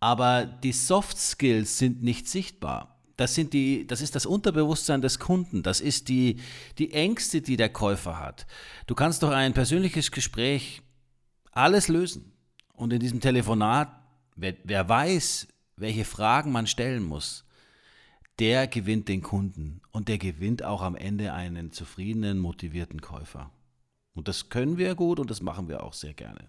aber 0.00 0.46
die 0.46 0.72
Soft 0.72 1.18
Skills 1.18 1.78
sind 1.78 2.02
nicht 2.02 2.28
sichtbar. 2.28 3.00
Das, 3.16 3.34
sind 3.34 3.54
die, 3.54 3.86
das 3.86 4.02
ist 4.02 4.14
das 4.14 4.26
Unterbewusstsein 4.26 5.00
des 5.00 5.18
Kunden, 5.18 5.62
das 5.62 5.80
ist 5.80 6.08
die, 6.08 6.40
die 6.78 6.92
Ängste, 6.92 7.40
die 7.40 7.56
der 7.56 7.70
Käufer 7.70 8.18
hat. 8.18 8.46
Du 8.86 8.94
kannst 8.94 9.22
doch 9.22 9.30
ein 9.30 9.54
persönliches 9.54 10.10
Gespräch 10.10 10.82
alles 11.52 11.88
lösen. 11.88 12.32
Und 12.74 12.92
in 12.92 13.00
diesem 13.00 13.20
Telefonat, 13.20 13.90
wer, 14.34 14.54
wer 14.64 14.86
weiß, 14.86 15.48
welche 15.76 16.04
Fragen 16.04 16.52
man 16.52 16.66
stellen 16.66 17.02
muss, 17.02 17.44
der 18.38 18.66
gewinnt 18.66 19.08
den 19.08 19.22
Kunden 19.22 19.80
und 19.92 20.08
der 20.08 20.18
gewinnt 20.18 20.62
auch 20.62 20.82
am 20.82 20.94
Ende 20.94 21.32
einen 21.32 21.72
zufriedenen, 21.72 22.38
motivierten 22.38 23.00
Käufer. 23.00 23.50
Und 24.14 24.28
das 24.28 24.50
können 24.50 24.76
wir 24.76 24.94
gut 24.94 25.18
und 25.18 25.30
das 25.30 25.40
machen 25.40 25.68
wir 25.68 25.82
auch 25.82 25.94
sehr 25.94 26.12
gerne. 26.12 26.48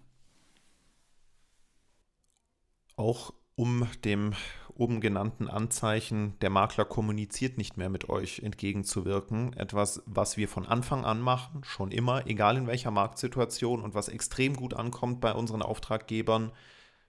Auch 2.96 3.32
um 3.58 3.88
dem 4.04 4.34
oben 4.76 5.00
genannten 5.00 5.48
Anzeichen, 5.48 6.38
der 6.40 6.50
Makler 6.50 6.84
kommuniziert 6.84 7.58
nicht 7.58 7.76
mehr 7.76 7.88
mit 7.88 8.08
euch 8.08 8.38
entgegenzuwirken. 8.38 9.52
Etwas, 9.54 10.04
was 10.06 10.36
wir 10.36 10.48
von 10.48 10.64
Anfang 10.64 11.04
an 11.04 11.20
machen, 11.20 11.62
schon 11.64 11.90
immer, 11.90 12.28
egal 12.28 12.56
in 12.56 12.68
welcher 12.68 12.92
Marktsituation 12.92 13.82
und 13.82 13.94
was 13.94 14.08
extrem 14.08 14.54
gut 14.54 14.74
ankommt 14.74 15.20
bei 15.20 15.32
unseren 15.32 15.62
Auftraggebern. 15.62 16.52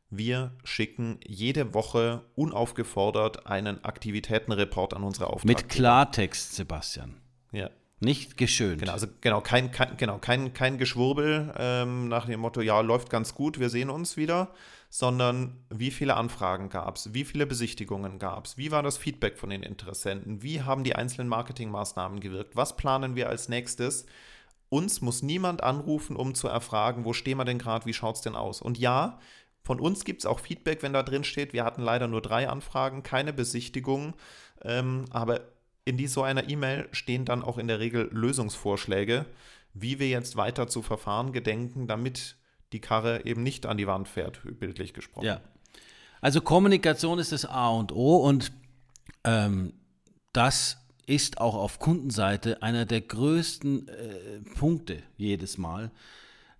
Wir 0.09 0.53
schicken 0.63 1.19
jede 1.23 1.75
Woche 1.75 2.23
unaufgefordert 2.33 3.45
einen 3.45 3.83
Aktivitätenreport 3.83 4.95
an 4.95 5.03
unsere 5.03 5.27
Auftraggeber. 5.27 5.61
Mit 5.61 5.69
Klartext, 5.69 6.55
Sebastian. 6.55 7.21
Ja. 7.51 7.69
Nicht 8.01 8.37
geschönt. 8.37 8.79
Genau, 8.79 8.93
also 8.93 9.07
genau, 9.21 9.41
kein, 9.41 9.71
kein, 9.71 9.97
genau, 9.97 10.17
kein, 10.19 10.53
kein 10.53 10.77
Geschwurbel 10.77 11.53
ähm, 11.57 12.07
nach 12.07 12.25
dem 12.25 12.39
Motto, 12.39 12.61
ja, 12.61 12.79
läuft 12.79 13.09
ganz 13.09 13.35
gut, 13.35 13.59
wir 13.59 13.69
sehen 13.69 13.89
uns 13.89 14.15
wieder, 14.15 14.51
sondern 14.89 15.63
wie 15.69 15.91
viele 15.91 16.15
Anfragen 16.15 16.69
gab 16.69 16.97
es, 16.97 17.13
wie 17.13 17.23
viele 17.23 17.45
Besichtigungen 17.45 18.17
gab 18.17 18.45
es, 18.45 18.57
wie 18.57 18.71
war 18.71 18.81
das 18.81 18.97
Feedback 18.97 19.37
von 19.37 19.51
den 19.51 19.61
Interessenten, 19.61 20.41
wie 20.41 20.63
haben 20.63 20.83
die 20.83 20.95
einzelnen 20.95 21.29
Marketingmaßnahmen 21.29 22.19
gewirkt, 22.19 22.55
was 22.55 22.75
planen 22.75 23.15
wir 23.15 23.29
als 23.29 23.49
nächstes. 23.49 24.07
Uns 24.69 25.01
muss 25.01 25.23
niemand 25.23 25.63
anrufen, 25.63 26.15
um 26.15 26.35
zu 26.35 26.47
erfragen, 26.47 27.05
wo 27.05 27.13
stehen 27.13 27.37
wir 27.37 27.45
denn 27.45 27.59
gerade, 27.59 27.85
wie 27.85 27.93
schaut 27.93 28.17
es 28.17 28.21
denn 28.21 28.35
aus. 28.35 28.61
Und 28.61 28.77
ja, 28.77 29.19
von 29.63 29.79
uns 29.79 30.05
gibt 30.05 30.21
es 30.21 30.25
auch 30.25 30.39
Feedback, 30.39 30.81
wenn 30.81 30.93
da 30.93 31.03
drin 31.03 31.23
steht, 31.23 31.53
wir 31.53 31.63
hatten 31.63 31.81
leider 31.81 32.07
nur 32.07 32.21
drei 32.21 32.49
Anfragen, 32.49 33.03
keine 33.03 33.33
Besichtigung, 33.33 34.15
ähm, 34.63 35.05
aber 35.11 35.41
in 35.85 35.97
die, 35.97 36.07
so 36.07 36.23
einer 36.23 36.49
E-Mail 36.49 36.87
stehen 36.91 37.25
dann 37.25 37.43
auch 37.43 37.57
in 37.57 37.67
der 37.67 37.79
Regel 37.79 38.09
Lösungsvorschläge, 38.11 39.25
wie 39.73 39.99
wir 39.99 40.09
jetzt 40.09 40.35
weiter 40.35 40.67
zu 40.67 40.81
verfahren 40.81 41.31
gedenken, 41.31 41.87
damit 41.87 42.38
die 42.73 42.79
Karre 42.79 43.25
eben 43.25 43.43
nicht 43.43 43.65
an 43.65 43.77
die 43.77 43.87
Wand 43.87 44.07
fährt, 44.07 44.41
bildlich 44.59 44.93
gesprochen. 44.93 45.25
Ja. 45.25 45.41
Also 46.21 46.41
Kommunikation 46.41 47.19
ist 47.19 47.31
das 47.31 47.45
A 47.45 47.69
und 47.69 47.91
O 47.91 48.17
und 48.17 48.51
ähm, 49.23 49.73
das 50.33 50.77
ist 51.05 51.41
auch 51.41 51.55
auf 51.55 51.79
Kundenseite 51.79 52.61
einer 52.61 52.85
der 52.85 53.01
größten 53.01 53.87
äh, 53.87 54.39
Punkte 54.55 55.01
jedes 55.17 55.57
Mal. 55.57 55.91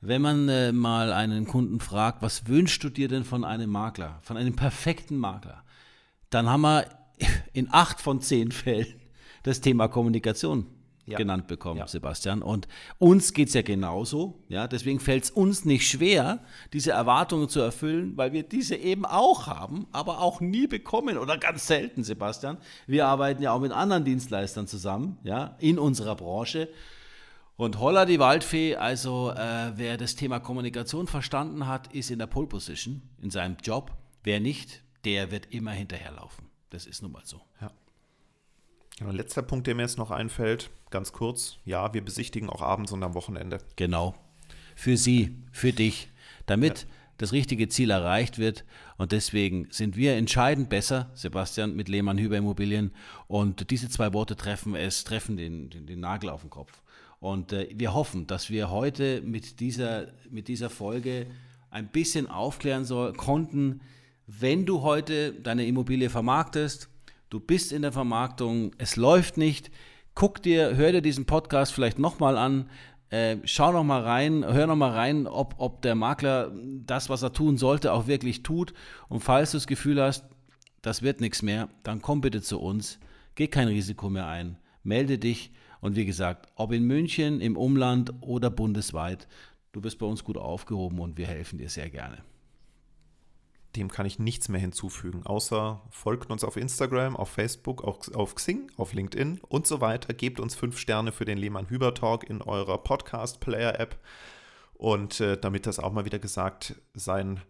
Wenn 0.02 0.22
man 0.22 0.50
äh, 0.50 0.72
mal 0.72 1.12
einen 1.12 1.46
Kunden 1.46 1.80
fragt, 1.80 2.22
was 2.22 2.48
wünschst 2.48 2.84
du 2.84 2.90
dir 2.90 3.10
denn 3.10 3.26
von 3.26 3.44
einem 3.44 3.70
Makler, 3.70 4.20
von 4.22 4.38
einem 4.38 4.56
perfekten 4.56 5.18
Makler, 5.18 5.64
dann 6.30 6.50
haben 6.50 6.62
wir 6.62 6.86
in 7.54 7.68
acht 7.72 8.00
von 8.00 8.22
zehn 8.22 8.52
Fällen 8.52 8.88
das 9.44 9.62
Thema 9.62 9.88
Kommunikation 9.88 10.68
ja. 11.12 11.18
genannt 11.18 11.48
bekommen, 11.48 11.80
ja. 11.80 11.88
Sebastian. 11.88 12.42
Und 12.42 12.68
uns 12.98 13.34
geht 13.34 13.50
es 13.50 13.54
ja 13.54 13.62
genauso. 13.62 14.44
Ja? 14.48 14.68
Deswegen 14.68 15.00
fällt 15.00 15.26
es 15.26 15.32
uns 15.32 15.66
nicht 15.66 15.88
schwer, 15.88 16.40
diese 16.74 16.92
Erwartungen 16.92 17.50
zu 17.50 17.60
erfüllen, 17.60 18.16
weil 18.16 18.34
wir 18.34 18.44
diese 18.44 18.76
eben 18.76 19.06
auch 19.06 19.48
haben, 19.48 19.88
aber 19.92 20.22
auch 20.22 20.42
nie 20.42 20.68
bekommen 20.68 21.18
oder 21.18 21.38
ganz 21.38 21.68
selten, 21.68 22.04
Sebastian. 22.04 22.58
Wir 22.88 23.08
arbeiten 23.08 23.42
ja 23.42 23.52
auch 23.52 23.60
mit 23.60 23.72
anderen 23.72 24.06
Dienstleistern 24.06 24.68
zusammen, 24.68 25.18
ja, 25.24 25.56
in 25.60 25.80
unserer 25.80 26.16
Branche. 26.16 26.70
Und 27.58 27.78
holla 27.80 28.06
die 28.06 28.20
Waldfee, 28.20 28.78
also 28.78 29.32
äh, 29.32 29.74
wer 29.76 29.98
das 29.98 30.16
Thema 30.16 30.40
Kommunikation 30.40 31.08
verstanden 31.08 31.68
hat, 31.68 31.94
ist 31.94 32.10
in 32.10 32.18
der 32.18 32.28
Pole 32.28 32.48
Position 32.48 33.02
in 33.22 33.32
seinem 33.32 33.58
Job. 33.62 33.92
Wer 34.24 34.40
nicht, 34.40 34.82
der 35.04 35.32
wird 35.32 35.54
immer 35.54 35.72
hinterherlaufen. 35.72 36.46
Das 36.70 36.86
ist 36.86 37.02
nun 37.02 37.12
mal 37.12 37.26
so. 37.26 37.42
Ja. 37.60 37.72
Genau, 39.00 39.12
letzter 39.12 39.42
Punkt, 39.42 39.66
der 39.66 39.76
mir 39.76 39.84
jetzt 39.84 39.98
noch 39.98 40.12
einfällt, 40.12 40.70
ganz 40.90 41.14
kurz. 41.14 41.58
Ja, 41.64 41.94
wir 41.94 42.04
besichtigen 42.04 42.50
auch 42.50 42.62
abends 42.62 42.92
und 42.92 43.02
am 43.02 43.14
Wochenende. 43.14 43.60
Genau. 43.78 44.14
Für 44.76 44.98
Sie, 44.98 45.38
für 45.54 45.72
dich, 45.72 46.10
damit 46.48 46.80
ja. 46.80 46.86
das 47.18 47.32
richtige 47.32 47.70
Ziel 47.70 47.92
erreicht 47.92 48.40
wird. 48.40 48.66
Und 48.98 49.14
deswegen 49.14 49.70
sind 49.72 49.96
wir 49.96 50.16
entscheidend 50.18 50.68
besser, 50.68 51.10
Sebastian, 51.14 51.78
mit 51.78 51.88
Lehmann 51.88 52.18
Hüber 52.18 52.36
Immobilien. 52.36 52.92
Und 53.28 53.72
diese 53.72 53.88
zwei 53.88 54.12
Worte 54.12 54.36
treffen 54.36 54.76
es, 54.76 55.06
treffen 55.06 55.38
den, 55.38 55.70
den, 55.70 55.88
den 55.88 56.02
Nagel 56.02 56.30
auf 56.30 56.42
den 56.42 56.50
Kopf. 56.50 56.82
Und 57.22 57.54
äh, 57.54 57.70
wir 57.74 57.94
hoffen, 57.94 58.28
dass 58.28 58.50
wir 58.50 58.70
heute 58.70 59.22
mit 59.22 59.62
dieser, 59.62 60.08
mit 60.30 60.50
dieser 60.50 60.70
Folge 60.70 61.28
ein 61.70 61.88
bisschen 61.88 62.28
aufklären 62.28 62.84
soll, 62.84 63.14
konnten, 63.14 63.80
wenn 64.28 64.66
du 64.66 64.82
heute 64.82 65.32
deine 65.32 65.66
Immobilie 65.66 66.10
vermarktest, 66.10 66.90
du 67.30 67.40
bist 67.40 67.72
in 67.72 67.82
der 67.82 67.92
Vermarktung, 67.92 68.72
es 68.78 68.96
läuft 68.96 69.38
nicht, 69.38 69.72
guck 70.16 70.42
dir, 70.42 70.76
hör 70.76 70.92
dir 70.92 71.02
diesen 71.02 71.26
Podcast 71.26 71.74
vielleicht 71.74 72.00
nochmal 72.00 72.38
an, 72.38 72.70
äh, 73.10 73.38
schau 73.44 73.72
noch 73.72 73.84
mal 73.84 74.02
rein, 74.02 74.46
hör 74.46 74.68
noch 74.68 74.76
mal 74.76 74.92
rein, 74.92 75.28
ob, 75.28 75.56
ob 75.58 75.82
der 75.82 75.96
Makler 75.96 76.52
das, 76.86 77.10
was 77.10 77.24
er 77.24 77.34
tun 77.34 77.58
sollte, 77.58 77.94
auch 77.94 78.08
wirklich 78.08 78.44
tut. 78.44 78.74
Und 79.08 79.22
falls 79.22 79.52
du 79.52 79.58
das 79.58 79.68
Gefühl 79.68 80.02
hast, 80.02 80.26
das 80.82 81.02
wird 81.02 81.22
nichts 81.22 81.42
mehr, 81.42 81.70
dann 81.84 82.02
komm 82.02 82.22
bitte 82.22 82.42
zu 82.42 82.60
uns, 82.60 83.00
geh 83.36 83.48
kein 83.48 83.68
Risiko 83.68 84.10
mehr 84.10 84.28
ein, 84.28 84.58
melde 84.84 85.18
dich. 85.18 85.52
Und 85.82 85.96
wie 85.96 86.06
gesagt, 86.06 86.48
ob 86.56 86.72
in 86.72 86.84
München, 86.84 87.42
im 87.42 87.56
Umland 87.56 88.14
oder 88.22 88.50
bundesweit, 88.50 89.28
du 89.72 89.82
bist 89.82 89.98
bei 89.98 90.06
uns 90.06 90.24
gut 90.24 90.38
aufgehoben 90.38 91.00
und 91.00 91.18
wir 91.18 91.28
helfen 91.28 91.58
dir 91.58 91.70
sehr 91.70 91.90
gerne 91.90 92.29
dem 93.76 93.90
kann 93.90 94.06
ich 94.06 94.18
nichts 94.18 94.50
mehr 94.50 94.60
hinzufügen, 94.60 95.26
außer 95.26 95.82
folgt 95.92 96.32
uns 96.32 96.44
auf 96.44 96.58
Instagram, 96.58 97.16
auf 97.16 97.30
Facebook, 97.30 97.84
auf, 97.84 98.14
auf 98.16 98.36
Xing, 98.36 98.72
auf 98.78 98.94
LinkedIn 98.94 99.42
und 99.48 99.68
so 99.68 99.80
weiter. 99.80 100.14
Gebt 100.14 100.40
uns 100.40 100.56
fünf 100.56 100.78
Sterne 100.78 101.12
für 101.12 101.26
den 101.26 101.38
Lehmann-Hüber-Talk 101.38 102.28
in 102.30 102.42
eurer 102.42 102.80
Podcast-Player-App. 102.80 103.98
Und 104.74 105.20
äh, 105.20 105.38
damit 105.38 105.66
das 105.66 105.78
auch 105.78 105.92
mal 105.92 106.06
wieder 106.06 106.20
gesagt 106.20 106.76
sein 106.94 107.42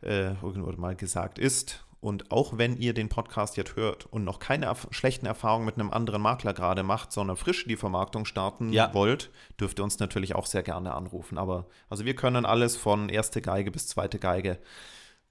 äh, 0.00 0.30
oder 0.42 0.76
mal 0.78 0.96
gesagt 0.96 1.38
ist. 1.38 1.84
Und 2.00 2.32
auch 2.32 2.58
wenn 2.58 2.76
ihr 2.78 2.94
den 2.94 3.08
Podcast 3.08 3.56
jetzt 3.56 3.76
hört 3.76 4.06
und 4.06 4.24
noch 4.24 4.40
keine 4.40 4.66
erf 4.66 4.88
schlechten 4.90 5.24
Erfahrungen 5.24 5.66
mit 5.66 5.76
einem 5.76 5.92
anderen 5.92 6.20
Makler 6.20 6.52
gerade 6.52 6.82
macht, 6.82 7.12
sondern 7.12 7.36
frisch 7.36 7.64
die 7.66 7.76
Vermarktung 7.76 8.24
starten 8.24 8.72
ja. 8.72 8.92
wollt, 8.92 9.30
dürft 9.60 9.78
ihr 9.78 9.84
uns 9.84 10.00
natürlich 10.00 10.34
auch 10.34 10.46
sehr 10.46 10.64
gerne 10.64 10.94
anrufen. 10.94 11.38
Aber 11.38 11.66
also 11.88 12.04
wir 12.04 12.16
können 12.16 12.44
alles 12.44 12.76
von 12.76 13.08
erste 13.08 13.40
Geige 13.40 13.70
bis 13.70 13.86
zweite 13.86 14.18
Geige 14.18 14.58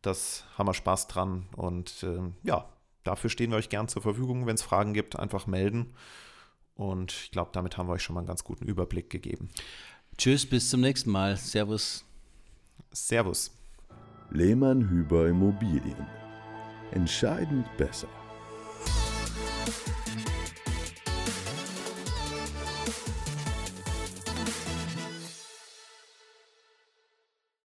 das 0.02 0.46
haben 0.58 0.68
wir 0.68 0.74
Spaß 0.74 1.08
dran. 1.08 1.48
Und 1.56 2.04
äh, 2.04 2.20
ja, 2.44 2.70
dafür 3.04 3.30
stehen 3.30 3.52
wir 3.52 3.58
euch 3.58 3.70
gern 3.70 3.88
zur 3.88 4.02
Verfügung. 4.02 4.46
Wenn 4.48 4.56
es 4.56 4.62
Fragen 4.62 4.94
gibt, 4.94 5.18
einfach 5.18 5.48
melden. 5.48 5.94
Und 6.76 7.12
ich 7.12 7.32
glaube, 7.32 7.52
damit 7.54 7.78
haben 7.78 7.88
wir 7.88 7.94
euch 7.94 8.04
schon 8.04 8.14
mal 8.14 8.22
einen 8.22 8.28
ganz 8.28 8.44
guten 8.44 8.66
Überblick 8.66 9.10
gegeben. 9.10 9.50
Tschüss, 10.18 10.50
bis 10.50 10.70
zum 10.70 10.82
nächsten 10.82 11.12
Mal. 11.12 11.38
Servus. 11.38 12.06
Servus. 12.92 13.52
Lehmann 14.32 14.90
Hüber 14.90 15.28
Immobilien. 15.28 16.08
Entscheidend 16.92 17.66
besser. 17.78 18.08